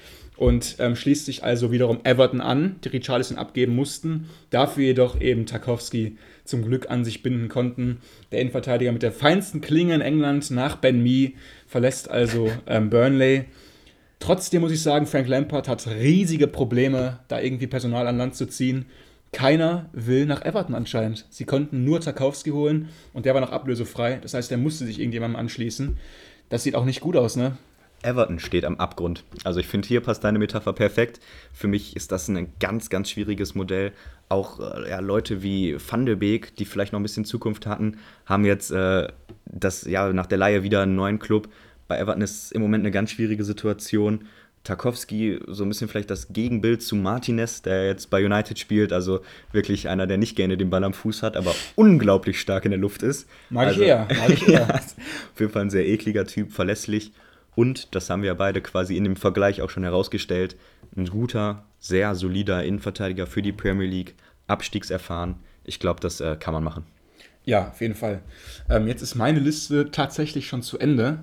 und 0.40 0.76
ähm, 0.78 0.96
schließt 0.96 1.26
sich 1.26 1.44
also 1.44 1.70
wiederum 1.70 2.00
Everton 2.02 2.40
an, 2.40 2.76
die 2.82 2.88
Richarlison 2.88 3.36
abgeben 3.36 3.76
mussten, 3.76 4.30
dafür 4.48 4.84
jedoch 4.84 5.20
eben 5.20 5.44
Tarkovsky 5.44 6.16
zum 6.46 6.62
Glück 6.62 6.88
an 6.88 7.04
sich 7.04 7.22
binden 7.22 7.50
konnten. 7.50 7.98
Der 8.32 8.40
Innenverteidiger 8.40 8.90
mit 8.90 9.02
der 9.02 9.12
feinsten 9.12 9.60
Klinge 9.60 9.94
in 9.94 10.00
England 10.00 10.50
nach 10.50 10.76
Ben 10.76 11.02
Mee 11.02 11.34
verlässt 11.66 12.10
also 12.10 12.50
ähm, 12.66 12.88
Burnley. 12.88 13.44
Trotzdem 14.18 14.62
muss 14.62 14.72
ich 14.72 14.82
sagen, 14.82 15.04
Frank 15.04 15.28
Lampard 15.28 15.68
hat 15.68 15.86
riesige 15.86 16.46
Probleme, 16.46 17.18
da 17.28 17.38
irgendwie 17.38 17.66
Personal 17.66 18.06
an 18.06 18.16
Land 18.16 18.34
zu 18.34 18.46
ziehen. 18.46 18.86
Keiner 19.32 19.90
will 19.92 20.24
nach 20.24 20.42
Everton 20.42 20.74
anscheinend. 20.74 21.26
Sie 21.28 21.44
konnten 21.44 21.84
nur 21.84 22.00
Tarkowski 22.00 22.48
holen 22.48 22.88
und 23.12 23.26
der 23.26 23.34
war 23.34 23.42
noch 23.42 23.52
ablösefrei. 23.52 24.20
Das 24.22 24.32
heißt, 24.32 24.50
der 24.50 24.56
musste 24.56 24.86
sich 24.86 25.00
irgendjemandem 25.00 25.38
anschließen. 25.38 25.98
Das 26.48 26.62
sieht 26.62 26.76
auch 26.76 26.86
nicht 26.86 27.02
gut 27.02 27.16
aus, 27.16 27.36
ne? 27.36 27.58
Everton 28.02 28.38
steht 28.38 28.64
am 28.64 28.76
Abgrund. 28.76 29.24
Also 29.44 29.60
ich 29.60 29.66
finde, 29.66 29.88
hier 29.88 30.00
passt 30.00 30.24
deine 30.24 30.38
Metapher 30.38 30.72
perfekt. 30.72 31.20
Für 31.52 31.68
mich 31.68 31.96
ist 31.96 32.12
das 32.12 32.28
ein 32.28 32.52
ganz, 32.58 32.90
ganz 32.90 33.10
schwieriges 33.10 33.54
Modell. 33.54 33.92
Auch 34.28 34.60
äh, 34.60 34.90
ja, 34.90 35.00
Leute 35.00 35.42
wie 35.42 35.76
Van 35.76 36.06
de 36.06 36.14
Beek, 36.14 36.56
die 36.56 36.64
vielleicht 36.64 36.92
noch 36.92 37.00
ein 37.00 37.04
bisschen 37.04 37.24
Zukunft 37.24 37.66
hatten, 37.66 37.98
haben 38.26 38.44
jetzt 38.44 38.70
äh, 38.70 39.08
das, 39.46 39.84
ja, 39.84 40.12
nach 40.12 40.26
der 40.26 40.38
Leihe 40.38 40.62
wieder 40.62 40.82
einen 40.82 40.96
neuen 40.96 41.18
Club. 41.18 41.48
Bei 41.88 41.98
Everton 41.98 42.22
ist 42.22 42.52
im 42.52 42.62
Moment 42.62 42.82
eine 42.82 42.90
ganz 42.90 43.10
schwierige 43.10 43.44
Situation. 43.44 44.26
Tarkovsky 44.62 45.40
so 45.46 45.64
ein 45.64 45.70
bisschen 45.70 45.88
vielleicht 45.88 46.10
das 46.10 46.34
Gegenbild 46.34 46.82
zu 46.82 46.94
Martinez, 46.94 47.62
der 47.62 47.86
jetzt 47.86 48.10
bei 48.10 48.22
United 48.24 48.58
spielt, 48.58 48.92
also 48.92 49.20
wirklich 49.52 49.88
einer, 49.88 50.06
der 50.06 50.18
nicht 50.18 50.36
gerne 50.36 50.58
den 50.58 50.68
Ball 50.68 50.84
am 50.84 50.92
Fuß 50.92 51.22
hat, 51.22 51.36
aber 51.38 51.54
unglaublich 51.76 52.38
stark 52.38 52.66
in 52.66 52.70
der 52.70 52.78
Luft 52.78 53.02
ist. 53.02 53.26
Mag 53.48 53.68
also, 53.68 53.80
ich 53.80 53.88
eher, 53.88 54.06
mag 54.18 54.28
ich 54.28 54.46
eher. 54.46 54.60
ja, 54.68 54.74
auf 54.74 55.40
jeden 55.40 55.50
Fall 55.50 55.62
ein 55.62 55.70
sehr 55.70 55.88
ekliger 55.88 56.26
Typ, 56.26 56.52
verlässlich 56.52 57.12
und, 57.54 57.94
das 57.94 58.10
haben 58.10 58.22
wir 58.22 58.34
beide 58.34 58.60
quasi 58.60 58.96
in 58.96 59.04
dem 59.04 59.16
Vergleich 59.16 59.62
auch 59.62 59.70
schon 59.70 59.82
herausgestellt, 59.82 60.56
ein 60.96 61.06
guter, 61.06 61.64
sehr 61.78 62.14
solider 62.14 62.64
Innenverteidiger 62.64 63.26
für 63.26 63.42
die 63.42 63.52
Premier 63.52 63.88
League, 63.88 64.14
abstiegserfahren. 64.46 65.36
Ich 65.64 65.78
glaube, 65.78 66.00
das 66.00 66.20
äh, 66.20 66.36
kann 66.38 66.54
man 66.54 66.64
machen. 66.64 66.84
Ja, 67.44 67.68
auf 67.68 67.80
jeden 67.80 67.94
Fall. 67.94 68.22
Ähm, 68.68 68.86
jetzt 68.86 69.02
ist 69.02 69.14
meine 69.14 69.40
Liste 69.40 69.90
tatsächlich 69.90 70.46
schon 70.46 70.62
zu 70.62 70.78
Ende. 70.78 71.20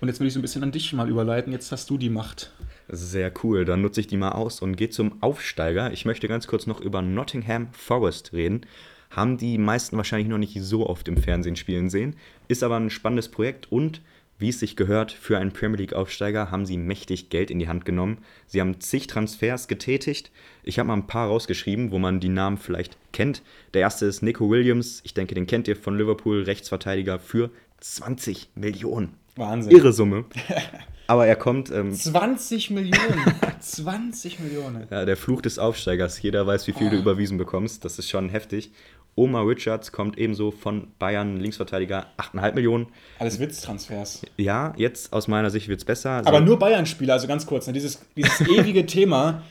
Und 0.00 0.08
jetzt 0.08 0.20
will 0.20 0.28
ich 0.28 0.32
so 0.32 0.38
ein 0.38 0.42
bisschen 0.42 0.62
an 0.62 0.72
dich 0.72 0.92
mal 0.92 1.08
überleiten. 1.08 1.52
Jetzt 1.52 1.72
hast 1.72 1.90
du 1.90 1.98
die 1.98 2.10
Macht. 2.10 2.52
Sehr 2.88 3.32
cool. 3.42 3.64
Dann 3.64 3.82
nutze 3.82 4.00
ich 4.00 4.06
die 4.06 4.16
mal 4.16 4.32
aus 4.32 4.60
und 4.60 4.76
gehe 4.76 4.90
zum 4.90 5.22
Aufsteiger. 5.22 5.92
Ich 5.92 6.04
möchte 6.04 6.28
ganz 6.28 6.46
kurz 6.46 6.66
noch 6.66 6.80
über 6.80 7.02
Nottingham 7.02 7.68
Forest 7.72 8.32
reden. 8.32 8.62
Haben 9.10 9.38
die 9.38 9.58
meisten 9.58 9.96
wahrscheinlich 9.96 10.28
noch 10.28 10.38
nicht 10.38 10.56
so 10.60 10.86
oft 10.86 11.08
im 11.08 11.16
Fernsehen 11.16 11.56
spielen 11.56 11.90
sehen. 11.90 12.16
Ist 12.46 12.62
aber 12.62 12.76
ein 12.76 12.90
spannendes 12.90 13.28
Projekt 13.28 13.70
und 13.72 14.00
wie 14.38 14.50
es 14.50 14.60
sich 14.60 14.76
gehört, 14.76 15.12
für 15.12 15.38
einen 15.38 15.52
Premier 15.52 15.78
League-Aufsteiger 15.78 16.50
haben 16.50 16.64
sie 16.64 16.76
mächtig 16.76 17.28
Geld 17.28 17.50
in 17.50 17.58
die 17.58 17.68
Hand 17.68 17.84
genommen. 17.84 18.18
Sie 18.46 18.60
haben 18.60 18.80
zig 18.80 19.08
Transfers 19.08 19.66
getätigt. 19.66 20.30
Ich 20.62 20.78
habe 20.78 20.86
mal 20.86 20.94
ein 20.94 21.06
paar 21.06 21.28
rausgeschrieben, 21.28 21.90
wo 21.90 21.98
man 21.98 22.20
die 22.20 22.28
Namen 22.28 22.56
vielleicht 22.56 22.96
kennt. 23.12 23.42
Der 23.74 23.82
erste 23.82 24.06
ist 24.06 24.22
Nico 24.22 24.48
Williams. 24.48 25.00
Ich 25.04 25.14
denke, 25.14 25.34
den 25.34 25.46
kennt 25.46 25.66
ihr 25.66 25.76
von 25.76 25.98
Liverpool, 25.98 26.42
Rechtsverteidiger 26.42 27.18
für 27.18 27.50
20 27.80 28.50
Millionen. 28.54 29.14
Wahnsinn. 29.36 29.72
Irre 29.72 29.92
Summe. 29.92 30.24
Aber 31.08 31.26
er 31.26 31.36
kommt. 31.36 31.70
Ähm, 31.70 31.92
20 31.92 32.70
Millionen. 32.70 33.34
20 33.60 34.40
Millionen. 34.40 34.86
Ja, 34.90 35.06
der 35.06 35.16
Fluch 35.16 35.40
des 35.40 35.58
Aufsteigers. 35.58 36.20
Jeder 36.20 36.46
weiß, 36.46 36.66
wie 36.66 36.72
viel 36.72 36.88
oh. 36.88 36.90
du 36.90 36.96
überwiesen 36.98 37.38
bekommst. 37.38 37.84
Das 37.84 37.98
ist 37.98 38.10
schon 38.10 38.28
heftig. 38.28 38.70
Oma 39.18 39.42
Richards 39.42 39.92
kommt 39.92 40.16
ebenso 40.16 40.50
von 40.50 40.88
Bayern, 40.98 41.38
Linksverteidiger, 41.38 42.06
8,5 42.16 42.54
Millionen. 42.54 42.86
Alles 43.18 43.40
Witztransfers. 43.40 44.22
Ja, 44.36 44.72
jetzt 44.76 45.12
aus 45.12 45.28
meiner 45.28 45.50
Sicht 45.50 45.68
wird 45.68 45.80
es 45.80 45.84
besser. 45.84 46.22
Aber 46.24 46.40
nur 46.40 46.58
Bayern-Spieler, 46.58 47.14
also 47.14 47.26
ganz 47.26 47.44
kurz, 47.44 47.66
ne, 47.66 47.72
dieses, 47.72 48.00
dieses 48.16 48.40
ewige 48.42 48.86
Thema, 48.86 49.42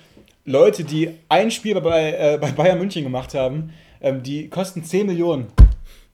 Leute, 0.45 0.85
die 0.85 1.09
ein 1.27 1.51
Spiel 1.51 1.79
bei, 1.81 2.13
äh, 2.13 2.37
bei 2.39 2.51
Bayern 2.51 2.79
München 2.79 3.03
gemacht 3.03 3.33
haben, 3.33 3.73
ähm, 3.99 4.23
die 4.23 4.49
kosten 4.49 4.83
10 4.83 5.05
Millionen. 5.05 5.47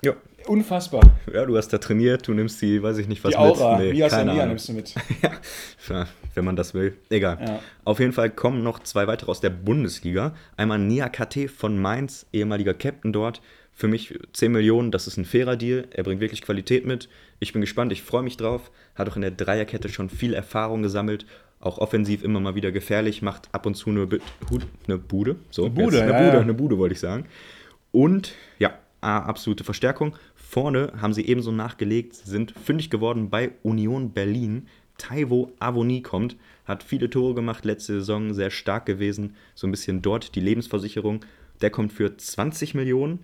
Ja. 0.03 0.13
Unfassbar. 0.47 1.01
Ja, 1.33 1.45
du 1.45 1.55
hast 1.57 1.69
da 1.69 1.77
trainiert, 1.77 2.27
du 2.27 2.33
nimmst 2.33 2.61
die, 2.61 2.81
weiß 2.81 2.97
ich 2.97 3.07
nicht, 3.07 3.23
was 3.23 3.31
die 3.31 3.37
Aura, 3.37 3.77
mit. 3.77 3.87
Nee, 3.87 3.93
wie 3.93 4.03
aus 4.03 4.11
der 4.11 4.25
Nia 4.25 4.45
nimmst 4.45 4.67
du 4.67 4.73
mit. 4.73 4.93
ja, 5.89 6.07
wenn 6.35 6.45
man 6.45 6.55
das 6.55 6.73
will. 6.73 6.97
Egal. 7.09 7.37
Ja. 7.39 7.59
Auf 7.85 7.99
jeden 7.99 8.11
Fall 8.11 8.29
kommen 8.29 8.63
noch 8.63 8.79
zwei 8.79 9.07
weitere 9.07 9.31
aus 9.31 9.39
der 9.39 9.49
Bundesliga. 9.51 10.33
Einmal 10.57 10.79
Nia 10.79 11.09
KT 11.09 11.49
von 11.49 11.79
Mainz, 11.79 12.25
ehemaliger 12.33 12.73
Captain 12.73 13.13
dort, 13.13 13.41
Für 13.71 13.87
mich 13.87 14.19
10 14.33 14.51
Millionen, 14.51 14.91
das 14.91 15.07
ist 15.07 15.17
ein 15.17 15.25
fairer 15.25 15.55
Deal. 15.55 15.87
Er 15.91 16.03
bringt 16.03 16.21
wirklich 16.21 16.41
Qualität 16.41 16.85
mit. 16.85 17.09
Ich 17.39 17.53
bin 17.53 17.61
gespannt, 17.61 17.91
ich 17.91 18.03
freue 18.03 18.23
mich 18.23 18.37
drauf. 18.37 18.69
Hat 18.95 19.09
auch 19.09 19.15
in 19.15 19.21
der 19.21 19.31
Dreierkette 19.31 19.89
schon 19.89 20.09
viel 20.09 20.33
Erfahrung 20.33 20.83
gesammelt. 20.83 21.25
Auch 21.59 21.77
offensiv 21.77 22.23
immer 22.23 22.41
mal 22.41 22.55
wieder 22.55 22.71
gefährlich, 22.71 23.21
macht 23.21 23.47
ab 23.53 23.65
und 23.65 23.75
zu 23.75 23.89
eine, 23.89 24.07
eine 24.87 24.97
Bude. 24.97 25.37
So, 25.49 25.63
eine 25.63 25.73
Bude, 25.73 26.01
eine 26.01 26.11
ja, 26.11 26.17
Bude, 26.19 26.33
ja. 26.35 26.41
eine 26.41 26.53
Bude 26.53 26.77
wollte 26.77 26.93
ich 26.93 26.99
sagen. 26.99 27.25
Und 27.91 28.33
ja, 28.59 28.73
absolute 29.03 29.63
Verstärkung. 29.63 30.15
Vorne 30.43 30.93
haben 31.01 31.13
sie 31.13 31.25
ebenso 31.25 31.51
nachgelegt, 31.51 32.13
sind 32.13 32.51
fündig 32.51 32.89
geworden 32.91 33.29
bei 33.29 33.53
Union 33.63 34.11
Berlin. 34.11 34.67
Taiwo 34.99 35.51
Avoni 35.57 36.01
kommt, 36.01 36.37
hat 36.65 36.83
viele 36.83 37.09
Tore 37.09 37.33
gemacht 37.33 37.65
letzte 37.65 37.93
Saison, 37.93 38.33
sehr 38.33 38.51
stark 38.51 38.85
gewesen. 38.85 39.35
So 39.55 39.65
ein 39.65 39.71
bisschen 39.71 40.03
dort 40.03 40.35
die 40.35 40.41
Lebensversicherung. 40.41 41.25
Der 41.61 41.71
kommt 41.71 41.91
für 41.91 42.15
20 42.15 42.75
Millionen. 42.75 43.19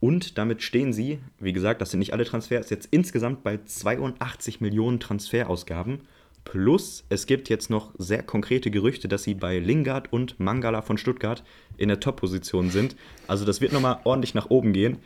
Und 0.00 0.36
damit 0.36 0.62
stehen 0.62 0.92
sie, 0.92 1.20
wie 1.38 1.52
gesagt, 1.52 1.80
das 1.80 1.90
sind 1.90 2.00
nicht 2.00 2.12
alle 2.12 2.24
Transfers, 2.24 2.68
jetzt 2.70 2.88
insgesamt 2.90 3.42
bei 3.42 3.60
82 3.64 4.60
Millionen 4.60 5.00
Transferausgaben. 5.00 6.00
Plus, 6.44 7.04
es 7.08 7.24
gibt 7.24 7.48
jetzt 7.48 7.70
noch 7.70 7.92
sehr 7.96 8.22
konkrete 8.22 8.70
Gerüchte, 8.70 9.08
dass 9.08 9.22
sie 9.22 9.34
bei 9.34 9.58
Lingard 9.58 10.12
und 10.12 10.38
Mangala 10.38 10.82
von 10.82 10.98
Stuttgart 10.98 11.42
in 11.78 11.88
der 11.88 12.00
Top-Position 12.00 12.70
sind. 12.70 12.96
Also 13.26 13.46
das 13.46 13.62
wird 13.62 13.72
nochmal 13.72 14.00
ordentlich 14.04 14.34
nach 14.34 14.50
oben 14.50 14.74
gehen. 14.74 14.98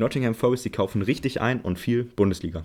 Nottingham 0.00 0.34
Forest, 0.34 0.64
die 0.64 0.70
kaufen 0.70 1.02
richtig 1.02 1.40
ein 1.40 1.60
und 1.60 1.78
viel 1.78 2.04
Bundesliga. 2.04 2.64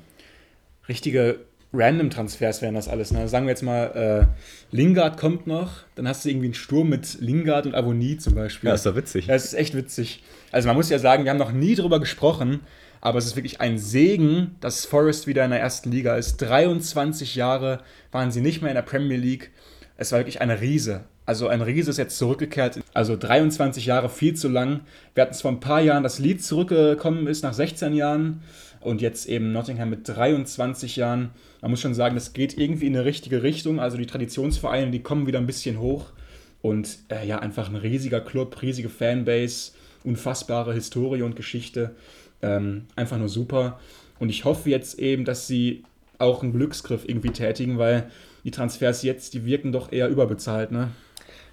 Richtige 0.89 1.39
Random-Transfers 1.73 2.61
wären 2.61 2.75
das 2.75 2.87
alles. 2.87 3.11
Ne? 3.11 3.27
Sagen 3.27 3.45
wir 3.45 3.51
jetzt 3.51 3.63
mal, 3.63 4.29
äh, 4.71 4.75
Lingard 4.75 5.17
kommt 5.17 5.45
noch, 5.45 5.83
dann 5.95 6.07
hast 6.07 6.25
du 6.25 6.29
irgendwie 6.29 6.47
einen 6.47 6.53
Sturm 6.53 6.89
mit 6.89 7.19
Lingard 7.19 7.65
und 7.65 7.75
Avonie 7.75 8.17
zum 8.17 8.35
Beispiel. 8.35 8.69
Ja, 8.69 8.75
ist 8.75 8.85
doch 8.85 8.95
witzig. 8.95 9.27
Das 9.27 9.45
ist 9.45 9.53
echt 9.53 9.75
witzig. 9.75 10.23
Also 10.51 10.67
man 10.67 10.75
muss 10.75 10.89
ja 10.89 10.99
sagen, 10.99 11.23
wir 11.23 11.31
haben 11.31 11.37
noch 11.37 11.51
nie 11.51 11.75
drüber 11.75 11.99
gesprochen, 11.99 12.61
aber 13.01 13.19
es 13.19 13.25
ist 13.25 13.35
wirklich 13.35 13.61
ein 13.61 13.77
Segen, 13.77 14.55
dass 14.61 14.85
Forest 14.85 15.27
wieder 15.27 15.43
in 15.45 15.51
der 15.51 15.59
ersten 15.59 15.91
Liga 15.91 16.15
ist. 16.15 16.37
23 16.37 17.35
Jahre 17.35 17.81
waren 18.11 18.31
sie 18.31 18.41
nicht 18.41 18.61
mehr 18.61 18.71
in 18.71 18.75
der 18.75 18.81
Premier 18.81 19.17
League. 19.17 19.51
Es 19.97 20.11
war 20.11 20.19
wirklich 20.19 20.41
eine 20.41 20.61
Riese. 20.61 21.05
Also 21.25 21.47
ein 21.47 21.61
Riese 21.61 21.89
ist 21.89 21.97
jetzt 21.97 22.17
zurückgekehrt. 22.17 22.81
Also 22.93 23.15
23 23.15 23.85
Jahre, 23.85 24.09
viel 24.09 24.35
zu 24.35 24.47
lang. 24.47 24.81
Wir 25.15 25.23
hatten 25.23 25.33
es 25.33 25.41
vor 25.41 25.51
ein 25.51 25.59
paar 25.59 25.81
Jahren, 25.81 26.03
dass 26.03 26.19
Leeds 26.19 26.47
zurückgekommen 26.47 27.25
ist 27.27 27.43
nach 27.43 27.53
16 27.53 27.93
Jahren 27.93 28.41
und 28.79 29.01
jetzt 29.01 29.27
eben 29.27 29.51
Nottingham 29.51 29.89
mit 29.89 30.07
23 30.07 30.95
Jahren. 30.95 31.31
Man 31.61 31.71
muss 31.71 31.81
schon 31.81 31.95
sagen, 31.95 32.13
das 32.13 32.33
geht 32.33 32.57
irgendwie 32.57 32.85
in 32.85 32.95
eine 32.95 33.05
richtige 33.05 33.41
Richtung. 33.41 33.79
Also 33.79 33.97
die 33.97 34.05
Traditionsvereine, 34.05 34.91
die 34.91 35.01
kommen 35.01 35.25
wieder 35.25 35.39
ein 35.39 35.47
bisschen 35.47 35.79
hoch. 35.79 36.11
Und 36.61 36.99
äh, 37.09 37.27
ja, 37.27 37.39
einfach 37.39 37.69
ein 37.69 37.75
riesiger 37.75 38.21
Club, 38.21 38.61
riesige 38.61 38.89
Fanbase, 38.89 39.71
unfassbare 40.03 40.73
Historie 40.73 41.23
und 41.23 41.35
Geschichte. 41.35 41.95
Ähm, 42.43 42.85
einfach 42.95 43.17
nur 43.17 43.29
super. 43.29 43.79
Und 44.19 44.29
ich 44.29 44.45
hoffe 44.45 44.69
jetzt 44.69 44.99
eben, 44.99 45.25
dass 45.25 45.47
sie 45.47 45.83
auch 46.19 46.43
einen 46.43 46.53
Glücksgriff 46.53 47.07
irgendwie 47.07 47.31
tätigen, 47.31 47.77
weil 47.79 48.09
die 48.43 48.51
Transfers 48.51 49.01
jetzt, 49.01 49.33
die 49.33 49.45
wirken 49.45 49.71
doch 49.71 49.91
eher 49.91 50.07
überbezahlt, 50.07 50.71
ne? 50.71 50.91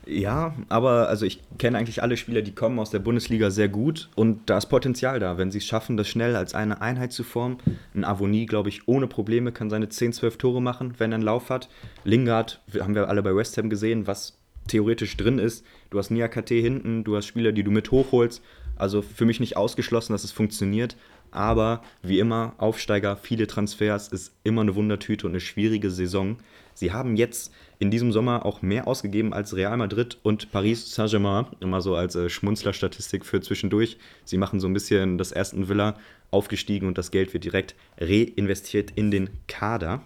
Ja, 0.04 0.54
aber 0.68 1.08
also 1.08 1.24
ich 1.24 1.40
kenne 1.58 1.78
eigentlich 1.78 2.02
alle 2.02 2.16
Spieler, 2.16 2.42
die 2.42 2.54
kommen 2.54 2.78
aus 2.80 2.90
der 2.90 2.98
Bundesliga 2.98 3.50
sehr 3.50 3.68
gut 3.68 4.08
und 4.16 4.50
da 4.50 4.58
ist 4.58 4.66
Potenzial 4.66 5.20
da, 5.20 5.38
wenn 5.38 5.52
sie 5.52 5.58
es 5.58 5.64
schaffen, 5.64 5.96
das 5.96 6.08
schnell 6.08 6.34
als 6.34 6.54
eine 6.54 6.80
Einheit 6.80 7.12
zu 7.12 7.22
formen. 7.22 7.58
Ein 7.94 8.04
Avonie, 8.04 8.46
glaube 8.46 8.68
ich, 8.68 8.88
ohne 8.88 9.06
Probleme 9.06 9.52
kann 9.52 9.70
seine 9.70 9.88
10, 9.88 10.12
12 10.14 10.38
Tore 10.38 10.60
machen, 10.60 10.94
wenn 10.98 11.12
er 11.12 11.16
einen 11.16 11.24
Lauf 11.24 11.50
hat. 11.50 11.68
Lingard, 12.02 12.60
haben 12.80 12.96
wir 12.96 13.08
alle 13.08 13.22
bei 13.22 13.34
West 13.34 13.56
Ham 13.58 13.70
gesehen, 13.70 14.08
was 14.08 14.38
theoretisch 14.66 15.16
drin 15.16 15.38
ist. 15.38 15.64
Du 15.90 15.98
hast 15.98 16.10
Nia 16.10 16.28
KT 16.28 16.48
hinten, 16.48 17.04
du 17.04 17.16
hast 17.16 17.26
Spieler, 17.26 17.52
die 17.52 17.62
du 17.62 17.70
mit 17.70 17.90
hochholst. 17.90 18.42
Also 18.76 19.02
für 19.02 19.24
mich 19.24 19.38
nicht 19.38 19.56
ausgeschlossen, 19.56 20.12
dass 20.12 20.24
es 20.24 20.32
funktioniert. 20.32 20.96
Aber 21.30 21.82
wie 22.02 22.18
immer, 22.18 22.54
Aufsteiger, 22.58 23.16
viele 23.16 23.46
Transfers, 23.46 24.08
ist 24.08 24.34
immer 24.44 24.62
eine 24.62 24.74
Wundertüte 24.74 25.26
und 25.26 25.32
eine 25.32 25.40
schwierige 25.40 25.90
Saison. 25.90 26.38
Sie 26.74 26.92
haben 26.92 27.16
jetzt 27.16 27.52
in 27.82 27.90
diesem 27.90 28.12
Sommer 28.12 28.46
auch 28.46 28.62
mehr 28.62 28.86
ausgegeben 28.86 29.32
als 29.32 29.56
Real 29.56 29.76
Madrid 29.76 30.16
und 30.22 30.52
Paris 30.52 30.94
Saint-Germain. 30.94 31.46
Immer 31.58 31.80
so 31.80 31.96
als 31.96 32.14
äh, 32.14 32.28
Schmunzlerstatistik 32.30 33.26
für 33.26 33.40
zwischendurch. 33.40 33.98
Sie 34.24 34.38
machen 34.38 34.60
so 34.60 34.68
ein 34.68 34.72
bisschen 34.72 35.18
das 35.18 35.32
ersten 35.32 35.68
Villa 35.68 35.96
aufgestiegen 36.30 36.86
und 36.86 36.96
das 36.96 37.10
Geld 37.10 37.34
wird 37.34 37.42
direkt 37.42 37.74
reinvestiert 37.98 38.92
in 38.94 39.10
den 39.10 39.30
Kader. 39.48 40.00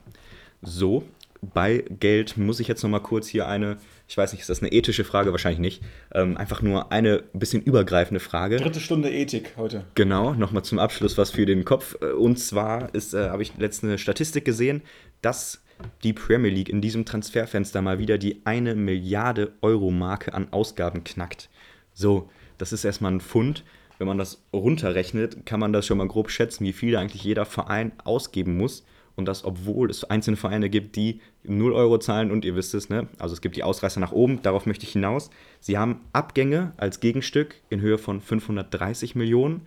So, 0.63 1.05
bei 1.43 1.85
Geld 2.01 2.39
muss 2.39 2.61
ich 2.61 2.67
jetzt 2.67 2.83
noch 2.83 2.89
mal 2.89 3.01
kurz 3.01 3.29
hier 3.29 3.47
eine, 3.47 3.77
ich 4.09 4.17
weiß 4.17 4.33
nicht, 4.33 4.41
ist 4.41 4.49
das 4.49 4.63
eine 4.63 4.73
ethische 4.73 5.05
Frage? 5.05 5.33
Wahrscheinlich 5.33 5.61
nicht. 5.61 5.83
Ähm, 6.15 6.39
einfach 6.39 6.63
nur 6.63 6.93
eine 6.93 7.25
bisschen 7.35 7.61
übergreifende 7.61 8.21
Frage. 8.21 8.57
Dritte 8.57 8.81
Stunde 8.81 9.11
Ethik 9.13 9.53
heute. 9.59 9.85
Genau, 9.95 10.33
nochmal 10.33 10.65
zum 10.65 10.79
Abschluss 10.79 11.19
was 11.19 11.31
für 11.31 11.45
den 11.45 11.67
Kopf. 11.67 11.95
Und 12.19 12.39
zwar 12.39 12.95
äh, 12.95 13.29
habe 13.29 13.43
ich 13.43 13.53
letzte 13.59 13.99
Statistik 13.99 14.47
gesehen, 14.47 14.81
dass 15.21 15.61
die 16.03 16.13
Premier 16.13 16.51
League 16.51 16.69
in 16.69 16.81
diesem 16.81 17.05
Transferfenster 17.05 17.83
mal 17.83 17.99
wieder 17.99 18.19
die 18.19 18.43
eine 18.45 18.75
Milliarde 18.75 19.53
Euro 19.61 19.91
Marke 19.91 20.35
an 20.35 20.53
Ausgaben 20.53 21.05
knackt. 21.05 21.49
So, 21.95 22.31
das 22.59 22.73
ist 22.73 22.85
erstmal 22.85 23.13
ein 23.13 23.21
Pfund. 23.21 23.65
Wenn 23.99 24.07
man 24.07 24.19
das 24.19 24.43
runterrechnet, 24.53 25.47
kann 25.47 25.61
man 25.61 25.73
das 25.73 25.87
schon 25.87 25.99
mal 25.99 26.09
grob 26.09 26.31
schätzen, 26.31 26.65
wie 26.65 26.73
viel 26.73 26.97
eigentlich 26.97 27.25
jeder 27.25 27.47
Verein 27.47 27.93
ausgeben 28.05 28.57
muss. 28.57 28.85
Und 29.15 29.27
das, 29.27 29.45
obwohl 29.45 29.91
es 29.91 30.05
einzelne 30.05 30.37
Vereine 30.37 30.69
gibt, 30.69 30.95
die 30.97 31.21
0 31.45 31.73
Euro 31.73 31.99
zahlen 31.99 32.31
und 32.31 32.45
ihr 32.45 32.55
wisst 32.55 32.75
es, 32.75 32.91
ne? 32.91 33.09
Also 33.19 33.33
es 33.33 33.41
gibt 33.41 33.57
die 33.57 33.63
Ausreißer 33.63 33.99
nach 33.99 34.13
oben, 34.13 34.43
darauf 34.43 34.67
möchte 34.67 34.85
ich 34.85 34.93
hinaus. 34.93 35.31
Sie 35.59 35.79
haben 35.79 36.01
Abgänge 36.13 36.73
als 36.77 37.01
Gegenstück 37.01 37.55
in 37.71 37.81
Höhe 37.81 37.97
von 37.97 38.21
530 38.21 39.15
Millionen. 39.15 39.63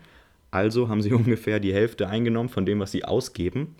Also 0.52 0.88
haben 0.88 1.02
sie 1.02 1.12
ungefähr 1.12 1.58
die 1.58 1.74
Hälfte 1.74 2.08
eingenommen 2.08 2.48
von 2.48 2.64
dem, 2.64 2.78
was 2.78 2.92
sie 2.92 3.04
ausgeben. 3.04 3.74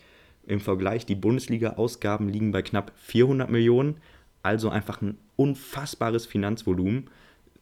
Im 0.50 0.58
Vergleich, 0.58 1.06
die 1.06 1.14
Bundesliga-Ausgaben 1.14 2.28
liegen 2.28 2.50
bei 2.50 2.60
knapp 2.62 2.90
400 2.96 3.48
Millionen, 3.48 3.98
also 4.42 4.68
einfach 4.68 5.00
ein 5.00 5.16
unfassbares 5.36 6.26
Finanzvolumen. 6.26 7.08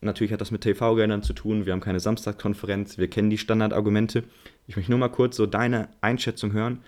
Natürlich 0.01 0.33
hat 0.33 0.41
das 0.41 0.51
mit 0.51 0.63
TV-Geldern 0.63 1.23
zu 1.23 1.35
tun, 1.35 1.67
wir 1.67 1.75
haben 1.75 1.83
keine 1.83 2.01
Samstagkonferenz, 2.01 2.97
wir 2.97 3.11
kennen 3.11 3.29
die 3.29 3.37
Standardargumente. 3.37 4.25
Ich 4.67 4.77
möchte 4.77 4.91
nur 4.91 5.01
mal 5.01 5.11
kurz 5.11 5.37
so 5.37 5.45
deine 5.45 5.91
Einschätzung 6.01 6.53
hören. 6.53 6.79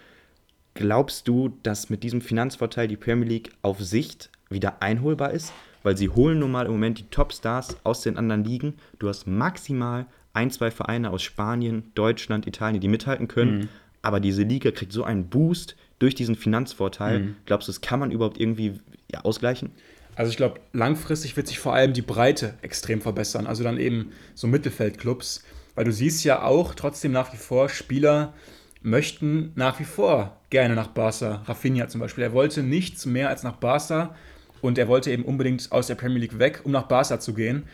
Glaubst 0.72 1.28
du, 1.28 1.58
dass 1.64 1.90
mit 1.90 2.02
diesem 2.02 2.22
Finanzvorteil 2.22 2.88
die 2.88 2.96
Premier 2.96 3.28
League 3.28 3.50
auf 3.60 3.82
Sicht 3.82 4.30
wieder 4.48 4.80
einholbar 4.80 5.32
ist? 5.32 5.52
Weil 5.82 5.98
sie 5.98 6.08
holen 6.08 6.38
nun 6.38 6.50
mal 6.50 6.64
im 6.64 6.72
Moment 6.72 6.98
die 6.98 7.10
Top-Stars 7.10 7.76
aus 7.84 8.00
den 8.00 8.16
anderen 8.16 8.44
Ligen. 8.44 8.76
Du 8.98 9.06
hast 9.06 9.26
maximal 9.26 10.06
ein, 10.32 10.50
zwei 10.50 10.70
Vereine 10.70 11.10
aus 11.10 11.22
Spanien, 11.22 11.92
Deutschland, 11.94 12.46
Italien, 12.46 12.80
die 12.80 12.88
mithalten 12.88 13.28
können. 13.28 13.58
Mhm. 13.58 13.68
Aber 14.00 14.20
diese 14.20 14.44
Liga 14.44 14.70
kriegt 14.70 14.92
so 14.92 15.04
einen 15.04 15.28
Boost 15.28 15.76
durch 16.00 16.16
diesen 16.16 16.34
Finanzvorteil. 16.34 17.20
Mhm. 17.20 17.36
Glaubst 17.46 17.68
du, 17.68 17.72
das 17.72 17.80
kann 17.80 18.00
man 18.00 18.10
überhaupt 18.10 18.40
irgendwie 18.40 18.80
ja, 19.12 19.20
ausgleichen? 19.20 19.70
Also 20.16 20.30
ich 20.30 20.36
glaube, 20.36 20.60
langfristig 20.72 21.36
wird 21.36 21.46
sich 21.46 21.60
vor 21.60 21.72
allem 21.72 21.92
die 21.92 22.02
Breite 22.02 22.54
extrem 22.62 23.00
verbessern. 23.00 23.46
Also 23.46 23.62
dann 23.62 23.78
eben 23.78 24.10
so 24.34 24.48
Mittelfeldclubs. 24.48 25.44
Weil 25.76 25.84
du 25.84 25.92
siehst 25.92 26.24
ja 26.24 26.42
auch 26.42 26.74
trotzdem 26.74 27.12
nach 27.12 27.32
wie 27.32 27.36
vor, 27.36 27.68
Spieler 27.68 28.34
möchten 28.82 29.52
nach 29.54 29.78
wie 29.78 29.84
vor 29.84 30.36
gerne 30.50 30.74
nach 30.74 30.88
Barca. 30.88 31.42
Rafinha 31.46 31.88
zum 31.88 32.00
Beispiel. 32.00 32.24
Er 32.24 32.32
wollte 32.32 32.62
nichts 32.62 33.06
mehr 33.06 33.28
als 33.28 33.44
nach 33.44 33.56
Barca 33.56 34.14
und 34.60 34.78
er 34.78 34.88
wollte 34.88 35.10
eben 35.10 35.24
unbedingt 35.24 35.70
aus 35.70 35.86
der 35.86 35.94
Premier 35.94 36.18
League 36.18 36.38
weg, 36.38 36.62
um 36.64 36.72
nach 36.72 36.84
Barca 36.84 37.20
zu 37.20 37.34
gehen. 37.34 37.64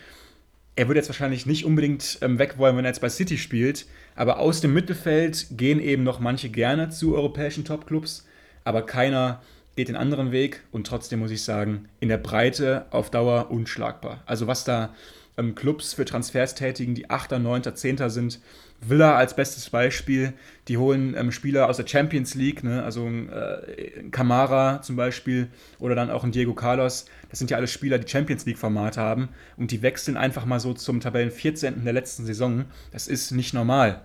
Er 0.77 0.87
würde 0.87 0.99
jetzt 0.99 1.09
wahrscheinlich 1.09 1.47
nicht 1.47 1.65
unbedingt 1.65 2.19
ähm, 2.21 2.37
weg 2.37 2.59
wollen, 2.59 2.77
wenn 2.77 2.85
er 2.85 2.91
jetzt 2.91 3.01
bei 3.01 3.09
City 3.09 3.39
spielt, 3.39 3.87
aber 4.15 4.37
aus 4.37 4.61
dem 4.61 4.75
Mittelfeld 4.75 5.47
gehen 5.49 5.79
eben 5.79 6.03
noch 6.03 6.19
manche 6.19 6.49
gerne 6.49 6.89
zu 6.89 7.15
europäischen 7.15 7.65
Topclubs, 7.65 8.27
aber 8.63 8.83
keiner 8.85 9.41
geht 9.75 9.87
den 9.87 9.95
anderen 9.95 10.31
Weg 10.31 10.61
und 10.71 10.85
trotzdem 10.85 11.17
muss 11.19 11.31
ich 11.31 11.43
sagen, 11.43 11.89
in 11.99 12.09
der 12.09 12.19
Breite 12.19 12.85
auf 12.91 13.09
Dauer 13.09 13.49
unschlagbar. 13.49 14.21
Also 14.27 14.45
was 14.45 14.65
da 14.65 14.93
ähm, 15.35 15.55
Clubs 15.55 15.95
für 15.95 16.05
Transfers 16.05 16.53
tätigen, 16.53 16.93
die 16.93 17.09
8., 17.09 17.31
9., 17.31 17.75
10. 17.75 18.09
sind. 18.09 18.39
Villa 18.79 19.15
als 19.15 19.35
bestes 19.35 19.69
Beispiel, 19.69 20.33
die 20.67 20.77
holen 20.77 21.15
ähm, 21.17 21.31
Spieler 21.31 21.67
aus 21.67 21.77
der 21.77 21.87
Champions 21.87 22.35
League, 22.35 22.63
ne? 22.63 22.83
also 22.83 23.07
äh, 23.07 24.09
Camara 24.11 24.81
zum 24.81 24.95
Beispiel 24.95 25.47
oder 25.79 25.95
dann 25.95 26.11
auch 26.11 26.23
ein 26.23 26.31
Diego 26.31 26.53
Carlos. 26.53 27.05
Das 27.29 27.39
sind 27.39 27.49
ja 27.49 27.57
alles 27.57 27.71
Spieler, 27.71 27.97
die 27.97 28.09
Champions 28.09 28.45
League-Format 28.45 28.97
haben 28.97 29.29
und 29.57 29.71
die 29.71 29.81
wechseln 29.81 30.15
einfach 30.15 30.45
mal 30.45 30.59
so 30.59 30.73
zum 30.73 30.99
Tabellen 30.99 31.31
14. 31.31 31.83
der 31.83 31.93
letzten 31.93 32.25
Saison. 32.25 32.65
Das 32.91 33.07
ist 33.07 33.31
nicht 33.31 33.53
normal. 33.53 34.01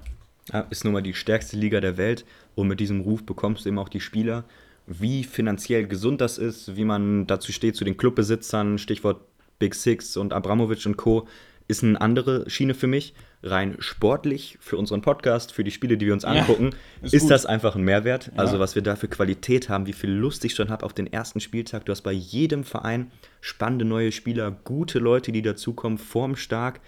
Ja, 0.52 0.60
ist 0.70 0.84
nun 0.84 0.94
mal 0.94 1.02
die 1.02 1.14
stärkste 1.14 1.56
Liga 1.56 1.80
der 1.80 1.96
Welt 1.96 2.24
und 2.54 2.66
mit 2.66 2.80
diesem 2.80 3.00
Ruf 3.02 3.24
bekommst 3.24 3.64
du 3.64 3.68
eben 3.68 3.78
auch 3.78 3.88
die 3.88 4.00
Spieler. 4.00 4.44
Wie 4.86 5.22
finanziell 5.22 5.86
gesund 5.86 6.20
das 6.20 6.38
ist, 6.38 6.76
wie 6.76 6.84
man 6.84 7.26
dazu 7.26 7.52
steht 7.52 7.76
zu 7.76 7.84
den 7.84 7.96
Clubbesitzern, 7.96 8.78
Stichwort 8.78 9.20
Big 9.58 9.74
Six 9.74 10.16
und 10.16 10.32
Abramovic 10.32 10.84
und 10.86 10.96
Co., 10.96 11.28
ist 11.68 11.84
eine 11.84 12.00
andere 12.00 12.50
Schiene 12.50 12.74
für 12.74 12.88
mich. 12.88 13.14
Rein 13.44 13.74
sportlich 13.80 14.56
für 14.60 14.76
unseren 14.76 15.02
Podcast, 15.02 15.52
für 15.52 15.64
die 15.64 15.72
Spiele, 15.72 15.96
die 15.96 16.06
wir 16.06 16.12
uns 16.12 16.24
angucken, 16.24 16.70
ja, 17.00 17.06
ist, 17.06 17.14
ist 17.14 17.28
das 17.28 17.44
einfach 17.44 17.74
ein 17.74 17.82
Mehrwert. 17.82 18.28
Ja. 18.28 18.32
Also, 18.36 18.60
was 18.60 18.76
wir 18.76 18.82
da 18.82 18.94
für 18.94 19.08
Qualität 19.08 19.68
haben, 19.68 19.86
wie 19.86 19.92
viel 19.92 20.10
Lust 20.10 20.44
ich 20.44 20.54
schon 20.54 20.70
habe 20.70 20.86
auf 20.86 20.92
den 20.92 21.12
ersten 21.12 21.40
Spieltag. 21.40 21.84
Du 21.84 21.90
hast 21.92 22.02
bei 22.02 22.12
jedem 22.12 22.62
Verein 22.62 23.10
spannende 23.40 23.84
neue 23.84 24.12
Spieler, 24.12 24.50
gute 24.50 25.00
Leute, 25.00 25.32
die 25.32 25.42
dazukommen, 25.42 25.98
formstark. 25.98 26.80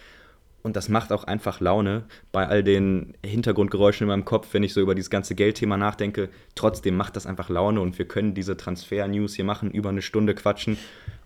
und 0.63 0.77
das 0.77 0.89
macht 0.89 1.13
auch 1.13 1.25
einfach 1.25 1.61
Laune 1.61 2.05
bei 2.33 2.47
all 2.47 2.63
den 2.63 3.15
Hintergrundgeräuschen 3.25 4.05
in 4.05 4.09
meinem 4.09 4.25
Kopf, 4.25 4.49
wenn 4.53 4.63
ich 4.63 4.73
so 4.73 4.81
über 4.81 4.95
dieses 4.95 5.11
ganze 5.11 5.35
Geldthema 5.35 5.77
nachdenke. 5.77 6.31
Trotzdem 6.55 6.97
macht 6.97 7.17
das 7.17 7.27
einfach 7.27 7.51
Laune 7.51 7.81
und 7.81 7.99
wir 7.99 8.07
können 8.07 8.33
diese 8.33 8.57
Transfer-News 8.57 9.35
hier 9.35 9.45
machen, 9.45 9.71
über 9.73 9.91
eine 9.91 10.03
Stunde 10.03 10.35
quatschen. 10.35 10.79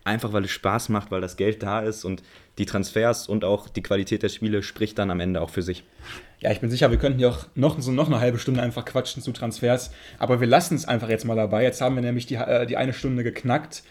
Einfach 0.09 0.33
weil 0.33 0.45
es 0.45 0.51
Spaß 0.51 0.89
macht, 0.89 1.11
weil 1.11 1.21
das 1.21 1.37
Geld 1.37 1.63
da 1.63 1.81
ist 1.81 2.05
und 2.07 2.23
die 2.57 2.65
Transfers 2.65 3.29
und 3.29 3.45
auch 3.45 3.69
die 3.69 3.83
Qualität 3.83 4.23
der 4.23 4.31
Spiele 4.31 4.63
spricht 4.63 4.99
dann 4.99 5.11
am 5.11 5.21
Ende 5.21 5.43
auch 5.43 5.51
für 5.51 5.61
sich. 5.61 5.85
Ja, 6.41 6.51
ich 6.51 6.61
bin 6.61 6.71
sicher, 6.71 6.91
wir 6.91 6.97
könnten 6.97 7.19
hier 7.19 7.29
auch 7.29 7.47
noch, 7.55 7.79
so 7.79 7.93
noch 7.93 8.07
eine 8.07 8.19
halbe 8.19 8.39
Stunde 8.39 8.63
einfach 8.63 8.87
quatschen 8.87 9.23
zu 9.23 9.33
Transfers. 9.33 9.91
Aber 10.19 10.41
wir 10.41 10.47
lassen 10.47 10.77
es 10.77 10.87
einfach 10.87 11.11
jetzt 11.11 11.27
mal 11.27 11.37
dabei. 11.37 11.63
Jetzt 11.63 11.83
haben 11.83 11.95
wir 11.95 12.03
nämlich 12.03 12.25
die, 12.25 12.37
äh, 12.37 12.65
die 12.65 12.79
eine 12.79 12.95
Stunde 12.95 13.23
geknackt. 13.23 13.83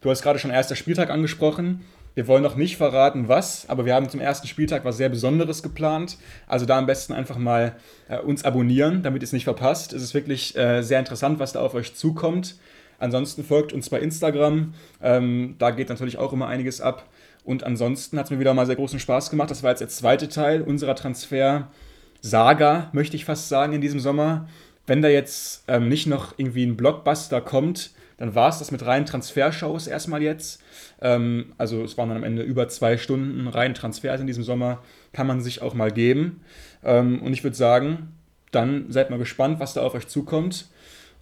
Du 0.00 0.10
hast 0.10 0.22
gerade 0.22 0.40
schon 0.40 0.50
erster 0.50 0.74
Spieltag 0.74 1.08
angesprochen. 1.08 1.84
Wir 2.14 2.26
wollen 2.26 2.42
noch 2.42 2.56
nicht 2.56 2.76
verraten, 2.76 3.28
was, 3.28 3.68
aber 3.68 3.86
wir 3.86 3.94
haben 3.94 4.08
zum 4.08 4.20
ersten 4.20 4.48
Spieltag 4.48 4.84
was 4.84 4.96
sehr 4.96 5.08
Besonderes 5.08 5.62
geplant. 5.62 6.18
Also 6.48 6.66
da 6.66 6.78
am 6.78 6.86
besten 6.86 7.12
einfach 7.12 7.38
mal 7.38 7.76
äh, 8.08 8.18
uns 8.18 8.44
abonnieren, 8.44 9.04
damit 9.04 9.22
ihr 9.22 9.26
es 9.26 9.32
nicht 9.32 9.44
verpasst. 9.44 9.92
Es 9.92 10.02
ist 10.02 10.14
wirklich 10.14 10.56
äh, 10.56 10.82
sehr 10.82 10.98
interessant, 10.98 11.38
was 11.38 11.52
da 11.52 11.60
auf 11.60 11.74
euch 11.74 11.94
zukommt. 11.94 12.56
Ansonsten 13.00 13.42
folgt 13.42 13.72
uns 13.72 13.90
bei 13.90 13.98
Instagram. 13.98 14.74
Ähm, 15.02 15.56
da 15.58 15.72
geht 15.72 15.88
natürlich 15.88 16.18
auch 16.18 16.32
immer 16.32 16.46
einiges 16.46 16.80
ab. 16.80 17.08
Und 17.42 17.64
ansonsten 17.64 18.18
hat 18.18 18.26
es 18.26 18.30
mir 18.30 18.38
wieder 18.38 18.54
mal 18.54 18.66
sehr 18.66 18.76
großen 18.76 19.00
Spaß 19.00 19.30
gemacht. 19.30 19.50
Das 19.50 19.62
war 19.62 19.70
jetzt 19.70 19.80
der 19.80 19.88
zweite 19.88 20.28
Teil 20.28 20.62
unserer 20.62 20.94
Transfer-Saga, 20.94 22.90
möchte 22.92 23.16
ich 23.16 23.24
fast 23.24 23.48
sagen, 23.48 23.72
in 23.72 23.80
diesem 23.80 23.98
Sommer. 23.98 24.46
Wenn 24.86 25.02
da 25.02 25.08
jetzt 25.08 25.64
ähm, 25.66 25.88
nicht 25.88 26.06
noch 26.06 26.34
irgendwie 26.36 26.64
ein 26.64 26.76
Blockbuster 26.76 27.40
kommt, 27.40 27.90
dann 28.18 28.34
war 28.34 28.50
es 28.50 28.58
das 28.58 28.70
mit 28.70 28.84
reinen 28.84 29.06
Transfershows 29.06 29.86
erstmal 29.86 30.22
jetzt. 30.22 30.62
Ähm, 31.00 31.54
also 31.56 31.82
es 31.82 31.96
waren 31.96 32.10
dann 32.10 32.18
am 32.18 32.24
Ende 32.24 32.42
über 32.42 32.68
zwei 32.68 32.98
Stunden 32.98 33.48
rein 33.48 33.74
Transfers 33.74 34.20
in 34.20 34.26
diesem 34.26 34.44
Sommer. 34.44 34.82
Kann 35.12 35.26
man 35.26 35.40
sich 35.40 35.62
auch 35.62 35.72
mal 35.72 35.90
geben. 35.90 36.42
Ähm, 36.84 37.22
und 37.22 37.32
ich 37.32 37.42
würde 37.42 37.56
sagen, 37.56 38.14
dann 38.50 38.86
seid 38.90 39.08
mal 39.08 39.18
gespannt, 39.18 39.58
was 39.58 39.72
da 39.72 39.80
auf 39.80 39.94
euch 39.94 40.06
zukommt. 40.06 40.68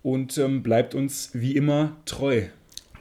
Und 0.03 0.39
ähm, 0.39 0.63
bleibt 0.63 0.95
uns 0.95 1.31
wie 1.33 1.57
immer 1.57 1.97
treu. 2.05 2.43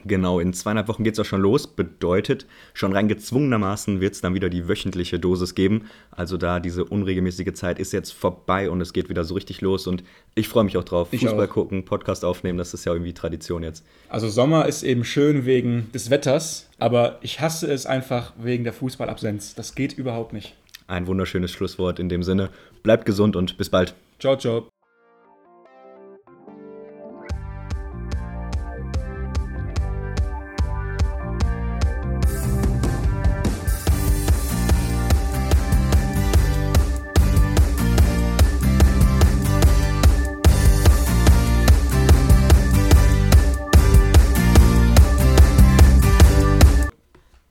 Genau, 0.04 0.40
in 0.40 0.52
zweieinhalb 0.52 0.88
Wochen 0.88 1.04
geht 1.04 1.14
es 1.14 1.20
auch 1.20 1.24
schon 1.24 1.40
los. 1.40 1.66
Bedeutet, 1.66 2.46
schon 2.72 2.92
rein 2.92 3.08
gezwungenermaßen 3.08 4.00
wird 4.00 4.14
es 4.14 4.20
dann 4.20 4.34
wieder 4.34 4.48
die 4.48 4.68
wöchentliche 4.68 5.18
Dosis 5.18 5.54
geben. 5.54 5.86
Also 6.10 6.36
da 6.36 6.60
diese 6.60 6.84
unregelmäßige 6.84 7.52
Zeit 7.52 7.78
ist 7.78 7.92
jetzt 7.92 8.12
vorbei 8.12 8.70
und 8.70 8.80
es 8.80 8.92
geht 8.92 9.08
wieder 9.08 9.24
so 9.24 9.34
richtig 9.34 9.60
los. 9.60 9.86
Und 9.86 10.04
ich 10.34 10.48
freue 10.48 10.64
mich 10.64 10.76
auch 10.76 10.84
drauf. 10.84 11.08
Ich 11.10 11.20
Fußball 11.20 11.46
auch. 11.46 11.52
gucken, 11.52 11.84
Podcast 11.84 12.24
aufnehmen, 12.24 12.58
das 12.58 12.74
ist 12.74 12.84
ja 12.84 12.92
irgendwie 12.92 13.12
Tradition 13.12 13.62
jetzt. 13.62 13.84
Also 14.08 14.28
Sommer 14.28 14.66
ist 14.66 14.82
eben 14.82 15.04
schön 15.04 15.44
wegen 15.44 15.90
des 15.92 16.10
Wetters, 16.10 16.68
aber 16.78 17.18
ich 17.22 17.40
hasse 17.40 17.70
es 17.70 17.86
einfach 17.86 18.32
wegen 18.38 18.64
der 18.64 18.72
Fußballabsenz. 18.72 19.54
Das 19.54 19.74
geht 19.74 19.92
überhaupt 19.92 20.32
nicht. 20.32 20.54
Ein 20.86 21.06
wunderschönes 21.06 21.50
Schlusswort 21.50 21.98
in 21.98 22.08
dem 22.08 22.22
Sinne. 22.22 22.48
Bleibt 22.82 23.04
gesund 23.04 23.36
und 23.36 23.58
bis 23.58 23.68
bald. 23.68 23.94
Ciao, 24.18 24.36
ciao. 24.36 24.68